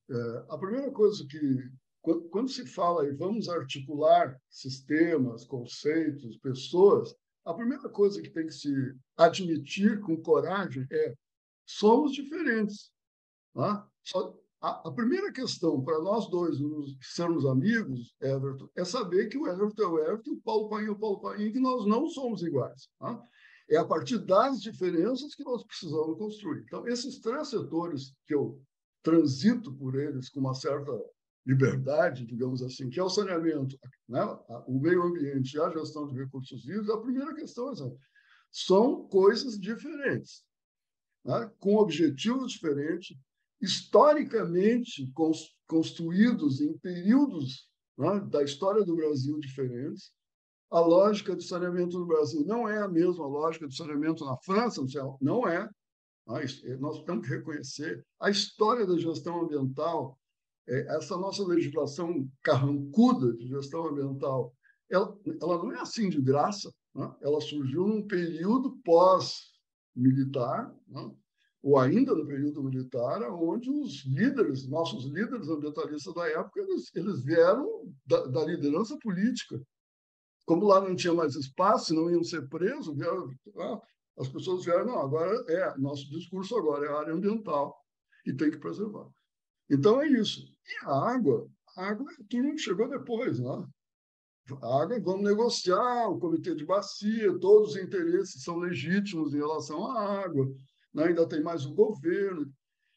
É, 0.09 0.45
a 0.49 0.57
primeira 0.57 0.91
coisa 0.93 1.27
que, 1.27 1.69
quando, 2.01 2.29
quando 2.29 2.49
se 2.49 2.65
fala 2.65 3.07
em 3.07 3.17
vamos 3.17 3.49
articular 3.49 4.41
sistemas, 4.49 5.45
conceitos, 5.45 6.39
pessoas, 6.39 7.15
a 7.45 7.53
primeira 7.53 7.89
coisa 7.89 8.23
que 8.23 8.31
tem 8.31 8.47
que 8.47 8.55
se 8.55 8.73
admitir 9.17 10.01
com 10.01 10.23
coragem 10.23 10.87
é 10.93 11.15
somos 11.69 12.13
diferentes. 12.13 12.91
Tá? 13.55 13.87
Só, 14.03 14.35
a, 14.61 14.89
a, 14.89 14.93
primeira 14.93 15.31
questão 15.31 15.85
para 15.85 16.01
nós 16.01 16.29
dois 16.31 16.59
nos, 16.59 16.97
sermos 17.01 17.45
amigos, 17.45 18.15
Everton, 18.21 18.69
é 18.77 18.85
saber 18.85 19.29
que 19.29 19.37
o 19.37 19.47
Everton 19.47 19.83
é 19.83 19.87
o 19.87 19.99
Everton, 19.99 20.33
o 20.33 20.41
Paulo 20.41 20.69
Paim 20.69 20.87
é 20.87 20.91
o 20.91 20.99
Paulo 20.99 21.21
Paim, 21.21 21.53
que 21.53 21.61
nós 21.61 21.87
não 21.87 22.09
somos 22.09 22.43
iguais. 22.43 22.89
Tá? 22.99 23.23
É 23.71 23.77
a 23.77 23.85
partir 23.85 24.19
das 24.19 24.61
diferenças 24.61 25.35
que 25.35 25.45
nós 25.45 25.63
precisamos 25.65 26.17
construir. 26.17 26.63
Então, 26.63 26.89
esses 26.89 27.21
três 27.21 27.49
setores 27.49 28.15
que 28.27 28.35
eu 28.35 28.61
transito 29.03 29.73
por 29.75 29.95
eles 29.95 30.31
com 30.31 30.41
uma 30.41 30.55
certa 30.55 30.91
liberdade, 31.47 32.27
digamos 32.27 32.63
assim, 32.63 32.91
que 32.91 32.99
é 32.99 33.03
o 33.03 33.09
saneamento, 33.09 33.79
né? 34.09 34.23
o 34.67 34.81
meio 34.81 35.03
ambiente 35.03 35.55
e 35.55 35.61
a 35.61 35.71
gestão 35.71 36.07
de 36.07 36.15
recursos 36.17 36.65
hídricos, 36.65 36.91
a 36.91 37.01
primeira 37.01 37.35
questão 37.35 37.69
é 37.69 37.73
essa. 37.73 37.97
São 38.51 39.07
coisas 39.09 39.59
diferentes, 39.59 40.43
né? 41.29 41.53
com 41.61 41.77
objetivos 41.77 42.53
diferentes, 42.53 43.15
historicamente 43.61 45.13
construídos 45.67 46.63
em 46.63 46.73
períodos 46.79 47.69
né, 47.99 48.21
da 48.31 48.43
história 48.43 48.83
do 48.83 48.97
Brasil 48.97 49.39
diferentes. 49.39 50.11
A 50.71 50.81
lógica 50.81 51.37
de 51.37 51.45
saneamento 51.45 51.99
no 51.99 52.07
Brasil 52.07 52.45
não 52.47 52.67
é 52.67 52.79
a 52.79 52.89
mesma 52.89 53.27
lógica 53.27 53.69
de 53.69 53.77
saneamento 53.77 54.25
na 54.25 54.39
França, 54.39 54.83
não 55.21 55.47
é. 55.47 55.69
Nós 56.79 57.03
temos 57.05 57.27
que 57.27 57.35
reconhecer 57.35 58.05
a 58.21 58.31
história 58.31 58.87
da 58.87 58.99
gestão 58.99 59.43
ambiental, 59.43 60.19
é, 60.67 60.97
essa 60.97 61.17
nossa 61.17 61.43
legislação 61.45 62.29
carrancuda 62.43 63.35
de 63.35 63.49
gestão 63.49 63.87
ambiental, 63.87 64.55
ela, 64.91 65.19
ela 65.41 65.59
não 65.59 65.73
é 65.73 65.81
assim 65.81 66.09
de 66.09 66.21
graça. 66.21 66.71
Né? 66.95 67.11
Ela 67.23 67.41
surgiu 67.41 67.87
num 67.87 68.07
período 68.07 68.79
pós-militar, 69.99 70.73
né? 70.87 71.11
ou 71.61 71.77
ainda 71.77 72.15
no 72.15 72.27
período 72.27 72.63
militar, 72.63 73.21
onde 73.33 73.69
os 73.69 74.05
líderes, 74.07 74.69
nossos 74.69 75.05
líderes 75.07 75.49
ambientalistas 75.49 76.15
da 76.15 76.29
época, 76.29 76.61
eles, 76.61 76.95
eles 76.95 77.23
vieram 77.25 77.93
da, 78.07 78.27
da, 78.27 78.45
liderança 78.45 78.97
política. 78.99 79.61
Como 80.47 80.65
lá 80.65 80.81
não 80.81 80.95
tinha 80.95 81.13
mais 81.13 81.35
espaço, 81.35 81.95
não 81.95 82.11
iam 82.11 82.23
ser 82.23 82.49
presos, 82.49 82.97
vieram, 82.97 83.29
ah, 83.59 83.81
as 84.19 84.29
pessoas 84.29 84.65
vieram, 84.65 84.87
não, 84.87 85.01
agora 85.01 85.35
é, 85.49 85.79
nosso 85.79 86.09
discurso 86.11 86.57
agora 86.57 86.87
é 86.87 86.93
área 86.93 87.13
ambiental 87.13 87.77
e 88.25 88.33
tem 88.33 88.51
que 88.51 88.59
preservar. 88.59 89.09
Então 89.69 90.01
é 90.01 90.09
isso. 90.09 90.41
E 90.41 90.87
a 90.87 91.11
água, 91.11 91.47
a 91.77 91.89
água 91.89 92.07
tudo 92.31 92.57
chegou 92.59 92.89
depois, 92.89 93.41
né? 93.41 93.67
Água, 94.57 95.01
vamos 95.01 95.23
negociar, 95.23 96.09
o 96.09 96.19
comitê 96.19 96.55
de 96.55 96.65
bacia, 96.65 97.39
todos 97.39 97.71
os 97.71 97.77
interesses 97.77 98.43
são 98.43 98.57
legítimos 98.57 99.35
em 99.35 99.39
relação 99.39 99.87
à 99.91 100.23
água 100.23 100.49
né? 100.99 101.05
ainda 101.05 101.27
tem 101.27 101.43
mais 101.43 101.65
o 101.65 101.75
governo. 101.75 102.51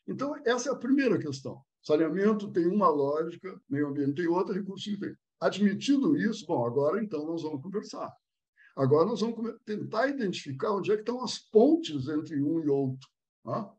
Então, 0.08 0.36
essa 0.46 0.70
é 0.70 0.72
a 0.72 0.78
primeira 0.78 1.18
questão. 1.20 1.62
Saneamento 1.82 2.52
tem 2.52 2.68
uma 2.68 2.90
lógica, 2.90 3.60
meio 3.70 3.88
ambiente 3.88 4.16
tem 4.16 4.28
outra, 4.28 4.54
recurso 4.54 5.00
tem. 5.00 5.16
Admitido 5.40 6.16
isso, 6.16 6.46
bom, 6.46 6.66
agora 6.66 7.04
então 7.04 7.26
nós 7.26 7.42
vamos 7.42 7.62
conversar. 7.62 8.12
Agora 8.76 9.06
nós 9.06 9.22
vamos 9.22 9.56
tentar 9.66 10.08
identificar 10.08 10.74
onde 10.74 10.92
é 10.92 10.96
que 10.96 11.02
estão 11.02 11.24
as 11.24 11.40
pontes 11.40 12.08
entre 12.08 12.42
um 12.42 12.64
e 12.64 12.70
outro. 12.70 13.10
Tá? 13.44 13.74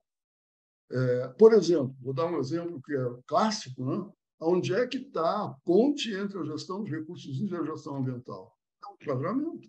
É, 0.90 1.28
por 1.38 1.52
exemplo, 1.52 1.96
vou 2.00 2.12
dar 2.12 2.26
um 2.26 2.38
exemplo 2.38 2.80
que 2.82 2.94
é 2.94 3.06
clássico, 3.26 3.84
né? 3.84 4.10
Onde 4.42 4.74
é 4.74 4.86
que 4.86 4.98
está 4.98 5.44
a 5.44 5.54
ponte 5.64 6.12
entre 6.12 6.38
a 6.38 6.44
gestão 6.44 6.82
de 6.82 6.90
recursos 6.90 7.40
e 7.40 7.54
a 7.54 7.64
gestão 7.64 7.96
ambiental? 7.96 8.56
É 8.82 8.86
o 8.86 8.94
enquadramento. 8.94 9.68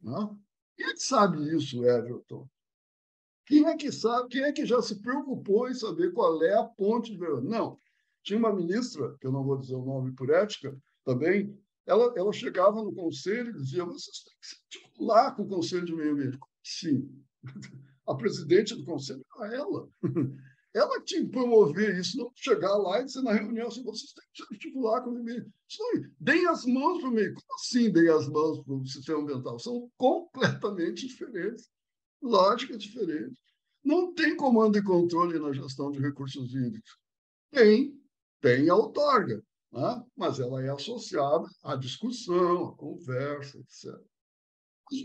Né? 0.00 0.36
Quem 0.76 0.86
é 0.86 0.92
que 0.92 1.02
sabe 1.02 1.54
isso, 1.54 1.84
Everton? 1.84 2.48
Quem 3.46 3.64
é 3.66 3.76
que 3.76 3.92
sabe, 3.92 4.28
quem 4.28 4.42
é 4.42 4.52
que 4.52 4.66
já 4.66 4.82
se 4.82 5.00
preocupou 5.00 5.68
em 5.68 5.74
saber 5.74 6.12
qual 6.12 6.42
é 6.42 6.54
a 6.54 6.64
ponte 6.64 7.12
de 7.12 7.18
verão? 7.18 7.40
Não. 7.40 7.78
Tinha 8.22 8.38
uma 8.38 8.54
ministra, 8.54 9.16
que 9.20 9.26
eu 9.26 9.32
não 9.32 9.44
vou 9.44 9.56
dizer 9.56 9.76
o 9.76 9.84
nome 9.84 10.12
por 10.12 10.30
ética, 10.30 10.76
também, 11.04 11.56
ela, 11.86 12.12
ela 12.16 12.32
chegava 12.32 12.82
no 12.82 12.92
conselho 12.92 13.50
e 13.50 13.54
dizia: 13.54 13.84
vocês 13.84 14.24
têm 14.24 14.34
que 14.40 14.46
se 14.46 14.56
articular 14.56 15.36
com 15.36 15.42
o 15.44 15.48
Conselho 15.48 15.84
de 15.84 15.94
Meio 15.94 16.12
Ambiente. 16.12 16.38
Sim. 16.62 17.24
A 18.06 18.14
presidente 18.14 18.74
do 18.74 18.84
conselho 18.84 19.24
era 19.40 19.56
ela. 19.56 19.88
Ela 20.76 21.02
tinha 21.02 21.24
que 21.24 21.30
promover 21.30 21.98
isso, 21.98 22.18
não 22.18 22.30
chegar 22.34 22.76
lá 22.76 23.00
e 23.00 23.04
dizer 23.04 23.22
na 23.22 23.32
reunião 23.32 23.68
assim: 23.68 23.82
vocês 23.82 24.12
têm 24.12 24.24
que 24.32 24.42
se 24.42 24.54
articular 24.54 25.02
com 25.02 25.10
o 25.10 25.22
meio. 25.22 25.50
Deem 26.20 26.46
as 26.46 26.66
mãos 26.66 27.00
para 27.00 27.08
o 27.08 27.12
meio. 27.12 27.34
Como 27.34 27.54
assim 27.54 27.90
deem 27.90 28.10
as 28.10 28.28
mãos 28.28 28.62
para 28.62 28.74
o 28.74 28.86
sistema 28.86 29.20
ambiental? 29.20 29.58
São 29.58 29.90
completamente 29.96 31.06
diferentes 31.06 31.70
lógica 32.22 32.76
diferente. 32.76 33.40
Não 33.84 34.12
tem 34.12 34.36
comando 34.36 34.76
e 34.76 34.82
controle 34.82 35.38
na 35.38 35.52
gestão 35.52 35.90
de 35.90 36.00
recursos 36.00 36.52
hídricos. 36.54 36.98
Tem, 37.50 37.94
tem 38.40 38.68
a 38.68 38.74
outorga, 38.74 39.42
né? 39.72 40.04
mas 40.16 40.40
ela 40.40 40.62
é 40.62 40.68
associada 40.68 41.46
à 41.62 41.76
discussão, 41.76 42.68
à 42.68 42.76
conversa, 42.76 43.58
etc. 43.58 43.94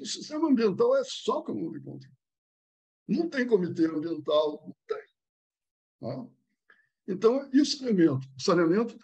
o 0.01 0.05
sistema 0.05 0.49
ambiental 0.49 0.95
é 0.97 1.03
só 1.03 1.41
comando 1.43 1.77
e 1.77 1.81
controle. 1.81 2.15
Não 3.07 3.29
tem 3.29 3.45
comitê 3.45 3.85
ambiental, 3.85 4.63
não 4.65 4.75
tem. 4.87 5.10
Né? 6.01 6.27
Então, 7.07 7.49
e 7.53 7.61
o 7.61 7.65
saneamento? 7.65 8.27
O 8.37 8.41
saneamento, 8.41 8.97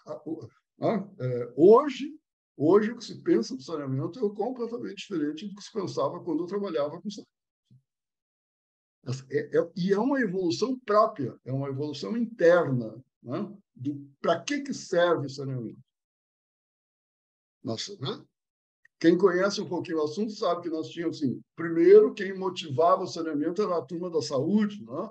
é, 1.19 1.53
hoje, 1.55 2.19
hoje 2.55 2.91
o 2.91 2.97
que 2.97 3.03
se 3.03 3.21
pensa 3.21 3.53
no 3.53 3.61
saneamento 3.61 4.19
é 4.19 4.35
completamente 4.35 4.97
diferente 4.97 5.47
do 5.47 5.55
que 5.55 5.63
se 5.63 5.71
pensava 5.71 6.23
quando 6.23 6.43
eu 6.43 6.47
trabalhava 6.47 7.01
com 7.01 7.09
saneamento. 7.09 7.37
É, 9.29 9.57
é, 9.57 9.71
e 9.75 9.93
é 9.93 9.99
uma 9.99 10.19
evolução 10.19 10.77
própria, 10.79 11.39
é 11.45 11.51
uma 11.51 11.69
evolução 11.69 12.17
interna. 12.17 13.01
Né? 13.23 13.57
Para 14.21 14.41
que, 14.41 14.61
que 14.61 14.73
serve 14.73 15.29
saneamento? 15.29 15.79
Nossa, 17.63 17.95
né? 17.99 18.25
Quem 18.99 19.17
conhece 19.17 19.61
um 19.61 19.69
pouquinho 19.69 19.99
o 19.99 20.03
assunto 20.03 20.31
sabe 20.31 20.63
que 20.63 20.69
nós 20.69 20.89
tínhamos, 20.89 21.17
assim, 21.17 21.39
primeiro, 21.55 22.13
quem 22.13 22.37
motivava 22.37 23.03
o 23.03 23.07
saneamento 23.07 23.61
era 23.61 23.77
a 23.77 23.81
turma 23.81 24.09
da 24.09 24.21
saúde, 24.21 24.83
né? 24.83 25.09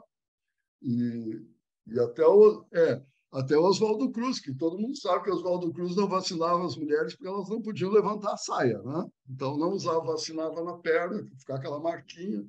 e, 0.82 1.55
e 1.87 1.99
até 2.01 2.26
o, 2.26 2.64
é, 2.72 3.03
até 3.32 3.57
o 3.57 3.64
Oswaldo 3.64 4.11
Cruz, 4.11 4.41
que 4.41 4.55
todo 4.55 4.78
mundo 4.78 4.97
sabe 4.97 5.24
que 5.24 5.30
Oswaldo 5.30 5.72
Cruz 5.72 5.95
não 5.95 6.09
vacinava 6.09 6.64
as 6.64 6.76
mulheres 6.76 7.14
porque 7.14 7.28
elas 7.28 7.49
não 7.49 7.62
podiam 7.62 7.91
levantar 7.91 8.32
a 8.32 8.37
saia, 8.37 8.80
né? 8.82 9.05
Então 9.28 9.57
não 9.57 9.70
usava, 9.70 10.01
vacinava 10.01 10.62
na 10.64 10.78
perna, 10.78 11.24
ficar 11.39 11.57
aquela 11.57 11.80
marquinha. 11.80 12.45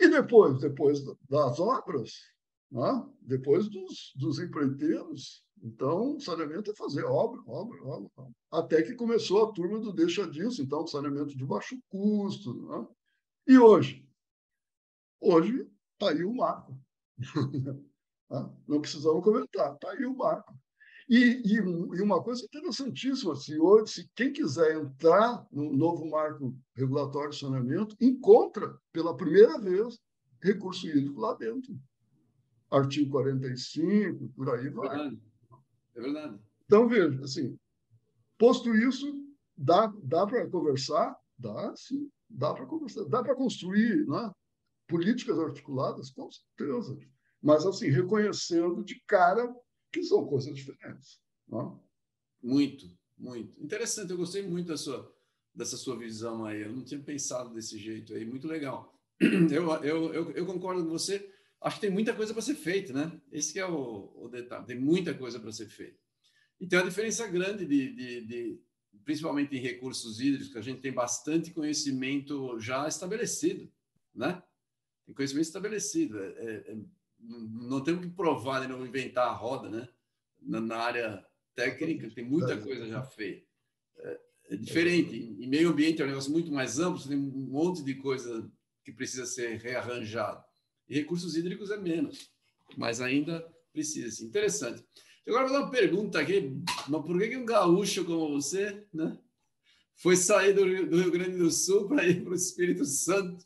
E 0.00 0.08
depois, 0.08 0.60
depois 0.60 1.02
das 1.28 1.58
obras, 1.58 2.12
né? 2.70 3.06
depois 3.22 3.68
dos, 3.68 4.12
dos 4.16 4.38
empreiteiros, 4.38 5.42
então, 5.62 6.18
saneamento 6.20 6.70
é 6.70 6.76
fazer 6.76 7.04
obra, 7.04 7.40
obra, 7.46 7.82
obra, 7.84 8.10
obra. 8.16 8.32
Até 8.50 8.82
que 8.82 8.94
começou 8.94 9.44
a 9.44 9.52
turma 9.52 9.80
do 9.80 9.92
deixa 9.92 10.28
disso, 10.28 10.62
então, 10.62 10.86
saneamento 10.86 11.36
de 11.36 11.44
baixo 11.44 11.76
custo. 11.88 12.54
Né? 12.54 12.86
E 13.48 13.58
hoje? 13.58 14.06
Hoje 15.20 15.68
está 15.94 16.10
aí 16.10 16.24
o 16.24 16.34
marco. 16.34 16.78
Né? 18.30 18.50
Não 18.66 18.80
precisamos 18.80 19.22
comentar, 19.22 19.74
está 19.74 19.90
aí 19.90 20.04
o 20.04 20.16
marco. 20.16 20.54
E, 21.08 21.40
e, 21.42 21.54
e, 21.54 22.02
uma 22.02 22.22
coisa 22.22 22.44
interessantíssima, 22.44 23.34
se, 23.34 23.58
hoje, 23.58 23.92
se 23.92 24.10
quem 24.14 24.30
quiser 24.30 24.76
entrar 24.76 25.46
no 25.50 25.72
novo 25.72 26.06
marco 26.06 26.54
regulatório 26.74 27.30
de 27.30 27.38
saneamento, 27.38 27.96
encontra 27.98 28.78
pela 28.92 29.16
primeira 29.16 29.58
vez 29.58 29.98
recurso 30.42 30.86
hídrico 30.86 31.18
lá 31.18 31.34
dentro. 31.34 31.74
Artigo 32.70 33.12
45, 33.12 34.28
por 34.36 34.50
aí 34.50 34.68
vai. 34.68 34.86
É 34.86 34.90
verdade. 34.90 35.22
É 35.94 36.00
verdade. 36.00 36.40
Então, 36.66 36.86
veja, 36.86 37.24
assim, 37.24 37.58
posto 38.36 38.74
isso, 38.74 39.10
dá, 39.56 39.90
dá 40.02 40.26
para 40.26 40.46
conversar? 40.50 41.18
Dá, 41.38 41.74
sim. 41.74 42.10
Dá 42.28 42.52
para 42.52 42.66
conversar. 42.66 43.04
Dá 43.04 43.22
para 43.22 43.34
construir 43.34 44.06
né? 44.06 44.30
políticas 44.86 45.38
articuladas? 45.38 46.10
Com 46.10 46.28
certeza. 46.30 46.98
Mas, 47.42 47.64
assim, 47.64 47.88
reconhecendo 47.88 48.84
de 48.84 49.00
cara 49.06 49.54
que 49.92 50.02
são 50.02 50.26
coisas 50.26 50.54
diferentes. 50.54 51.20
Não? 51.48 51.82
Muito, 52.42 52.86
muito. 53.16 53.60
Interessante, 53.62 54.10
eu 54.10 54.16
gostei 54.16 54.46
muito 54.46 54.68
da 54.68 54.76
sua, 54.76 55.12
dessa 55.54 55.76
sua 55.76 55.96
visão 55.96 56.44
aí. 56.44 56.62
Eu 56.62 56.72
não 56.72 56.84
tinha 56.84 57.00
pensado 57.00 57.52
desse 57.54 57.78
jeito 57.78 58.14
aí, 58.14 58.24
muito 58.24 58.46
legal. 58.46 58.94
Eu, 59.50 59.68
eu, 59.82 60.14
eu, 60.14 60.30
eu 60.30 60.46
concordo 60.46 60.84
com 60.84 60.90
você. 60.90 61.28
Acho 61.60 61.74
que 61.76 61.80
tem 61.80 61.90
muita 61.90 62.14
coisa 62.14 62.32
para 62.32 62.40
ser 62.40 62.54
feita, 62.54 62.92
né? 62.92 63.20
Esse 63.32 63.58
é 63.58 63.66
o, 63.66 64.12
o, 64.14 64.28
detalhe. 64.28 64.64
Tem 64.64 64.78
muita 64.78 65.12
coisa 65.12 65.40
para 65.40 65.50
ser 65.50 65.66
feita. 65.66 65.98
E 66.60 66.68
tem 66.68 66.78
uma 66.78 66.88
diferença 66.88 67.26
grande 67.26 67.66
de, 67.66 67.92
de, 67.96 68.24
de, 68.24 68.62
principalmente 69.04 69.56
em 69.56 69.60
recursos 69.60 70.20
hídricos, 70.20 70.52
que 70.52 70.58
a 70.58 70.62
gente 70.62 70.80
tem 70.80 70.92
bastante 70.92 71.50
conhecimento 71.50 72.60
já 72.60 72.86
estabelecido, 72.86 73.68
né? 74.14 74.40
Tem 75.04 75.12
conhecimento 75.12 75.46
estabelecido. 75.46 76.16
É, 76.20 76.26
é, 76.28 76.72
é 76.72 76.76
não 77.20 77.82
temos 77.82 78.04
que 78.04 78.10
provar, 78.10 78.60
né, 78.60 78.66
não 78.66 78.86
inventar 78.86 79.28
a 79.28 79.32
roda, 79.32 79.68
né? 79.68 79.88
Na, 80.40 80.60
na 80.60 80.76
área 80.76 81.26
técnica 81.54 82.10
tem 82.10 82.24
muita 82.24 82.56
coisa 82.56 82.86
já 82.86 83.02
feita. 83.02 83.46
É, 83.98 84.20
é 84.50 84.56
diferente. 84.56 85.16
Em 85.16 85.46
meio 85.48 85.70
ambiente 85.70 86.00
é 86.00 86.04
um 86.04 86.08
negócio 86.08 86.30
muito 86.30 86.52
mais 86.52 86.78
amplo, 86.78 87.00
você 87.00 87.08
tem 87.08 87.18
um 87.18 87.48
monte 87.48 87.82
de 87.82 87.94
coisa 87.94 88.50
que 88.84 88.92
precisa 88.92 89.26
ser 89.26 89.58
rearranjado. 89.58 90.42
E 90.88 90.94
recursos 90.94 91.36
hídricos 91.36 91.70
é 91.70 91.76
menos, 91.76 92.30
mas 92.76 93.00
ainda 93.00 93.40
precisa. 93.72 94.08
Assim. 94.08 94.26
Interessante. 94.26 94.84
Agora 95.26 95.44
vou 95.44 95.52
dar 95.52 95.64
uma 95.64 95.70
pergunta 95.70 96.18
aqui, 96.18 96.56
mas 96.88 97.04
por 97.04 97.18
que, 97.18 97.28
que 97.28 97.36
um 97.36 97.44
gaúcho 97.44 98.04
como 98.04 98.40
você, 98.40 98.86
né, 98.94 99.18
foi 99.96 100.16
sair 100.16 100.54
do 100.54 100.64
Rio, 100.64 100.88
do 100.88 101.02
Rio 101.02 101.10
Grande 101.10 101.36
do 101.36 101.50
Sul 101.50 101.86
para 101.86 102.06
ir 102.06 102.22
para 102.22 102.32
o 102.32 102.36
Espírito 102.36 102.84
Santo? 102.86 103.44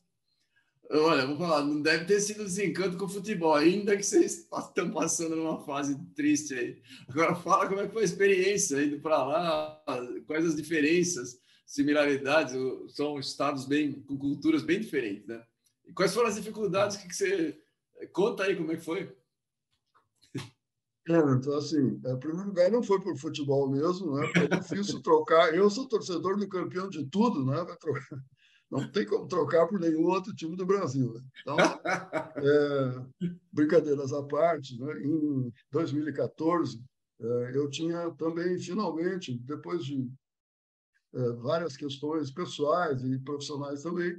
Olha, 0.91 1.27
vou 1.27 1.39
falar, 1.39 1.65
não 1.65 1.81
deve 1.81 2.05
ter 2.05 2.21
sido 2.21 2.45
desencanto 2.45 2.99
com 2.99 3.07
o 3.07 3.09
futebol, 3.09 3.55
ainda 3.55 3.97
que 3.97 4.03
vocês 4.03 4.47
estão 4.53 4.91
passando 4.91 5.37
numa 5.37 5.59
fase 5.65 5.99
triste 6.15 6.55
aí. 6.55 6.83
Agora 7.09 7.35
fala 7.35 7.69
como 7.69 7.81
é 7.81 7.87
que 7.87 7.93
foi 7.93 8.03
a 8.03 8.05
experiência 8.05 8.83
indo 8.83 9.01
para 9.01 9.25
lá, 9.25 9.83
quais 10.27 10.45
as 10.45 10.57
diferenças, 10.57 11.39
similaridades, 11.65 12.55
são 12.95 13.19
estados 13.19 13.65
bem 13.65 14.03
com 14.03 14.19
culturas 14.19 14.63
bem 14.63 14.81
diferentes, 14.81 15.27
né? 15.27 15.43
E 15.87 15.93
quais 15.93 16.13
foram 16.13 16.29
as 16.29 16.35
dificuldades 16.35 16.99
que, 16.99 17.09
que 17.09 17.15
você 17.15 17.59
conta 18.13 18.45
aí 18.45 18.55
como 18.55 18.73
é 18.73 18.77
que 18.77 18.85
foi? 18.85 19.17
É, 21.09 21.19
então, 21.19 21.57
assim, 21.57 22.01
em 22.05 22.19
primeiro 22.19 22.47
lugar, 22.47 22.71
não 22.71 22.83
foi 22.83 23.01
por 23.01 23.17
futebol 23.17 23.69
mesmo, 23.69 24.15
né? 24.15 24.31
É 24.37 24.57
difícil 24.57 25.03
trocar. 25.03 25.53
Eu 25.53 25.69
sou 25.69 25.89
torcedor 25.89 26.37
do 26.37 26.49
campeão 26.49 26.89
de 26.89 27.05
tudo, 27.07 27.45
né? 27.45 27.65
Não 28.73 28.91
tem 28.91 29.05
como 29.05 29.29
trocar 29.29 29.69
por 29.69 29.79
nenhum 29.79 30.07
outro 30.07 30.35
time 30.35 30.57
do 30.57 30.65
Brasil. 30.65 31.13
Né? 31.13 31.21
Então, 31.43 31.57
é, 32.41 33.29
brincadeiras 33.53 34.15
à 34.15 34.23
parte, 34.23 34.81
né? 34.81 34.95
em 35.03 35.53
2014, 35.71 36.83
é, 37.21 37.53
eu 37.55 37.69
tinha 37.69 38.11
também, 38.13 38.59
finalmente, 38.59 39.39
depois 39.41 39.85
de 39.85 40.11
é, 41.15 41.33
várias 41.33 41.77
questões 41.77 42.31
pessoais 42.31 43.05
e 43.05 43.19
profissionais 43.19 43.83
também, 43.83 44.19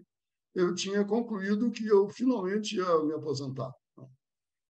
eu 0.53 0.75
tinha 0.75 1.03
concluído 1.03 1.71
que 1.71 1.87
eu 1.87 2.07
finalmente 2.09 2.75
ia 2.75 3.03
me 3.05 3.13
aposentar. 3.13 3.73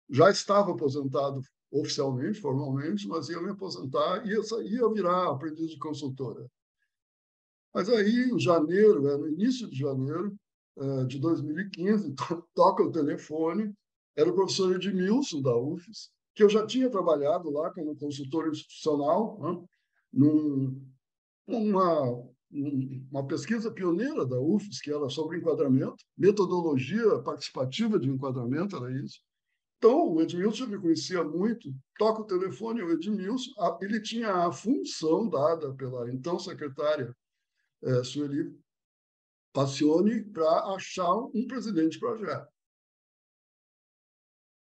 Já 0.10 0.30
estava 0.30 0.74
aposentado 0.74 1.40
oficialmente, 1.72 2.42
formalmente, 2.42 3.08
mas 3.08 3.30
ia 3.30 3.42
me 3.42 3.52
aposentar 3.52 4.26
e 4.26 4.32
ia, 4.32 4.42
ia 4.64 4.90
virar 4.92 5.30
aprendiz 5.30 5.72
de 5.72 5.80
consultora. 5.80 6.46
Mas 7.74 7.90
aí, 7.90 8.32
em 8.32 8.40
janeiro, 8.40 9.08
é, 9.08 9.18
no 9.18 9.28
início 9.28 9.70
de 9.70 9.78
janeiro 9.78 10.36
é, 10.78 11.06
de 11.06 11.20
2015, 11.20 12.14
toca 12.56 12.84
o 12.84 12.92
telefone, 12.92 13.74
era 14.16 14.30
o 14.30 14.36
professor 14.36 14.76
Edmilson, 14.76 15.42
da 15.42 15.56
UFES, 15.56 16.10
que 16.36 16.44
eu 16.44 16.50
já 16.50 16.66
tinha 16.66 16.90
trabalhado 16.90 17.50
lá 17.50 17.72
como 17.72 17.96
consultor 17.96 18.50
institucional, 18.50 19.40
né, 19.40 19.66
num, 20.12 20.82
uma, 21.48 22.26
uma 23.12 23.28
pesquisa 23.28 23.72
pioneira 23.72 24.26
da 24.26 24.40
UFES, 24.40 24.82
que 24.82 24.92
era 24.92 25.10
sobre 25.10 25.38
enquadramento, 25.38 25.98
metodologia 26.18 27.20
participativa 27.20 28.00
de 28.00 28.10
enquadramento, 28.10 28.76
era 28.78 28.92
isso. 28.92 29.20
Então, 29.78 30.12
o 30.12 30.22
Edmilson 30.22 30.68
me 30.68 30.78
conhecia 30.78 31.24
muito, 31.24 31.74
toca 31.98 32.22
o 32.22 32.26
telefone, 32.26 32.82
o 32.82 32.92
Edmilson, 32.92 33.52
ele 33.80 34.02
tinha 34.02 34.34
a 34.48 34.52
função 34.52 35.30
dada 35.30 35.74
pela 35.74 36.12
então 36.12 36.38
secretária 36.38 37.16
é, 37.84 38.04
Sueli 38.04 38.58
Passione 39.54 40.24
para 40.24 40.74
achar 40.76 41.16
um 41.16 41.48
presidente 41.48 41.94
de 41.94 42.00
projeto. 42.00 42.48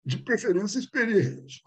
De 0.06 0.18
preferência 0.18 0.80
experiente. 0.80 1.62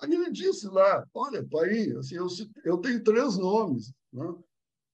Aí 0.00 0.12
ele 0.12 0.30
disse 0.30 0.66
lá, 0.68 1.06
olha, 1.14 1.46
pai, 1.46 1.90
assim, 1.92 2.16
eu, 2.16 2.26
eu 2.64 2.78
tenho 2.78 3.02
três 3.02 3.36
nomes, 3.36 3.92
né? 4.12 4.34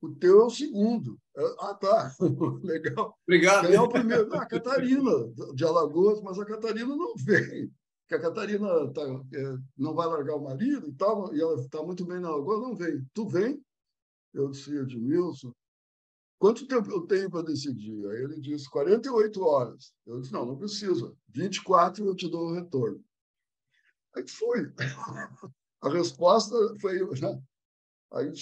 o 0.02 0.10
teu 0.16 0.40
é 0.40 0.44
o 0.44 0.50
segundo. 0.50 1.18
Ah, 1.60 1.74
tá, 1.74 2.14
legal. 2.62 3.16
Obrigado. 3.22 3.66
Quem 3.66 3.76
é 3.76 3.80
o 3.80 3.88
primeiro? 3.88 4.34
Ah, 4.34 4.42
a 4.42 4.46
Catarina, 4.46 5.10
de 5.54 5.64
Alagoas, 5.64 6.20
mas 6.20 6.38
a 6.38 6.44
Catarina 6.44 6.94
não 6.94 7.14
vem. 7.16 7.72
Porque 8.02 8.14
a 8.16 8.20
Catarina 8.20 8.92
tá, 8.92 9.02
é, 9.32 9.56
não 9.78 9.94
vai 9.94 10.08
largar 10.08 10.34
o 10.34 10.42
marido 10.42 10.88
e 10.88 10.92
tal, 10.94 11.32
e 11.34 11.40
ela 11.40 11.54
está 11.60 11.82
muito 11.82 12.04
bem 12.04 12.18
na 12.18 12.28
Alagoas, 12.28 12.60
não 12.60 12.74
vem. 12.74 13.06
Tu 13.14 13.28
vem? 13.28 13.64
Eu 14.32 14.48
disse, 14.48 14.74
Edmilson, 14.74 15.52
quanto 16.38 16.66
tempo 16.66 16.90
eu 16.90 17.06
tenho 17.06 17.30
para 17.30 17.44
decidir? 17.44 18.06
Aí 18.08 18.22
ele 18.24 18.40
disse, 18.40 18.68
48 18.70 19.42
horas. 19.42 19.94
Eu 20.06 20.20
disse, 20.20 20.32
não, 20.32 20.46
não 20.46 20.56
precisa. 20.56 21.14
24 21.28 22.04
eu 22.04 22.14
te 22.14 22.28
dou 22.28 22.48
o 22.48 22.54
retorno. 22.54 23.02
Aí 24.14 24.26
foi. 24.28 24.72
A 25.82 25.88
resposta 25.88 26.54
foi... 26.80 27.00
Né? 27.20 27.42
Aí, 28.12 28.32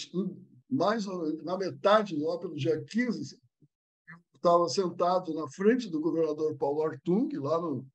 mais 0.70 1.06
na 1.42 1.56
metade, 1.56 2.16
lá 2.16 2.38
pelo 2.38 2.54
dia 2.54 2.84
15, 2.84 3.40
eu 4.08 4.18
estava 4.34 4.68
sentado 4.68 5.34
na 5.34 5.48
frente 5.48 5.88
do 5.88 6.00
governador 6.00 6.56
Paulo 6.56 6.82
Artung, 6.82 7.28
lá 7.38 7.60
no, 7.60 7.86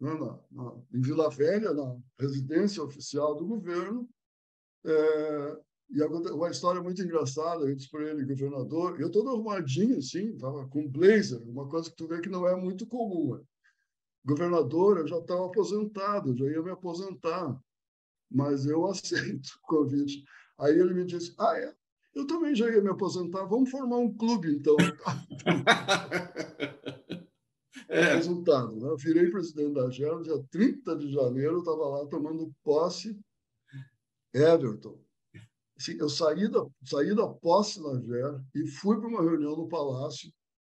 né, 0.00 0.14
na, 0.14 0.38
na, 0.50 0.82
em 0.92 1.00
Vila 1.00 1.28
Velha, 1.28 1.72
na 1.72 1.96
residência 2.18 2.82
oficial 2.82 3.36
do 3.36 3.46
governo, 3.46 4.08
é, 4.84 5.60
e 5.92 6.00
uma 6.02 6.50
história 6.50 6.80
muito 6.80 7.02
engraçada, 7.02 7.64
eu 7.64 7.74
disse 7.74 7.90
para 7.90 8.08
ele, 8.08 8.24
governador, 8.24 9.00
eu 9.00 9.10
todo 9.10 9.28
arrumadinho 9.28 9.98
assim, 9.98 10.34
estava 10.34 10.68
com 10.68 10.88
blazer, 10.88 11.42
uma 11.42 11.68
coisa 11.68 11.90
que 11.90 11.96
tu 11.96 12.06
vê 12.06 12.20
que 12.20 12.28
não 12.28 12.46
é 12.46 12.54
muito 12.54 12.86
comum. 12.86 13.34
Né? 13.34 13.42
Governador, 14.24 14.98
eu 14.98 15.08
já 15.08 15.18
estava 15.18 15.46
aposentado, 15.46 16.36
já 16.36 16.44
ia 16.44 16.62
me 16.62 16.70
aposentar, 16.70 17.60
mas 18.30 18.66
eu 18.66 18.86
aceito 18.90 19.48
o 19.48 19.66
convite. 19.66 20.22
Aí 20.60 20.78
ele 20.78 20.94
me 20.94 21.04
disse, 21.04 21.34
ah, 21.38 21.58
é? 21.58 21.74
Eu 22.14 22.24
também 22.26 22.54
já 22.54 22.70
ia 22.70 22.80
me 22.80 22.90
aposentar, 22.90 23.44
vamos 23.46 23.70
formar 23.70 23.96
um 23.98 24.16
clube, 24.16 24.52
então. 24.52 24.76
é. 27.88 28.14
Resultado, 28.14 28.76
né? 28.76 28.88
eu 28.88 28.96
virei 28.96 29.28
presidente 29.28 29.74
da 29.74 29.90
GER, 29.90 30.20
dia 30.20 30.40
30 30.50 30.96
de 30.96 31.12
janeiro, 31.12 31.58
estava 31.58 31.88
lá 31.88 32.06
tomando 32.06 32.52
posse 32.62 33.18
Everton 34.32 35.00
assim, 35.80 35.96
eu 35.98 36.08
saí 36.08 36.48
da, 36.48 36.66
saí 36.84 37.14
da 37.14 37.26
posse 37.26 37.80
na 37.80 38.00
GER 38.00 38.44
e 38.54 38.66
fui 38.66 38.98
para 38.98 39.08
uma 39.08 39.22
reunião 39.22 39.56
no 39.56 39.68
Palácio 39.68 40.30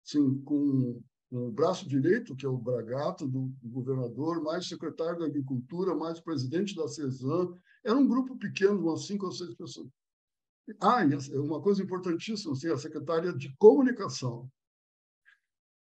assim, 0.05 0.41
com, 0.43 1.01
com, 1.29 1.47
o 1.47 1.51
braço 1.51 1.87
direito, 1.87 2.35
que 2.35 2.45
é 2.45 2.49
o 2.49 2.57
Bragato, 2.57 3.27
do, 3.27 3.47
do, 3.61 3.69
governador, 3.69 4.41
mais 4.43 4.67
secretário 4.67 5.19
da 5.19 5.25
Agricultura, 5.25 5.95
mais 5.95 6.19
presidente 6.19 6.75
da 6.75 6.87
CESAM. 6.87 7.53
Era 7.83 7.97
um 7.97 8.07
grupo 8.07 8.37
pequeno, 8.37 8.79
umas 8.79 9.05
cinco 9.05 9.25
ou 9.25 9.31
seis 9.31 9.53
pessoas. 9.55 9.89
Ah, 10.79 11.03
e 11.03 11.37
uma 11.37 11.61
coisa 11.61 11.81
importantíssima, 11.81 12.53
assim, 12.53 12.69
a 12.69 12.77
secretária 12.77 13.33
de 13.33 13.53
Comunicação. 13.57 14.49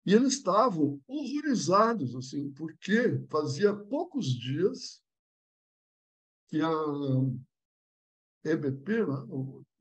E 0.06 0.14
eles 0.14 0.34
estavam 0.34 1.00
horrorizados, 1.08 2.16
assim, 2.16 2.52
porque 2.52 3.20
fazia 3.30 3.76
poucos 3.76 4.26
dias 4.28 5.04
que 6.48 6.60
a 6.62 6.72
EBP, 8.44 9.06
né? 9.06 9.28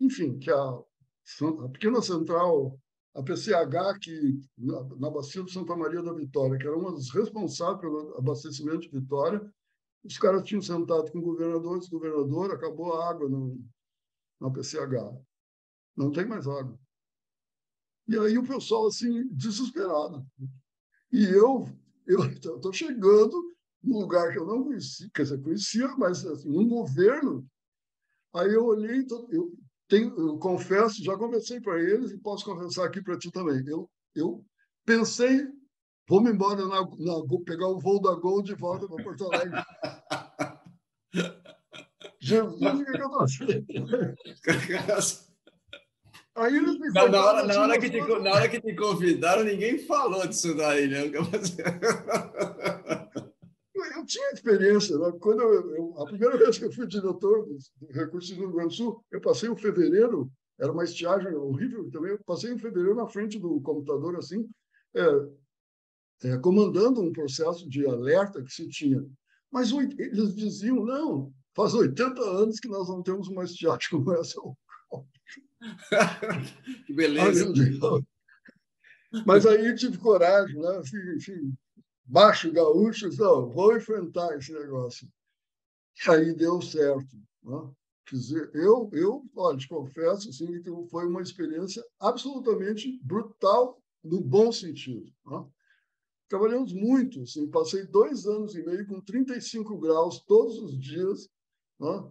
enfim, 0.00 0.38
que 0.38 0.50
a, 0.50 0.56
a 0.56 1.68
pequena 1.72 2.02
central, 2.02 2.78
a 3.14 3.22
PCH, 3.22 3.98
que 4.00 4.40
na, 4.56 4.84
na 4.96 5.10
bacia 5.10 5.42
de 5.42 5.52
Santa 5.52 5.76
Maria 5.76 6.02
da 6.02 6.12
Vitória, 6.12 6.58
que 6.58 6.66
era 6.66 6.76
uma 6.76 6.92
das 6.92 7.10
responsáveis 7.10 7.80
pelo 7.80 8.16
abastecimento 8.18 8.80
de 8.80 8.90
Vitória, 8.90 9.40
os 10.04 10.16
caras 10.18 10.44
tinham 10.44 10.62
sentado 10.62 11.10
com 11.10 11.18
o 11.18 11.22
governador, 11.22 12.52
acabou 12.52 12.94
a 12.94 13.10
água 13.10 13.28
no, 13.28 13.60
na 14.40 14.50
PCH. 14.50 15.18
Não 15.96 16.12
tem 16.12 16.26
mais 16.26 16.46
água. 16.46 16.78
E 18.06 18.16
aí 18.16 18.38
o 18.38 18.46
pessoal, 18.46 18.86
assim, 18.86 19.28
desesperado. 19.28 20.26
E 21.12 21.24
eu 21.24 21.66
estou 22.06 22.72
chegando 22.72 23.54
num 23.82 24.00
lugar 24.00 24.32
que 24.32 24.38
eu 24.38 24.46
não 24.46 24.64
conhecia, 24.64 25.10
quer 25.14 25.22
dizer, 25.22 25.42
conhecia, 25.42 25.88
mas 25.96 26.24
assim, 26.24 26.48
num 26.48 26.68
governo 26.68 27.46
Aí 28.34 28.52
eu 28.52 28.64
olhei, 28.66 29.06
eu, 29.30 29.52
tenho, 29.88 30.14
eu 30.18 30.38
confesso, 30.38 31.02
já 31.02 31.16
conversei 31.16 31.60
para 31.60 31.80
eles 31.80 32.10
e 32.10 32.18
posso 32.18 32.44
conversar 32.44 32.84
aqui 32.84 33.02
para 33.02 33.18
ti 33.18 33.30
também. 33.30 33.64
Eu, 33.66 33.90
eu 34.14 34.44
pensei, 34.84 35.46
vou-me 36.08 36.30
embora, 36.30 36.66
na, 36.66 36.82
na, 36.82 37.22
pegar 37.44 37.68
o 37.68 37.78
voo 37.78 38.00
da 38.00 38.14
Gol 38.14 38.42
de 38.42 38.54
volta 38.54 38.86
para 38.86 39.02
Porto 39.02 39.32
Alegre. 39.32 39.62
Jesus, 42.20 42.60
o 42.60 42.84
que, 42.84 42.90
eu 42.90 42.94
estou 42.94 43.18
fazendo? 43.18 43.66
Aí 46.34 46.56
eles 46.56 46.78
me 46.78 46.88
na, 46.90 47.08
na, 47.08 47.24
hora, 47.24 47.42
na, 47.44 47.60
hora 47.62 47.80
que 47.80 47.90
te, 47.90 47.98
na 47.98 48.32
hora 48.32 48.48
que 48.48 48.60
te 48.60 48.74
convidaram, 48.74 49.42
ninguém 49.42 49.78
falou 49.78 50.24
disso 50.26 50.54
daí, 50.54 50.86
né? 50.86 51.10
Eu 54.08 54.12
tinha 54.12 54.32
experiência. 54.32 54.98
Né? 54.98 55.12
Quando 55.20 55.42
eu, 55.42 55.76
eu, 55.76 55.94
a 55.98 56.06
primeira 56.06 56.38
vez 56.38 56.58
que 56.58 56.64
eu 56.64 56.72
fui 56.72 56.86
diretor 56.86 57.44
do, 57.44 57.58
do 57.80 57.92
Recursos 57.92 58.30
do 58.30 58.40
Rio 58.40 58.52
Grande 58.52 58.68
do 58.68 58.74
Sul, 58.74 59.04
eu 59.10 59.20
passei 59.20 59.48
o 59.48 59.56
fevereiro, 59.56 60.30
era 60.58 60.72
uma 60.72 60.84
estiagem 60.84 61.34
horrível 61.34 61.88
também, 61.90 62.12
eu 62.12 62.20
passei 62.24 62.52
em 62.52 62.58
fevereiro 62.58 62.94
na 62.94 63.06
frente 63.06 63.38
do 63.38 63.60
computador, 63.60 64.16
assim, 64.16 64.48
é, 64.94 66.28
é, 66.28 66.38
comandando 66.38 67.00
um 67.00 67.12
processo 67.12 67.68
de 67.68 67.86
alerta 67.86 68.42
que 68.42 68.52
se 68.52 68.68
tinha. 68.68 69.04
Mas 69.50 69.70
eles 69.70 70.34
diziam, 70.34 70.84
não, 70.84 71.32
faz 71.54 71.74
80 71.74 72.20
anos 72.20 72.58
que 72.58 72.68
nós 72.68 72.88
não 72.88 73.02
temos 73.02 73.28
uma 73.28 73.44
estiagem 73.44 73.88
como 73.90 74.12
essa. 74.14 74.40
que 76.86 76.92
beleza. 76.92 77.52
Mas 79.24 79.46
aí 79.46 79.74
tive 79.74 79.96
coragem, 79.96 80.60
né? 80.60 80.82
enfim, 81.16 81.56
baixo 82.08 82.50
gaúcho, 82.50 83.08
não, 83.16 83.50
vou 83.50 83.76
enfrentar 83.76 84.36
esse 84.36 84.52
negócio. 84.52 85.08
E 86.06 86.10
aí 86.10 86.34
deu 86.34 86.60
certo. 86.62 87.16
Né? 87.42 87.70
Quer 88.06 88.16
dizer, 88.16 88.50
eu, 88.54 88.88
eu 88.92 89.24
olha, 89.36 89.58
te 89.58 89.68
confesso 89.68 90.30
assim, 90.30 90.62
que 90.62 90.70
foi 90.90 91.06
uma 91.06 91.20
experiência 91.20 91.84
absolutamente 92.00 92.98
brutal, 93.02 93.80
no 94.02 94.20
bom 94.20 94.50
sentido. 94.50 95.12
Né? 95.26 95.46
trabalhamos 96.28 96.72
muito. 96.72 97.22
Assim, 97.22 97.50
passei 97.50 97.86
dois 97.86 98.26
anos 98.26 98.54
e 98.54 98.62
meio 98.62 98.86
com 98.86 99.00
35 99.00 99.76
graus 99.78 100.20
todos 100.20 100.58
os 100.58 100.78
dias, 100.78 101.28
né? 101.80 102.10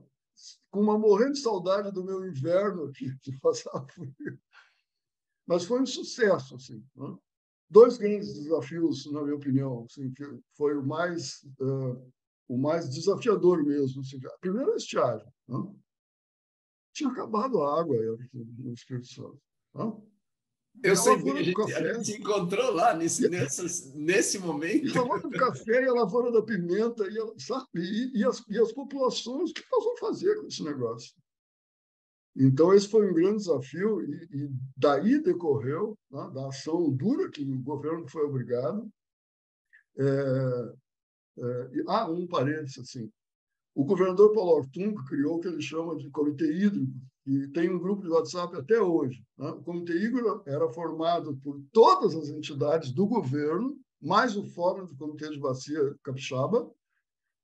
com 0.69 0.81
uma 0.81 0.97
morrendo 0.97 1.33
de 1.33 1.39
saudade 1.39 1.91
do 1.91 2.03
meu 2.03 2.27
inverno 2.27 2.85
aqui, 2.85 3.13
de 3.21 3.39
passar 3.39 3.85
frio. 3.87 4.39
Mas 5.45 5.63
foi 5.63 5.81
um 5.81 5.85
sucesso. 5.85 6.55
Assim, 6.55 6.83
né? 6.95 7.17
Dois 7.70 7.97
grandes 7.97 8.34
desafios, 8.34 9.11
na 9.11 9.22
minha 9.24 9.36
opinião, 9.36 9.86
assim, 9.89 10.11
que 10.13 10.24
foi 10.55 10.78
o 10.78 10.86
mais, 10.86 11.43
uh, 11.59 12.11
o 12.47 12.57
mais 12.57 12.89
desafiador 12.89 13.63
mesmo. 13.63 14.01
Assim, 14.01 14.20
primeiro, 14.39 14.72
a 14.72 14.78
estiagem. 14.78 15.28
Né? 15.47 15.76
Tinha 16.93 17.09
acabado 17.09 17.61
a 17.61 17.80
água 17.80 17.97
no 18.34 18.74
Espírito 18.74 19.07
Santo. 19.07 19.39
Né? 19.76 19.93
Eu 20.84 20.95
sei 20.95 21.22
que 21.22 21.30
a 21.30 21.43
gente, 21.43 21.74
a 21.74 21.93
gente, 21.93 22.05
se 22.05 22.18
encontrou 22.20 22.72
lá 22.72 22.93
nesse, 22.93 23.28
nessas, 23.30 23.93
nesse 23.93 24.39
momento. 24.39 24.86
E 24.86 24.97
a 24.97 25.01
lavoura 25.01 25.22
do 25.22 25.30
café 25.32 25.84
e 25.84 25.88
a 25.88 25.93
lavoura 25.93 26.32
da 26.32 26.41
pimenta, 26.41 27.03
e, 27.07 27.41
sabe? 27.41 27.65
E, 27.76 28.20
e, 28.20 28.24
as, 28.24 28.43
e 28.47 28.59
as 28.59 28.72
populações, 28.72 29.49
o 29.49 29.53
que 29.53 29.63
nós 29.72 29.84
vamos 29.84 29.99
fazer 29.99 30.39
com 30.39 30.47
esse 30.47 30.63
negócio? 30.63 31.13
Então, 32.39 32.71
esse 32.73 32.88
foi 32.88 33.09
um 33.09 33.13
grande 33.13 33.38
desafio, 33.38 33.99
e, 34.01 34.27
e 34.31 34.49
daí 34.75 35.21
decorreu, 35.21 35.97
né, 36.11 36.29
da 36.33 36.47
ação 36.47 36.91
dura 36.91 37.31
que 37.31 37.41
o 37.41 37.61
governo 37.63 38.07
foi 38.07 38.23
obrigado. 38.23 38.88
É, 39.97 40.73
é, 41.39 41.83
ah, 41.88 42.09
um 42.09 42.27
parênteses, 42.27 42.77
assim. 42.77 43.11
O 43.73 43.83
governador 43.83 44.33
Paulo 44.33 44.57
Ortum 44.57 44.93
criou 45.07 45.38
o 45.38 45.39
que 45.39 45.47
ele 45.47 45.61
chama 45.61 45.95
de 45.95 46.09
Comitê 46.11 46.45
Hídrico, 46.45 46.93
e 47.25 47.47
tem 47.49 47.69
um 47.69 47.79
grupo 47.79 48.03
de 48.03 48.09
WhatsApp 48.09 48.55
até 48.55 48.79
hoje. 48.79 49.21
Né? 49.38 49.49
O 49.49 49.61
Comitê 49.63 49.93
Hídrico 49.93 50.43
era 50.45 50.69
formado 50.69 51.35
por 51.43 51.59
todas 51.73 52.15
as 52.15 52.29
entidades 52.29 52.91
do 52.91 53.07
governo, 53.07 53.77
mais 53.99 54.38
o 54.38 54.45
Fórum 54.45 54.85
do 54.85 54.95
Comitê 54.95 55.29
de 55.29 55.39
Bacia 55.39 55.95
Capixaba, 56.03 56.71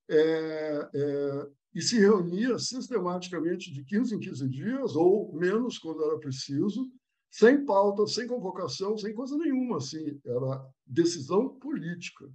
é, 0.09 0.89
é, 0.93 1.47
e 1.73 1.81
se 1.81 1.97
reunia 1.97 2.59
sistematicamente 2.59 3.73
de 3.73 3.83
15 3.83 4.15
em 4.15 4.19
15 4.19 4.49
dias, 4.49 4.95
ou 4.95 5.33
menos 5.33 5.79
quando 5.79 6.03
era 6.03 6.19
preciso, 6.19 6.91
sem 7.31 7.65
pauta, 7.65 8.05
sem 8.05 8.27
convocação, 8.27 8.95
sem 8.95 9.13
coisa 9.13 9.35
nenhuma. 9.37 9.77
Assim, 9.77 10.19
era 10.23 10.69
decisão 10.85 11.49
política. 11.49 12.29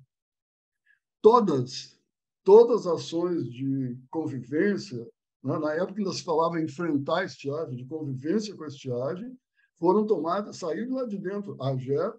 Todas, 1.22 1.96
todas 2.42 2.86
as 2.86 2.94
ações 2.94 3.48
de 3.48 3.96
convivência, 4.10 5.08
né, 5.42 5.56
na 5.58 5.72
época 5.74 6.00
ainda 6.00 6.12
se 6.12 6.24
falava 6.24 6.60
em 6.60 6.64
enfrentar 6.64 7.20
a 7.20 7.24
estiagem, 7.24 7.76
de 7.76 7.84
convivência 7.84 8.56
com 8.56 8.64
a 8.64 8.68
estiagem, 8.68 9.38
foram 9.78 10.04
tomadas, 10.04 10.56
saíram 10.56 10.96
lá 10.96 11.04
de 11.04 11.16
dentro. 11.16 11.56
A 11.62 11.70
AGER 11.70 12.14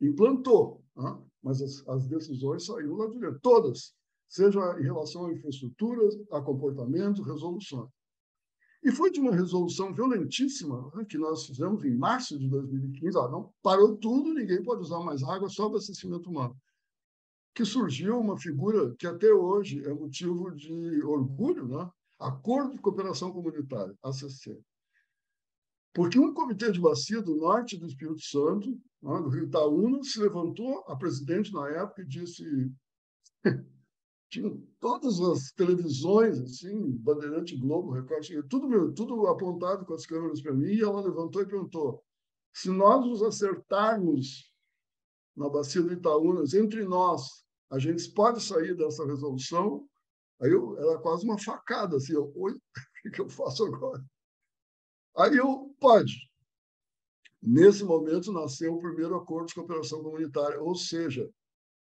implantou, 0.00 0.84
né, 0.96 1.20
mas 1.42 1.60
as, 1.60 1.86
as 1.88 2.06
decisões 2.06 2.64
saíram 2.64 2.94
lá 2.94 3.08
de 3.08 3.18
dentro, 3.18 3.40
todas 3.40 3.92
seja 4.30 4.60
em 4.78 4.84
relação 4.84 5.26
a 5.26 5.32
infraestruturas, 5.32 6.14
a 6.30 6.40
comportamento, 6.40 7.20
resolução. 7.20 7.92
E 8.82 8.90
foi 8.92 9.10
de 9.10 9.20
uma 9.20 9.34
resolução 9.34 9.92
violentíssima 9.92 10.90
né, 10.94 11.04
que 11.04 11.18
nós 11.18 11.44
fizemos 11.44 11.84
em 11.84 11.94
março 11.94 12.38
de 12.38 12.48
2015. 12.48 13.18
Ah, 13.18 13.28
não, 13.28 13.52
parou 13.60 13.96
tudo, 13.96 14.32
ninguém 14.32 14.62
pode 14.62 14.82
usar 14.82 15.00
mais 15.00 15.22
água, 15.22 15.50
só 15.50 15.66
abastecimento 15.66 16.30
humano. 16.30 16.56
Que 17.52 17.64
surgiu 17.64 18.18
uma 18.18 18.38
figura 18.38 18.94
que 18.96 19.06
até 19.06 19.30
hoje 19.32 19.84
é 19.84 19.92
motivo 19.92 20.50
de 20.52 21.02
orgulho, 21.02 21.66
né? 21.66 21.90
Acordo 22.18 22.76
de 22.76 22.80
Cooperação 22.80 23.32
Comunitária, 23.32 23.94
ACC. 24.02 24.56
Porque 25.92 26.18
um 26.18 26.32
comitê 26.32 26.70
de 26.70 26.80
bacia 26.80 27.20
do 27.20 27.34
norte 27.34 27.76
do 27.76 27.86
Espírito 27.86 28.22
Santo, 28.22 28.70
né, 29.02 29.20
do 29.20 29.28
Rio 29.28 29.46
Itaúna, 29.46 30.02
se 30.04 30.20
levantou, 30.20 30.84
a 30.86 30.94
presidente 30.94 31.52
na 31.52 31.68
época, 31.68 32.02
e 32.02 32.06
disse 32.06 32.44
tinha 34.30 34.48
todas 34.78 35.20
as 35.20 35.50
televisões, 35.50 36.40
assim, 36.40 36.92
Bandeirante 36.98 37.56
Globo, 37.56 37.90
Record, 37.90 38.26
tudo, 38.48 38.68
meu, 38.68 38.94
tudo 38.94 39.26
apontado 39.26 39.84
com 39.84 39.92
as 39.92 40.06
câmeras 40.06 40.40
para 40.40 40.54
mim, 40.54 40.68
e 40.68 40.82
ela 40.82 41.00
levantou 41.02 41.42
e 41.42 41.46
perguntou: 41.46 42.02
se 42.54 42.70
nós 42.70 43.04
nos 43.04 43.22
acertarmos 43.22 44.54
na 45.36 45.48
bacia 45.48 45.82
do 45.82 45.92
Itaúnas, 45.92 46.54
entre 46.54 46.84
nós, 46.84 47.44
a 47.70 47.78
gente 47.78 48.08
pode 48.12 48.40
sair 48.40 48.76
dessa 48.76 49.04
resolução? 49.04 49.86
Aí 50.40 50.50
eu, 50.50 50.78
era 50.78 50.98
quase 51.00 51.24
uma 51.24 51.38
facada, 51.38 51.96
assim, 51.96 52.14
eu, 52.14 52.32
oi, 52.36 52.52
o 53.06 53.10
que 53.10 53.20
eu 53.20 53.28
faço 53.28 53.64
agora? 53.64 54.02
Aí 55.16 55.36
eu, 55.36 55.74
pode. 55.80 56.30
Nesse 57.42 57.82
momento 57.82 58.32
nasceu 58.32 58.74
o 58.74 58.80
primeiro 58.80 59.16
acordo 59.16 59.48
de 59.48 59.54
cooperação 59.54 60.02
comunitária, 60.02 60.60
ou 60.60 60.74
seja, 60.74 61.28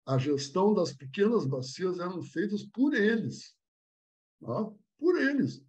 a 0.08 0.16
gestão 0.16 0.72
das 0.72 0.90
pequenas 0.90 1.44
bacias 1.44 1.98
eram 1.98 2.22
feitas 2.22 2.64
por 2.64 2.94
eles, 2.94 3.54
tá? 4.40 4.70
por 4.98 5.20
eles. 5.20 5.62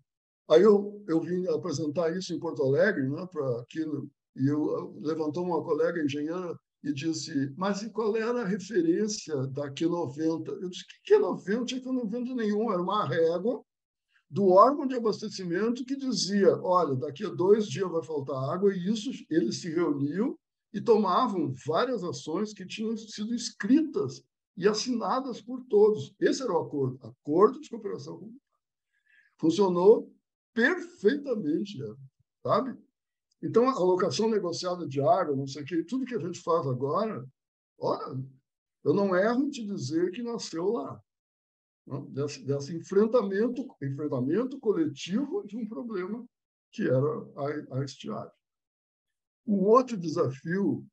Aí 0.49 0.61
eu, 0.61 1.03
eu 1.09 1.19
vim 1.19 1.45
apresentar 1.47 2.15
isso 2.15 2.33
em 2.33 2.39
Porto 2.39 2.63
Alegre, 2.63 3.09
né, 3.09 3.27
para 3.29 3.59
aquilo, 3.59 4.09
e 4.37 4.47
eu, 4.47 4.97
levantou 5.01 5.43
uma 5.43 5.61
colega 5.61 6.01
engenheira 6.01 6.57
e 6.81 6.93
disse, 6.93 7.53
mas 7.57 7.81
e 7.81 7.89
qual 7.89 8.15
era 8.15 8.41
a 8.41 8.45
referência 8.45 9.35
da 9.47 9.69
Q90? 9.69 10.47
Eu 10.47 10.69
disse, 10.69 10.85
que 11.03 11.13
Q90? 11.15 11.57
Não 11.57 11.65
tinha 11.65 11.81
Q90 11.81 12.35
nenhum, 12.35 12.71
era 12.71 12.81
uma 12.81 13.05
régua 13.05 13.61
do 14.29 14.47
órgão 14.47 14.87
de 14.87 14.95
abastecimento 14.95 15.83
que 15.83 15.97
dizia, 15.97 16.55
olha, 16.61 16.95
daqui 16.95 17.25
a 17.25 17.29
dois 17.29 17.67
dias 17.67 17.91
vai 17.91 18.01
faltar 18.01 18.41
água, 18.49 18.73
e 18.73 18.89
isso 18.89 19.11
eles 19.29 19.59
se 19.59 19.69
reuniam 19.69 20.39
e 20.73 20.79
tomavam 20.79 21.53
várias 21.67 22.05
ações 22.05 22.53
que 22.53 22.65
tinham 22.65 22.95
sido 22.95 23.33
escritas 23.35 24.23
e 24.59 24.67
assinadas 24.67 25.41
por 25.41 25.63
todos. 25.63 26.13
Esse 26.19 26.43
era 26.43 26.51
o 26.51 26.59
acordo, 26.59 26.99
acordo 27.07 27.61
de 27.61 27.69
cooperação 27.69 28.19
comunitária. 28.19 28.49
Funcionou 29.37 30.13
perfeitamente, 30.53 31.77
sabe? 32.43 32.77
Então, 33.41 33.69
a 33.69 33.71
alocação 33.71 34.29
negociada 34.29 34.85
de 34.85 34.99
água, 34.99 35.33
não 35.33 35.47
sei 35.47 35.63
o 35.63 35.65
que, 35.65 35.83
tudo 35.85 36.05
que 36.05 36.13
a 36.13 36.19
gente 36.19 36.41
faz 36.41 36.67
agora, 36.67 37.25
olha, 37.79 38.21
eu 38.83 38.93
não 38.93 39.15
erro 39.15 39.43
em 39.43 39.49
te 39.49 39.65
dizer 39.65 40.11
que 40.11 40.21
nasceu 40.21 40.67
lá. 40.67 41.01
Né? 41.87 42.05
Desse, 42.09 42.43
desse 42.43 42.75
enfrentamento, 42.75 43.65
enfrentamento 43.81 44.59
coletivo 44.59 45.47
de 45.47 45.55
um 45.55 45.65
problema 45.65 46.27
que 46.73 46.83
era 46.83 46.97
a, 46.97 47.77
a 47.79 47.85
estiagem. 47.85 48.33
O 49.45 49.63
outro 49.63 49.95
desafio 49.95 50.85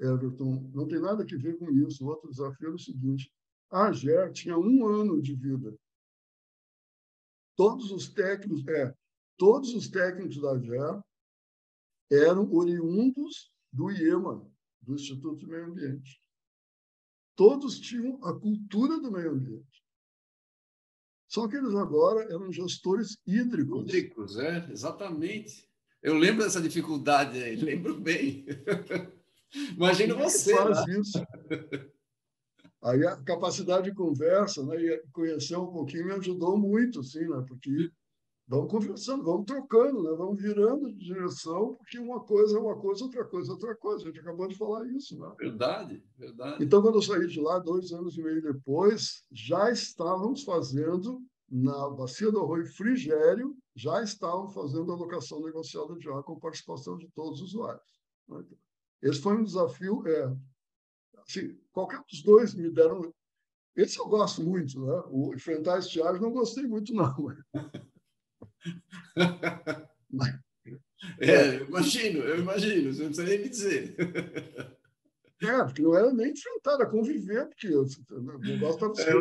Everton, 0.00 0.70
não 0.74 0.86
tem 0.86 1.00
nada 1.00 1.22
a 1.22 1.26
ver 1.26 1.58
com 1.58 1.70
isso. 1.70 2.04
O 2.04 2.08
outro 2.08 2.30
desafio 2.30 2.68
é 2.68 2.74
o 2.74 2.78
seguinte: 2.78 3.32
a 3.70 3.86
AGER 3.86 4.32
tinha 4.32 4.58
um 4.58 4.86
ano 4.86 5.20
de 5.20 5.34
vida. 5.34 5.76
Todos 7.56 7.90
os 7.92 8.08
técnicos, 8.08 8.66
é, 8.68 8.94
todos 9.36 9.74
os 9.74 9.88
técnicos 9.88 10.40
da 10.40 10.52
AGER 10.52 11.02
eram 12.10 12.52
oriundos 12.52 13.52
do 13.72 13.90
IEMA, 13.90 14.50
do 14.82 14.94
Instituto 14.94 15.38
de 15.38 15.46
Meio 15.46 15.66
Ambiente. 15.66 16.20
Todos 17.36 17.80
tinham 17.80 18.24
a 18.24 18.38
cultura 18.38 19.00
do 19.00 19.10
meio 19.10 19.32
ambiente. 19.32 19.84
Só 21.28 21.48
que 21.48 21.56
eles 21.56 21.74
agora 21.74 22.22
eram 22.32 22.52
gestores 22.52 23.18
hídricos. 23.26 23.88
Hídricos, 23.88 24.38
é, 24.38 24.70
exatamente. 24.70 25.68
Eu 26.00 26.14
lembro 26.14 26.44
dessa 26.44 26.60
dificuldade 26.60 27.42
aí, 27.42 27.56
lembro 27.64 27.98
bem. 27.98 28.46
Imagina 29.76 30.14
você. 30.14 30.54
Faz 30.56 30.86
né? 30.86 30.98
isso. 30.98 31.26
Aí 32.82 33.06
a 33.06 33.16
capacidade 33.22 33.88
de 33.88 33.96
conversa, 33.96 34.62
né, 34.64 34.76
e 34.76 35.02
conhecer 35.10 35.56
um 35.56 35.72
pouquinho 35.72 36.04
me 36.04 36.12
ajudou 36.12 36.58
muito, 36.58 37.00
assim, 37.00 37.26
né, 37.26 37.42
porque 37.48 37.90
vamos 38.46 38.70
conversando, 38.70 39.24
vamos 39.24 39.46
trocando, 39.46 40.02
né, 40.02 40.14
vamos 40.14 40.40
virando 40.40 40.92
de 40.92 40.98
direção, 40.98 41.76
porque 41.76 41.98
uma 41.98 42.20
coisa 42.20 42.58
é 42.58 42.60
uma 42.60 42.76
coisa, 42.76 43.04
outra 43.04 43.24
coisa 43.24 43.50
é 43.50 43.52
outra 43.54 43.74
coisa. 43.74 44.04
A 44.04 44.06
gente 44.08 44.20
acabou 44.20 44.46
de 44.46 44.54
falar 44.54 44.86
isso, 44.88 45.18
né? 45.18 45.32
Verdade, 45.38 46.04
verdade. 46.18 46.62
Então, 46.62 46.82
quando 46.82 46.96
eu 46.96 47.02
saí 47.02 47.26
de 47.26 47.40
lá, 47.40 47.58
dois 47.58 47.90
anos 47.90 48.18
e 48.18 48.22
meio 48.22 48.42
depois, 48.42 49.24
já 49.32 49.70
estávamos 49.70 50.42
fazendo 50.44 51.22
na 51.50 51.88
bacia 51.88 52.30
do 52.30 52.40
Arroio 52.40 52.66
Frigério, 52.66 53.56
já 53.74 54.02
estavam 54.02 54.48
fazendo 54.48 54.92
alocação 54.92 55.40
negociada 55.40 55.94
de 55.96 56.08
água 56.08 56.22
com 56.22 56.38
participação 56.38 56.98
de 56.98 57.08
todos 57.14 57.40
os 57.40 57.48
usuários. 57.48 58.02
Né? 58.28 58.44
Esse 59.02 59.20
foi 59.20 59.36
um 59.36 59.44
desafio. 59.44 60.02
É, 60.06 60.32
assim, 61.26 61.58
qualquer 61.72 62.00
dos 62.10 62.22
dois 62.22 62.54
me 62.54 62.70
deram. 62.70 63.12
Esse 63.76 63.98
eu 63.98 64.06
gosto 64.06 64.42
muito, 64.42 64.80
né? 64.80 65.02
O 65.10 65.34
enfrentar 65.34 65.78
estiagem 65.78 66.22
não 66.22 66.32
gostei 66.32 66.66
muito, 66.66 66.94
não. 66.94 67.14
Mas, 70.10 70.38
é, 71.18 71.58
eu 71.58 71.66
imagino, 71.66 72.20
eu 72.20 72.38
imagino, 72.38 72.92
você 72.92 73.02
não 73.02 73.08
precisa 73.08 73.28
nem 73.28 73.40
me 73.40 73.48
dizer. 73.48 73.96
É, 75.42 75.64
porque 75.64 75.82
não 75.82 75.92
era 75.94 76.12
nem 76.12 76.30
enfrentar, 76.30 76.74
era 76.74 76.86
conviver, 76.86 77.48
porque 77.48 77.66
eu, 77.66 77.84
eu 78.10 78.58
gosto 78.60 78.92
de 78.92 79.02
ser 79.02 79.10
é, 79.10 79.14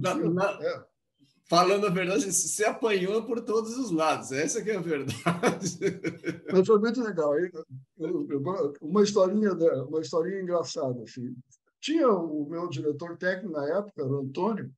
na, 0.00 0.14
na, 0.14 0.50
é 0.62 0.91
falando 1.48 1.86
a 1.86 1.90
verdade, 1.90 2.30
você 2.32 2.64
apanhou 2.64 3.24
por 3.24 3.40
todos 3.42 3.76
os 3.76 3.90
lados. 3.90 4.32
Essa 4.32 4.62
que 4.62 4.70
é 4.70 4.76
a 4.76 4.80
verdade. 4.80 5.16
Mas 6.52 6.66
foi 6.66 6.78
muito 6.78 7.02
legal. 7.02 7.32
Uma 8.80 9.02
historinha, 9.02 9.52
uma 9.84 10.00
historinha 10.00 10.40
engraçada. 10.40 11.02
Assim. 11.02 11.34
tinha 11.80 12.08
o 12.08 12.48
meu 12.48 12.68
diretor 12.68 13.16
técnico 13.16 13.52
na 13.52 13.66
época, 13.78 14.04
o 14.04 14.20
Antônio. 14.20 14.72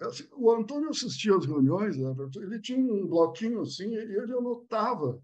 Assim, 0.00 0.26
o 0.32 0.50
Antônio 0.50 0.88
assistia 0.88 1.36
às 1.36 1.44
reuniões, 1.44 1.96
né? 1.98 2.14
ele 2.36 2.58
tinha 2.60 2.78
um 2.78 3.06
bloquinho 3.06 3.60
assim 3.60 3.88
e 3.88 3.96
ele 3.96 4.32
anotava. 4.32 5.20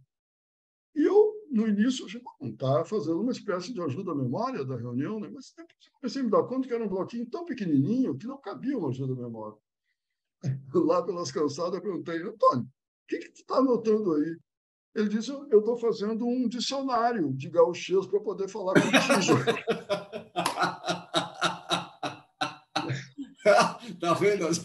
E 0.95 1.03
eu, 1.03 1.33
no 1.51 1.69
início, 1.69 2.07
eu 2.41 2.49
estava 2.49 2.85
fazendo 2.85 3.21
uma 3.21 3.33
espécie 3.33 3.73
de 3.73 3.81
ajuda 3.81 4.13
à 4.13 4.15
memória 4.15 4.65
da 4.65 4.77
reunião, 4.77 5.21
né? 5.21 5.31
mas 5.33 5.55
depois 5.57 5.89
comecei 5.95 6.21
a 6.21 6.25
me 6.25 6.31
dar 6.31 6.43
conta 6.43 6.69
que 6.69 6.75
era 6.75 6.85
um 6.85 6.89
bloquinho 6.89 7.27
tão 7.27 7.45
pequenininho 7.45 8.19
que 8.19 8.27
não 8.27 8.39
cabia 8.39 8.77
uma 8.77 8.91
ajuda 8.91 9.13
à 9.15 9.17
memória. 9.17 9.57
Lá 10.75 11.03
pelas 11.03 11.31
calçadas, 11.33 11.75
eu 11.75 11.83
perguntei, 11.83 12.23
Antônio, 12.23 12.65
o 12.65 12.69
que, 13.09 13.19
que 13.19 13.31
tu 13.31 13.41
está 13.41 13.57
anotando 13.57 14.15
aí? 14.15 14.37
Ele 14.95 15.09
disse: 15.09 15.31
Eu 15.31 15.59
estou 15.61 15.77
fazendo 15.77 16.27
um 16.27 16.49
dicionário 16.49 17.33
de 17.33 17.49
gauchês 17.49 18.07
para 18.07 18.21
poder 18.21 18.49
falar 18.49 18.75
contigo. 18.75 19.39
tá 24.01 24.15
vendo? 24.15 24.47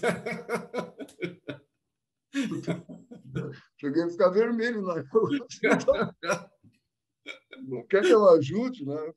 Cheguei 3.79 4.03
a 4.03 4.09
ficar 4.09 4.29
vermelho 4.29 4.81
na 4.81 5.03
quer 7.89 8.01
que 8.01 8.11
eu 8.11 8.29
ajude, 8.29 8.85
né? 8.85 9.13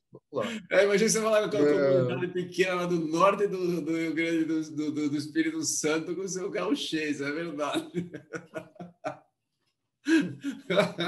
É, 0.71 0.85
imagina 0.85 1.11
você 1.11 1.21
falar 1.21 1.51
com 1.51 1.57
é... 1.57 1.93
comunidade 1.93 2.33
pequena 2.33 2.75
lá 2.75 2.87
do 2.87 2.99
norte 3.09 3.47
do, 3.47 3.81
do 3.81 3.97
Rio 3.97 4.15
Grande 4.15 4.45
do, 4.45 4.93
do, 4.93 5.11
do 5.11 5.17
Espírito 5.17 5.63
Santo 5.63 6.15
com 6.15 6.23
o 6.23 6.29
seu 6.29 6.51
gauchês, 6.51 7.21
é 7.21 7.31
verdade. 7.31 8.11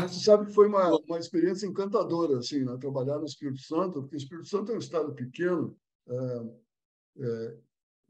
Você 0.08 0.24
sabe 0.24 0.46
que 0.46 0.52
foi 0.52 0.68
uma, 0.68 0.96
uma 0.96 1.18
experiência 1.18 1.66
encantadora, 1.66 2.38
assim, 2.38 2.64
né? 2.64 2.76
trabalhar 2.78 3.18
no 3.18 3.24
Espírito 3.24 3.60
Santo, 3.60 4.02
porque 4.02 4.16
o 4.16 4.18
Espírito 4.18 4.48
Santo 4.48 4.72
é 4.72 4.74
um 4.74 4.78
estado 4.78 5.14
pequeno, 5.14 5.76
é, 6.08 6.14
é, 7.18 7.56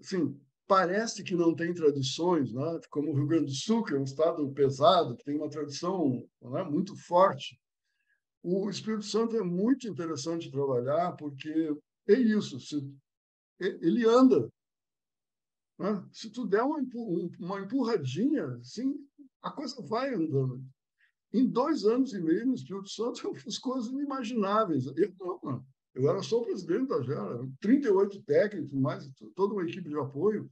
assim, 0.00 0.36
parece 0.66 1.22
que 1.22 1.34
não 1.34 1.54
tem 1.54 1.74
tradições, 1.74 2.52
né? 2.52 2.80
como 2.90 3.10
o 3.10 3.14
Rio 3.14 3.26
Grande 3.26 3.46
do 3.46 3.52
Sul, 3.52 3.84
que 3.84 3.94
é 3.94 3.98
um 3.98 4.04
estado 4.04 4.48
pesado, 4.52 5.16
que 5.16 5.24
tem 5.24 5.36
uma 5.36 5.48
tradição 5.48 6.26
né, 6.42 6.62
muito 6.64 6.96
forte. 6.96 7.58
O 8.42 8.70
Espírito 8.70 9.04
Santo 9.04 9.36
é 9.36 9.42
muito 9.42 9.86
interessante 9.86 10.50
trabalhar, 10.50 11.12
porque 11.16 11.76
é 12.08 12.14
isso, 12.14 12.58
se, 12.58 12.76
ele 13.58 14.06
anda. 14.06 14.50
Né? 15.78 16.04
Se 16.12 16.30
tu 16.30 16.46
der 16.46 16.62
uma, 16.62 16.78
uma 17.38 17.60
empurradinha, 17.60 18.46
assim, 18.56 18.94
a 19.42 19.50
coisa 19.50 19.80
vai 19.82 20.14
andando. 20.14 20.64
Em 21.32 21.46
dois 21.46 21.84
anos 21.84 22.12
e 22.12 22.20
meio 22.20 22.46
no 22.46 22.54
Espírito 22.54 22.88
Santo, 22.88 23.20
eu 23.28 23.34
fiz 23.34 23.58
coisas 23.58 23.90
inimagináveis. 23.90 24.86
Eu 24.86 25.14
não, 25.20 25.64
eu 25.94 26.08
era 26.08 26.22
só 26.22 26.38
o 26.38 26.44
presidente 26.44 26.88
da 26.88 27.02
Gera, 27.02 27.48
38 27.60 28.22
técnicos, 28.22 28.72
mais 28.72 29.08
toda 29.34 29.54
uma 29.54 29.64
equipe 29.64 29.88
de 29.88 29.98
apoio. 29.98 30.50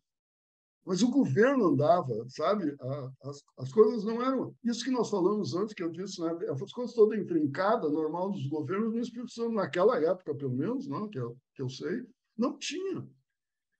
Mas 0.84 1.02
o 1.02 1.10
governo 1.10 1.66
andava, 1.66 2.14
sabe? 2.28 2.74
As, 3.22 3.42
as 3.58 3.72
coisas 3.72 4.04
não 4.04 4.22
eram. 4.22 4.54
Isso 4.64 4.84
que 4.84 4.90
nós 4.90 5.10
falamos 5.10 5.54
antes, 5.54 5.74
que 5.74 5.82
eu 5.82 5.90
disse, 5.90 6.20
né? 6.20 6.30
as 6.50 6.72
coisas 6.72 6.94
todas 6.94 7.18
intrincadas, 7.18 7.92
normal 7.92 8.30
dos 8.30 8.46
governos 8.48 8.94
no 8.94 9.00
Espírito 9.00 9.30
Santo, 9.32 9.52
naquela 9.52 9.98
época, 10.02 10.34
pelo 10.34 10.54
menos, 10.54 10.88
não, 10.88 11.08
que, 11.08 11.18
eu, 11.18 11.36
que 11.54 11.62
eu 11.62 11.68
sei, 11.68 12.06
não 12.36 12.56
tinha. 12.56 13.06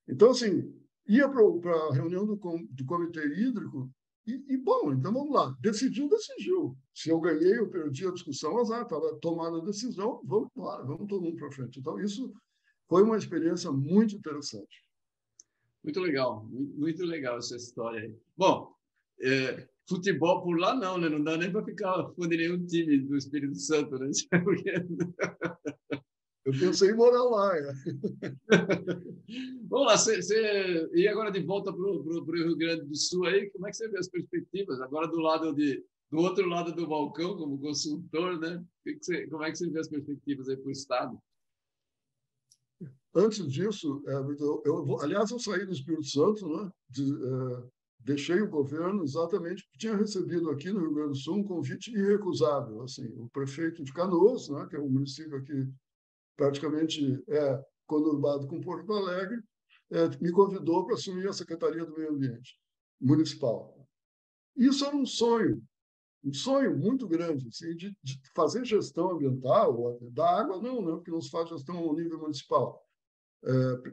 Então, 0.07 0.31
assim, 0.31 0.71
ia 1.07 1.29
para 1.29 1.75
a 1.89 1.95
reunião 1.95 2.27
do, 2.27 2.37
do 2.37 2.85
Comitê 2.85 3.25
Hídrico, 3.27 3.91
e, 4.27 4.45
e, 4.47 4.59
bom, 4.59 4.93
então 4.93 5.11
vamos 5.11 5.33
lá. 5.33 5.57
Decidiu, 5.59 6.07
decidiu. 6.07 6.77
Se 6.93 7.09
eu 7.09 7.19
ganhei, 7.19 7.59
eu 7.59 7.71
perdi 7.71 8.07
a 8.07 8.13
discussão, 8.13 8.59
azar, 8.59 8.83
estava 8.83 9.17
tomada 9.21 9.57
a 9.57 9.65
decisão, 9.65 10.21
vamos 10.23 10.51
embora, 10.55 10.85
vamos 10.85 11.09
todo 11.09 11.23
mundo 11.23 11.37
para 11.37 11.51
frente. 11.51 11.81
Então, 11.81 11.99
isso 11.99 12.31
foi 12.87 13.03
uma 13.03 13.17
experiência 13.17 13.73
muito 13.73 14.15
interessante. 14.15 14.87
Muito 15.89 16.01
legal, 16.01 16.47
muito 16.51 17.03
legal 17.03 17.39
essa 17.39 17.57
história 17.57 18.03
aí. 18.03 18.15
Bom, 18.37 18.75
é, 19.23 19.67
futebol 19.89 20.43
por 20.43 20.61
lá 20.61 20.75
não, 20.75 20.99
né? 20.99 21.09
Não 21.09 21.25
dá 21.25 21.35
nem 21.39 21.51
para 21.51 21.65
ficar 21.65 22.11
com 22.11 22.27
nenhum 22.27 22.63
time 22.67 22.99
do 22.99 23.17
Espírito 23.17 23.55
Santo, 23.55 23.99
né? 23.99 24.11
Eu 26.45 26.53
pensei 26.53 26.91
em 26.91 26.95
morar 26.95 27.23
lá. 27.23 27.57
É. 27.57 27.73
Vamos 29.71 29.87
lá, 29.87 29.97
cê, 29.97 30.21
cê, 30.21 30.91
e 30.93 31.09
agora 31.09 31.31
de 31.31 31.41
volta 31.41 31.73
para 31.73 31.81
o 31.81 32.03
Rio 32.33 32.55
Grande 32.55 32.85
do 32.85 32.95
Sul 32.95 33.25
aí, 33.25 33.49
como 33.49 33.67
é 33.67 33.71
que 33.71 33.79
você 33.79 33.89
vê 33.89 33.99
as 33.99 34.11
perspectivas? 34.11 34.83
Agora 34.83 35.09
do 35.09 35.21
lado 35.21 35.55
de, 35.55 35.83
do 36.11 36.19
outro 36.19 36.47
lado 36.47 36.71
do 36.75 36.87
balcão, 36.87 37.35
como 37.35 37.59
consultor, 37.59 38.39
né? 38.39 38.63
Que 38.85 38.93
que 38.93 39.05
cê, 39.07 39.27
como 39.29 39.43
é 39.43 39.51
que 39.51 39.57
você 39.57 39.71
vê 39.71 39.81
as 39.81 39.89
perspectivas 39.89 40.51
aí 40.51 40.57
para 40.59 40.69
o 40.69 40.73
Estado? 40.73 41.19
Antes 43.15 43.47
disso, 43.51 44.03
é, 44.07 44.15
eu, 44.15 44.63
eu, 44.65 45.01
aliás, 45.01 45.31
eu 45.31 45.39
saí 45.39 45.65
do 45.65 45.73
Espírito 45.73 46.07
Santo, 46.07 46.47
né? 46.47 46.71
De, 46.91 47.03
é, 47.03 47.69
deixei 48.01 48.41
o 48.41 48.49
governo 48.49 49.03
exatamente 49.03 49.63
porque 49.65 49.79
tinha 49.79 49.97
recebido 49.97 50.51
aqui 50.51 50.71
no 50.71 50.81
Rio 50.81 50.95
Grande 50.95 51.11
do 51.11 51.17
Sul 51.17 51.37
um 51.37 51.45
convite 51.45 51.91
irrecusável. 51.91 52.83
Assim, 52.83 53.07
o 53.17 53.29
prefeito 53.31 53.83
de 53.83 53.93
Canoas, 53.93 54.49
né, 54.49 54.67
que 54.69 54.77
é 54.77 54.81
um 54.81 54.89
município 54.89 55.37
aqui 55.37 55.69
praticamente 56.37 57.23
é 57.29 57.65
conurbado 57.87 58.47
com 58.47 58.61
Porto 58.61 58.93
Alegre, 58.93 59.43
é, 59.91 60.09
me 60.21 60.31
convidou 60.31 60.85
para 60.85 60.95
assumir 60.95 61.27
a 61.29 61.33
Secretaria 61.33 61.85
do 61.85 61.95
Meio 61.95 62.13
Ambiente 62.13 62.59
Municipal. 63.01 63.75
Isso 64.57 64.85
era 64.85 64.97
um 64.97 65.07
sonho, 65.07 65.63
um 66.23 66.33
sonho 66.33 66.77
muito 66.77 67.09
grande, 67.09 67.49
assim, 67.49 67.75
de, 67.75 67.97
de, 68.03 68.21
fazer 68.35 68.65
gestão 68.65 69.11
ambiental, 69.13 69.99
da 70.13 70.41
água 70.41 70.61
não, 70.61 70.83
né, 70.83 70.93
porque 70.93 71.11
não 71.11 71.21
se 71.21 71.31
faz 71.31 71.49
gestão 71.49 71.79
ao 71.79 71.95
nível 71.95 72.19
municipal, 72.19 72.85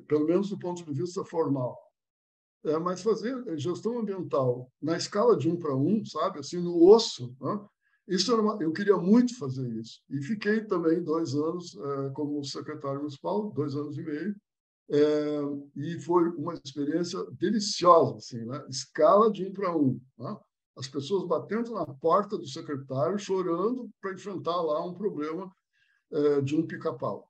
pelo 0.07 0.25
menos 0.25 0.49
do 0.49 0.57
ponto 0.57 0.83
de 0.83 0.93
vista 0.93 1.23
formal. 1.23 1.77
É, 2.65 2.79
mas 2.79 3.03
fazer 3.03 3.35
gestão 3.57 3.99
ambiental 3.99 4.71
na 4.81 4.97
escala 4.97 5.37
de 5.37 5.47
um 5.47 5.55
para 5.55 5.75
um, 5.75 6.03
sabe, 6.03 6.39
assim, 6.39 6.59
no 6.59 6.83
osso, 6.83 7.35
né, 7.39 7.59
isso 8.07 8.35
uma, 8.39 8.61
eu 8.61 8.71
queria 8.71 8.97
muito 8.97 9.37
fazer 9.37 9.67
isso. 9.79 10.01
E 10.09 10.21
fiquei 10.21 10.63
também 10.65 11.03
dois 11.03 11.33
anos 11.33 11.75
é, 11.75 12.09
como 12.11 12.43
secretário 12.43 12.99
municipal, 12.99 13.51
dois 13.51 13.75
anos 13.75 13.97
e 13.97 14.03
meio, 14.03 14.35
é, 14.89 15.39
e 15.75 15.99
foi 15.99 16.29
uma 16.29 16.53
experiência 16.53 17.19
deliciosa, 17.31 18.17
assim, 18.17 18.45
né? 18.45 18.63
escala 18.69 19.31
de 19.31 19.45
um 19.45 19.51
para 19.51 19.75
um. 19.75 19.99
Né? 20.17 20.37
As 20.77 20.87
pessoas 20.87 21.27
batendo 21.27 21.71
na 21.71 21.85
porta 21.85 22.37
do 22.37 22.47
secretário, 22.47 23.17
chorando 23.17 23.89
para 23.99 24.13
enfrentar 24.13 24.61
lá 24.61 24.85
um 24.85 24.93
problema 24.93 25.51
é, 26.11 26.41
de 26.41 26.55
um 26.55 26.65
pica-pau. 26.67 27.27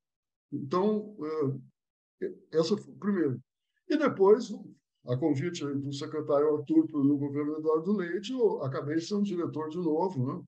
Então, 0.51 1.15
essa 2.51 2.77
foi 2.77 2.93
primeiro. 2.95 3.39
E 3.87 3.97
depois, 3.97 4.49
a 5.07 5.17
convite 5.17 5.63
do 5.65 5.93
secretário 5.93 6.57
Arthur 6.57 6.87
no 6.91 7.17
governo 7.17 7.57
Eduardo 7.57 7.93
Leite, 7.93 8.31
eu 8.31 8.63
acabei 8.63 8.99
sendo 8.99 9.23
diretor 9.23 9.69
de 9.69 9.77
novo, 9.77 10.25
né? 10.25 10.43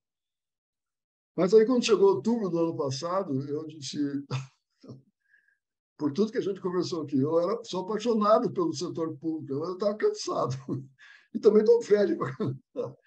Mas 1.35 1.53
aí, 1.53 1.65
quando 1.65 1.85
chegou 1.85 2.15
outubro 2.15 2.49
do 2.49 2.57
ano 2.57 2.75
passado, 2.75 3.31
eu 3.47 3.67
disse, 3.67 3.99
por 5.95 6.11
tudo 6.11 6.31
que 6.31 6.39
a 6.39 6.41
gente 6.41 6.59
conversou 6.59 7.03
aqui, 7.03 7.19
eu 7.19 7.39
era, 7.39 7.63
sou 7.63 7.83
apaixonado 7.83 8.51
pelo 8.51 8.73
setor 8.73 9.15
público, 9.17 9.53
eu 9.53 9.73
estava 9.73 9.95
cansado. 9.95 10.55
E 11.33 11.39
também 11.39 11.59
estou 11.59 11.81
velho. 11.81 12.17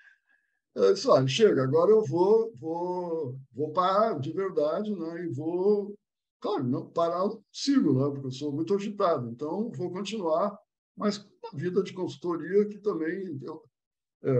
Eu 0.74 0.94
disse, 0.94 1.08
olha, 1.08 1.26
chega, 1.26 1.64
agora 1.64 1.90
eu 1.90 2.04
vou, 2.04 2.52
vou, 2.56 3.36
vou 3.52 3.72
parar 3.72 4.20
de 4.20 4.32
verdade, 4.32 4.94
né? 4.94 5.24
E 5.24 5.28
vou, 5.34 5.96
claro, 6.41 6.64
não 6.64 6.91
parar 6.91 7.28
sigo, 7.53 7.93
né? 7.93 8.11
Porque 8.11 8.26
eu 8.26 8.32
sou 8.32 8.53
muito 8.53 8.74
agitado. 8.74 9.28
Então, 9.30 9.70
vou 9.72 9.91
continuar, 9.91 10.57
mas 10.97 11.18
na 11.43 11.51
vida 11.59 11.82
de 11.82 11.93
consultoria 11.93 12.66
que 12.68 12.78
também 12.78 13.38
eu, 13.43 13.62
é, 14.22 14.30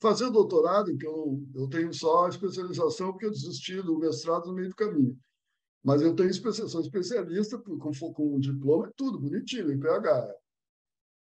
fazer 0.00 0.30
doutorado, 0.30 0.96
que 0.96 1.06
eu, 1.06 1.42
eu 1.54 1.68
tenho 1.68 1.92
só 1.92 2.28
especialização 2.28 3.12
porque 3.12 3.26
eu 3.26 3.30
desisti 3.30 3.80
do 3.82 3.98
mestrado 3.98 4.46
no 4.46 4.54
meio 4.54 4.70
do 4.70 4.76
caminho. 4.76 5.18
Mas 5.82 6.02
eu 6.02 6.14
tenho 6.14 6.30
especialização 6.30 6.82
especialista 6.82 7.58
com, 7.58 7.78
com 7.78 8.36
um 8.36 8.38
diploma, 8.38 8.88
é 8.88 8.92
tudo 8.96 9.18
bonitinho, 9.18 9.72
em 9.72 9.80
PH. 9.80 10.34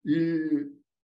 E 0.06 0.72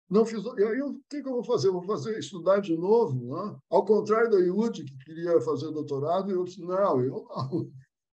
não 0.09 0.25
fiz. 0.25 0.43
E 0.45 0.65
aí, 0.65 0.81
o 0.83 1.01
que, 1.09 1.23
que, 1.23 1.29
eu 1.29 1.33
vou 1.33 1.45
fazer? 1.45 1.69
Eu 1.69 1.73
vou 1.73 1.83
fazer 1.83 2.19
estudar 2.19 2.61
de 2.61 2.77
novo, 2.77 3.35
né? 3.35 3.59
Ao 3.69 3.85
contrário 3.85 4.31
da 4.31 4.39
Iud, 4.39 4.85
que 4.85 4.99
queria 4.99 5.41
fazer 5.41 5.71
doutorado, 5.73 6.31
eu 6.31 6.45
disse: 6.45 6.61
não, 6.61 7.01
eu 7.01 7.27
não. 7.29 7.71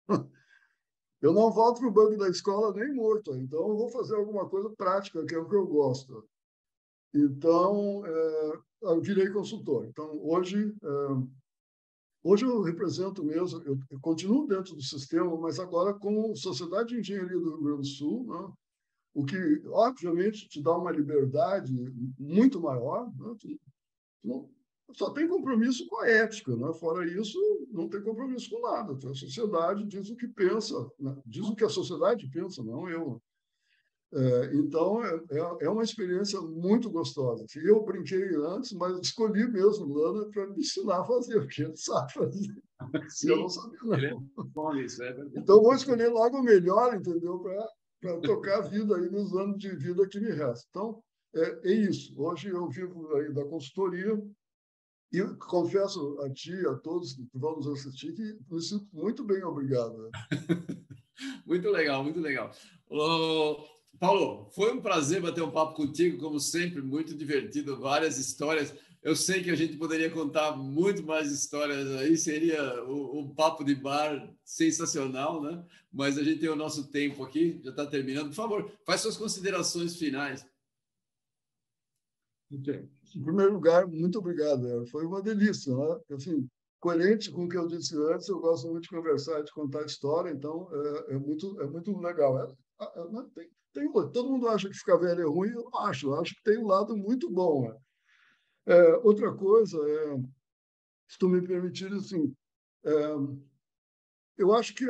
Eu 1.22 1.34
não 1.34 1.51
volto 1.51 1.80
para 1.80 1.88
o 1.88 1.91
banco 1.91 2.17
da 2.17 2.30
escola 2.30 2.74
nem 2.74 2.93
morto, 2.95 3.36
então 3.36 3.69
eu 3.69 3.78
vou 3.78 3.89
fazer 3.89 4.15
alguma 4.15 4.49
coisa 4.49 4.69
prática, 4.72 5.24
que 5.24 5.36
é 5.36 5.38
o 5.38 5.47
que 5.47 5.55
eu 5.55 5.67
gosto. 5.67 6.28
Então, 7.13 8.03
é, 8.05 8.59
eu 8.82 9.01
virei 9.01 9.30
consultor. 9.30 9.86
Então, 9.86 10.17
hoje, 10.24 10.74
é, 10.82 10.88
hoje 12.24 12.45
eu 12.45 12.61
represento 12.61 13.24
mesmo, 13.24 13.61
eu, 13.63 13.78
eu, 13.91 13.99
continuo 13.99 14.47
dentro 14.47 14.76
do 14.76 14.82
sistema, 14.82 15.38
mas 15.38 15.59
agora 15.59 15.93
com 15.93 16.36
Sociedade 16.36 16.89
de 16.89 16.99
Engenharia 17.01 17.38
do 17.38 17.55
Rio 17.55 17.63
Grande 17.63 17.82
do 17.82 17.88
Sul, 17.88 18.26
né? 18.26 18.53
o 19.13 19.26
que, 19.26 19.61
obviamente, 19.67 20.47
te 20.47 20.61
dá 20.61 20.76
uma 20.76 20.91
liberdade 20.91 21.74
muito 22.17 22.59
maior. 22.59 23.11
Né? 23.15 23.36
Tu, 23.39 23.59
não, 24.24 24.49
só 24.94 25.12
tem 25.12 25.28
compromisso 25.28 25.88
com 25.88 26.02
a 26.02 26.08
ética, 26.08 26.56
né? 26.56 26.74
fora 26.74 27.06
isso, 27.06 27.38
não 27.72 27.88
tem 27.88 28.02
compromisso 28.02 28.50
com 28.50 28.62
nada. 28.62 28.94
A 28.94 29.14
sociedade 29.14 29.86
diz 29.86 30.10
o 30.10 30.16
que 30.16 30.28
pensa, 30.28 30.76
né? 31.00 31.16
diz 31.26 31.46
o 31.48 31.56
que 31.56 31.64
a 31.64 31.70
sociedade 31.70 32.30
pensa, 32.30 32.64
não 32.64 32.89
eu. 32.89 33.22
É, 34.14 34.56
então, 34.56 35.04
é, 35.06 35.16
é, 35.32 35.66
é 35.66 35.70
uma 35.70 35.84
experiência 35.84 36.39
muito 36.42 36.89
gostosa. 36.89 37.46
Eu 37.56 37.84
brinquei 37.84 38.36
antes, 38.36 38.74
mas 38.74 39.00
escolhi 39.00 39.48
mesmo 39.50 39.94
Lana 39.94 40.30
para 40.30 40.48
me 40.48 40.60
ensinar 40.60 41.00
a 41.00 41.06
fazer, 41.06 41.39
porque 41.39 41.64
ele 41.64 41.78
sabe 41.78 42.12
fazer. 42.12 42.54
Sim, 43.08 43.30
eu 43.32 43.38
não 43.38 43.50
sabia, 43.50 43.80
não. 43.84 44.74
É 44.74 44.84
isso, 44.84 45.02
é 45.02 45.16
então, 45.36 45.62
vou 45.62 45.74
escolher 45.74 46.10
logo 46.10 46.39
o 46.39 46.44
melhor, 46.44 46.94
entendeu? 46.94 47.42
Para 48.02 48.20
tocar 48.20 48.58
a 48.58 48.68
vida 48.68 48.98
aí 48.98 49.10
nos 49.10 49.34
anos 49.34 49.58
de 49.58 49.74
vida 49.78 50.06
que 50.08 50.20
me 50.20 50.32
restam. 50.32 50.66
Então, 50.70 51.04
é, 51.34 51.70
é 51.70 51.74
isso. 51.74 52.14
Hoje 52.22 52.50
eu 52.50 52.68
vivo 52.68 53.16
aí 53.16 53.34
da 53.34 53.46
consultoria 53.46 54.22
e 55.12 55.22
confesso 55.36 56.20
a 56.22 56.30
ti, 56.30 56.53
a 56.68 56.76
todos 56.76 57.14
que 57.14 57.28
vão 57.34 57.57
nos 57.57 57.68
assistir, 57.68 58.14
que 58.14 58.38
me 58.49 58.62
sinto 58.62 58.88
muito 58.93 59.24
bem 59.24 59.43
obrigado. 59.43 60.09
Muito 61.45 61.70
legal, 61.70 62.03
muito 62.03 62.20
legal. 62.20 62.51
Ô, 62.89 63.64
Paulo, 63.99 64.49
foi 64.55 64.74
um 64.74 64.82
prazer 64.82 65.22
bater 65.22 65.43
um 65.43 65.51
papo 65.51 65.76
contigo, 65.76 66.18
como 66.18 66.39
sempre, 66.39 66.82
muito 66.82 67.16
divertido, 67.16 67.78
várias 67.78 68.18
histórias. 68.18 68.74
Eu 69.03 69.16
sei 69.16 69.43
que 69.43 69.51
a 69.51 69.55
gente 69.55 69.78
poderia 69.78 70.09
contar 70.09 70.57
muito 70.57 71.03
mais 71.03 71.32
histórias 71.32 71.91
aí, 71.97 72.18
seria 72.18 72.84
um, 72.86 73.34
papo 73.36 73.64
de 73.64 73.76
bar 73.76 74.34
sensacional, 74.43 75.41
né? 75.41 75.64
Mas 75.91 76.18
a 76.18 76.24
gente 76.24 76.39
tem 76.39 76.49
o 76.49 76.55
nosso 76.55 76.89
tempo 76.89 77.24
aqui, 77.24 77.59
já 77.64 77.70
está 77.70 77.86
terminando. 77.86 78.30
Por 78.30 78.36
favor, 78.36 78.72
faz 78.86 79.01
suas 79.01 79.18
considerações 79.18 79.95
finais. 79.95 80.43
Okay. 82.51 82.89
Em 83.16 83.24
primeiro 83.24 83.53
lugar, 83.53 83.88
muito 83.88 84.20
obrigado. 84.20 84.86
Foi 84.88 85.05
uma 85.05 85.22
delícia. 85.22 85.76
Né? 85.76 85.99
Assim, 86.12 86.49
coerente 86.80 87.32
com 87.32 87.45
o 87.45 87.49
que 87.49 87.57
eu 87.57 87.68
disse 87.68 87.95
antes, 87.95 88.28
eu 88.28 88.39
gosto 88.39 88.68
muito 88.68 88.84
de 88.84 88.89
conversar, 88.89 89.43
de 89.43 89.51
contar 89.53 89.86
história, 89.86 90.32
então 90.32 90.68
é, 90.74 91.14
é 91.14 91.18
muito, 91.18 91.62
é 91.62 91.68
muito 91.68 91.95
legal. 91.99 92.39
É, 92.39 92.84
é, 92.84 93.09
né? 93.09 93.26
tem, 93.36 93.49
tem, 93.74 93.91
todo 93.91 94.30
mundo 94.30 94.47
acha 94.47 94.68
que 94.68 94.76
ficar 94.76 94.97
velho 94.97 95.22
é 95.22 95.26
ruim, 95.26 95.51
eu 95.51 95.64
não 95.64 95.80
acho. 95.82 96.07
Eu 96.07 96.20
acho 96.20 96.34
que 96.36 96.43
tem 96.43 96.57
um 96.57 96.68
lado 96.68 96.97
muito 96.97 97.30
bom. 97.30 97.70
Né? 97.70 97.78
É, 98.66 98.97
outra 98.97 99.32
coisa, 99.34 99.78
é, 99.78 100.18
se 101.07 101.20
tu 101.20 101.30
me 101.30 101.41
permitir, 101.41 101.93
assim, 101.93 102.34
é, 102.84 103.16
eu 104.38 104.53
acho 104.55 104.74
que 104.74 104.86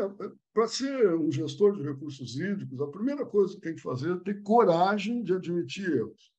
para 0.54 0.68
ser 0.68 1.14
um 1.16 1.30
gestor 1.30 1.76
de 1.76 1.84
recursos 1.84 2.36
hídricos, 2.40 2.80
a 2.80 2.88
primeira 2.88 3.26
coisa 3.26 3.54
que 3.56 3.62
tem 3.62 3.76
que 3.76 3.82
fazer 3.82 4.16
é 4.16 4.20
ter 4.20 4.42
coragem 4.44 5.24
de 5.24 5.34
admitir 5.34 5.92
erros 5.92 6.32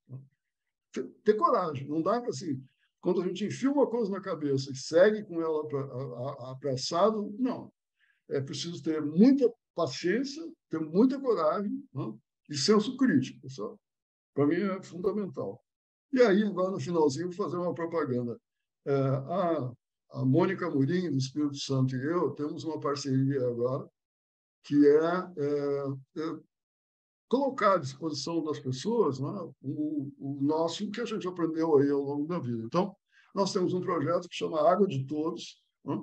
ter, 0.92 1.34
coragem. 1.34 1.88
Não 1.88 2.02
dá 2.02 2.20
para 2.20 2.30
assim. 2.30 2.62
Quando 3.00 3.20
a 3.20 3.26
gente 3.26 3.44
enfia 3.44 3.70
uma 3.70 3.86
coisa 3.86 4.10
na 4.10 4.20
cabeça 4.20 4.70
e 4.70 4.76
segue 4.76 5.24
com 5.24 5.40
ela 5.40 6.52
apressado, 6.52 7.34
não. 7.38 7.72
É 8.30 8.40
preciso 8.40 8.82
ter 8.82 9.02
muita 9.02 9.52
paciência, 9.74 10.42
ter 10.70 10.78
muita 10.80 11.20
coragem 11.20 11.72
né? 11.92 12.14
e 12.48 12.56
senso 12.56 12.96
crítico. 12.96 13.46
Para 14.34 14.46
mim 14.46 14.56
é 14.56 14.82
fundamental. 14.82 15.62
E 16.12 16.20
aí, 16.20 16.42
agora 16.42 16.70
no 16.70 16.80
finalzinho, 16.80 17.30
vou 17.30 17.36
fazer 17.36 17.56
uma 17.56 17.74
propaganda. 17.74 18.38
É, 18.86 18.92
a, 18.94 19.72
a 20.12 20.24
Mônica 20.24 20.68
Murim, 20.70 21.10
do 21.10 21.16
Espírito 21.16 21.56
Santo, 21.56 21.96
e 21.96 22.04
eu 22.04 22.30
temos 22.32 22.64
uma 22.64 22.78
parceria 22.78 23.46
agora 23.46 23.88
que 24.64 24.86
é, 24.86 25.04
é, 25.38 25.84
é 26.18 26.40
colocar 27.32 27.76
à 27.76 27.78
disposição 27.78 28.44
das 28.44 28.60
pessoas 28.60 29.18
né, 29.18 29.50
o, 29.62 30.12
o, 30.18 30.42
nosso 30.42 30.90
que 30.90 31.00
a 31.00 31.04
gente 31.06 31.26
aprendeu 31.26 31.78
aí 31.78 31.88
ao 31.88 32.02
longo 32.02 32.26
da 32.26 32.38
vida. 32.38 32.62
Então, 32.62 32.94
nós 33.34 33.54
temos 33.54 33.72
um 33.72 33.80
projeto 33.80 34.28
que 34.28 34.36
chama 34.36 34.60
Água 34.70 34.86
de 34.86 35.06
Todos, 35.06 35.58
né, 35.82 35.98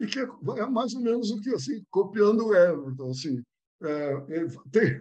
e 0.00 0.06
que 0.06 0.18
é, 0.18 0.28
é, 0.58 0.66
mais 0.66 0.92
ou 0.94 1.00
menos 1.00 1.30
o 1.30 1.40
que, 1.40 1.48
assim, 1.54 1.82
copiando 1.90 2.44
o 2.44 2.54
Everton, 2.54 3.08
assim, 3.08 3.42
é, 3.82 4.20
tem, 4.70 5.00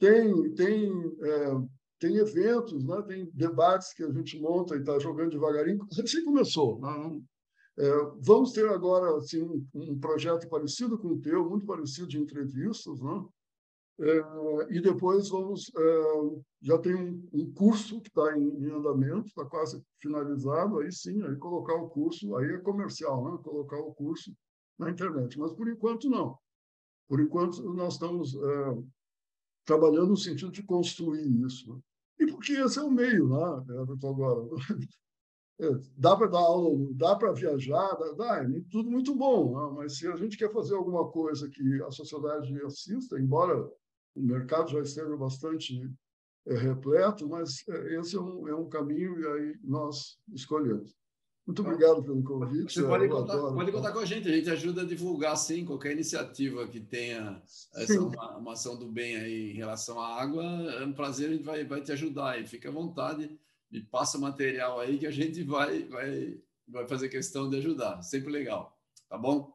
tem, 0.00 0.54
tem, 0.54 1.16
é, 1.22 1.68
tem 2.00 2.16
eventos, 2.16 2.84
né, 2.84 3.02
tem 3.02 3.30
debates 3.32 3.94
que 3.94 4.02
a 4.02 4.10
gente 4.10 4.36
monta 4.40 4.74
e 4.74 4.80
está 4.80 4.98
jogando 4.98 5.30
devagarinho, 5.30 5.86
assim 5.92 6.24
começou. 6.24 6.80
Né, 6.80 7.20
é, 7.78 7.90
vamos 8.18 8.50
ter 8.50 8.68
agora 8.68 9.16
assim, 9.16 9.42
um, 9.42 9.64
um 9.74 10.00
projeto 10.00 10.48
parecido 10.48 10.98
com 10.98 11.10
o 11.10 11.20
teu, 11.20 11.48
muito 11.48 11.64
parecido 11.64 12.08
de 12.08 12.18
entrevistas, 12.18 13.00
né? 13.00 13.24
É, 14.00 14.74
e 14.74 14.80
depois 14.80 15.28
vamos 15.28 15.70
é, 15.76 16.40
já 16.62 16.78
tem 16.78 16.94
um, 16.94 17.28
um 17.34 17.52
curso 17.52 18.00
que 18.00 18.08
está 18.08 18.34
em, 18.34 18.48
em, 18.48 18.70
andamento, 18.70 19.26
está 19.26 19.44
quase 19.44 19.82
finalizado. 19.98 20.78
Aí 20.78 20.90
sim, 20.90 21.22
aí 21.22 21.36
colocar 21.36 21.74
o 21.74 21.90
curso, 21.90 22.34
aí 22.36 22.50
é 22.50 22.58
comercial, 22.58 23.22
né? 23.30 23.38
Colocar 23.44 23.78
o 23.78 23.92
curso 23.92 24.34
na 24.78 24.90
internet. 24.90 25.38
Mas 25.38 25.52
por 25.52 25.68
enquanto 25.68 26.08
não. 26.08 26.38
Por 27.08 27.20
enquanto 27.20 27.62
nós 27.74 27.94
estamos 27.94 28.34
é, 28.34 28.82
trabalhando 29.66 30.08
no 30.08 30.16
sentido 30.16 30.50
de 30.50 30.62
construir 30.62 31.26
isso. 31.44 31.74
Né? 31.74 31.80
E 32.20 32.26
porque 32.26 32.52
esse 32.52 32.78
é 32.78 32.82
o 32.82 32.90
meio, 32.90 33.28
né? 33.28 33.74
Agora 34.02 34.48
dá 35.98 36.16
para 36.16 36.26
dar 36.26 36.38
aula, 36.38 36.88
dá 36.94 37.16
para 37.16 37.32
viajar, 37.32 37.94
dá, 37.96 38.12
dá, 38.12 38.44
é 38.44 38.60
tudo 38.70 38.90
muito 38.90 39.14
bom, 39.14 39.54
né? 39.58 39.74
mas 39.76 39.98
se 39.98 40.06
a 40.06 40.16
gente 40.16 40.38
quer 40.38 40.50
fazer 40.50 40.74
alguma 40.74 41.10
coisa 41.10 41.50
que 41.50 41.82
a 41.82 41.90
sociedade 41.90 42.58
assista, 42.62 43.20
embora 43.20 43.70
o 44.14 44.22
mercado 44.22 44.70
já 44.70 44.80
esteja 44.80 45.16
bastante 45.16 45.90
é, 46.46 46.56
repleto, 46.56 47.28
mas 47.28 47.66
é, 47.68 48.00
esse 48.00 48.16
é 48.16 48.20
um, 48.20 48.48
é 48.48 48.54
um 48.54 48.68
caminho 48.68 49.18
e 49.20 49.26
aí 49.26 49.58
nós 49.62 50.18
escolhemos. 50.32 50.94
Muito 51.46 51.62
obrigado 51.62 52.02
pelo 52.02 52.22
convite. 52.22 52.72
Você 52.72 52.82
pode 52.82 53.08
contar, 53.08 53.36
pode 53.38 53.72
contar, 53.72 53.92
com 53.92 53.98
a 53.98 54.04
gente, 54.04 54.28
a 54.28 54.32
gente 54.32 54.48
ajuda 54.50 54.82
a 54.82 54.86
divulgar, 54.86 55.36
sim, 55.36 55.64
qualquer 55.64 55.92
iniciativa 55.92 56.66
que 56.68 56.78
tenha 56.78 57.42
essa, 57.74 58.00
uma, 58.00 58.36
uma, 58.36 58.52
ação 58.52 58.78
do 58.78 58.86
bem 58.86 59.16
aí 59.16 59.50
em 59.50 59.54
relação 59.54 59.98
à 60.00 60.20
água. 60.20 60.44
É 60.44 60.84
um 60.84 60.92
prazer, 60.92 61.28
a 61.28 61.32
gente 61.32 61.42
vai, 61.42 61.64
vai 61.64 61.80
te 61.80 61.90
ajudar 61.90 62.32
aí. 62.32 62.46
Fica 62.46 62.68
à 62.68 62.72
vontade, 62.72 63.36
me 63.68 63.80
passa 63.80 64.16
material 64.16 64.78
aí 64.78 64.98
que 64.98 65.06
a 65.06 65.10
gente 65.10 65.42
vai, 65.42 65.84
vai, 65.88 66.38
vai 66.68 66.86
fazer 66.86 67.08
questão 67.08 67.50
de 67.50 67.56
ajudar. 67.56 68.00
Sempre 68.02 68.30
legal, 68.30 68.78
tá 69.08 69.18
bom? 69.18 69.52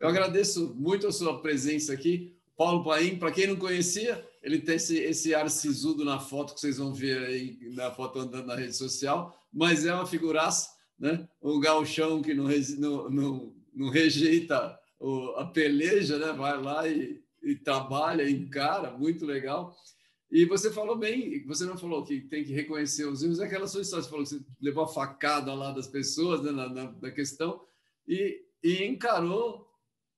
Eu 0.00 0.08
agradeço 0.08 0.74
muito 0.74 1.06
a 1.06 1.12
sua 1.12 1.42
presença 1.42 1.92
aqui. 1.92 2.33
Paulo 2.56 2.84
Paim, 2.84 3.18
para 3.18 3.32
quem 3.32 3.48
não 3.48 3.56
conhecia, 3.56 4.24
ele 4.42 4.60
tem 4.60 4.76
esse, 4.76 4.96
esse 4.98 5.34
ar 5.34 5.50
sisudo 5.50 6.04
na 6.04 6.20
foto 6.20 6.54
que 6.54 6.60
vocês 6.60 6.78
vão 6.78 6.94
ver 6.94 7.18
aí 7.24 7.58
na 7.72 7.90
foto 7.90 8.18
andando 8.20 8.46
na 8.46 8.54
rede 8.54 8.76
social, 8.76 9.36
mas 9.52 9.84
é 9.84 9.94
uma 9.94 10.06
figuraça, 10.06 10.68
né? 10.98 11.28
Um 11.42 11.58
galchão 11.58 12.22
que 12.22 12.34
não, 12.34 12.48
não, 12.78 13.10
não, 13.10 13.54
não 13.74 13.88
rejeita 13.88 14.78
o, 15.00 15.30
a 15.36 15.46
peleja, 15.46 16.18
né? 16.18 16.32
Vai 16.32 16.60
lá 16.60 16.88
e, 16.88 17.22
e 17.42 17.56
trabalha, 17.56 18.28
encara, 18.28 18.92
muito 18.92 19.26
legal. 19.26 19.74
E 20.30 20.44
você 20.44 20.70
falou 20.72 20.96
bem, 20.96 21.44
você 21.46 21.64
não 21.64 21.78
falou 21.78 22.04
que 22.04 22.20
tem 22.22 22.44
que 22.44 22.52
reconhecer 22.52 23.04
os 23.04 23.22
erros, 23.22 23.40
é 23.40 23.44
aquela 23.44 23.68
sua 23.68 23.82
história, 23.82 24.02
você 24.02 24.10
falou 24.10 24.24
que 24.24 24.30
você 24.30 24.40
levou 24.60 24.84
a 24.84 24.88
facada 24.88 25.54
lá 25.54 25.70
das 25.70 25.86
pessoas 25.86 26.42
né, 26.42 26.50
na, 26.50 26.68
na, 26.68 26.92
na 26.92 27.10
questão 27.10 27.60
e, 28.06 28.40
e 28.62 28.84
encarou, 28.84 29.68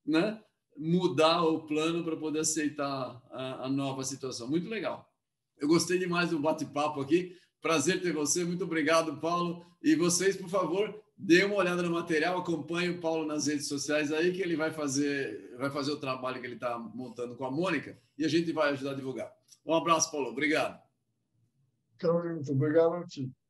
né? 0.07 0.43
Mudar 0.79 1.43
o 1.43 1.67
plano 1.67 2.05
para 2.05 2.17
poder 2.17 2.41
aceitar 2.41 3.23
a, 3.31 3.65
a, 3.65 3.69
nova 3.69 4.05
situação. 4.05 4.49
Muito 4.49 4.69
legal. 4.69 5.11
Eu 5.59 5.69
gostei 5.69 5.99
demais 5.99 6.31
do 6.31 6.39
bate-papo 6.39 7.01
aqui. 7.01 7.37
Prazer 7.61 8.01
ter 8.01 8.13
você. 8.13 8.45
Muito 8.45 8.65
obrigado, 8.65 9.19
Paulo. 9.19 9.65
E 9.83 9.95
vocês, 9.95 10.37
por 10.37 10.49
favor, 10.49 11.03
dê 11.17 11.45
uma 11.45 11.57
olhada 11.57 11.83
no 11.83 11.91
material, 11.91 12.39
acompanhe 12.39 12.91
o 12.91 13.01
Paulo 13.01 13.27
nas 13.27 13.47
redes 13.47 13.69
sociais 13.69 14.13
aí, 14.13 14.33
que 14.33 14.43
ele 14.43 14.57
vai 14.57 14.71
fazer, 14.71 15.57
vai 15.59 15.71
fazer 15.71 15.93
o 15.93 16.01
trabalho 16.01 16.41
que 16.41 16.47
ele 16.47 16.55
está 16.55 16.79
montando 16.79 17.37
com 17.37 17.45
a 17.45 17.51
Mônica 17.51 17.99
e 18.19 18.25
a 18.25 18.29
gente 18.29 18.53
vai 18.53 18.71
ajudar 18.73 18.93
a 18.93 18.95
divulgar. 18.95 19.33
Um 19.65 19.75
abraço, 19.75 20.11
Paulo. 20.11 20.29
Obrigado. 20.29 20.81
Tchau, 21.99 22.23
muito 22.23 22.53
obrigado 22.53 22.95
a. 23.09 23.46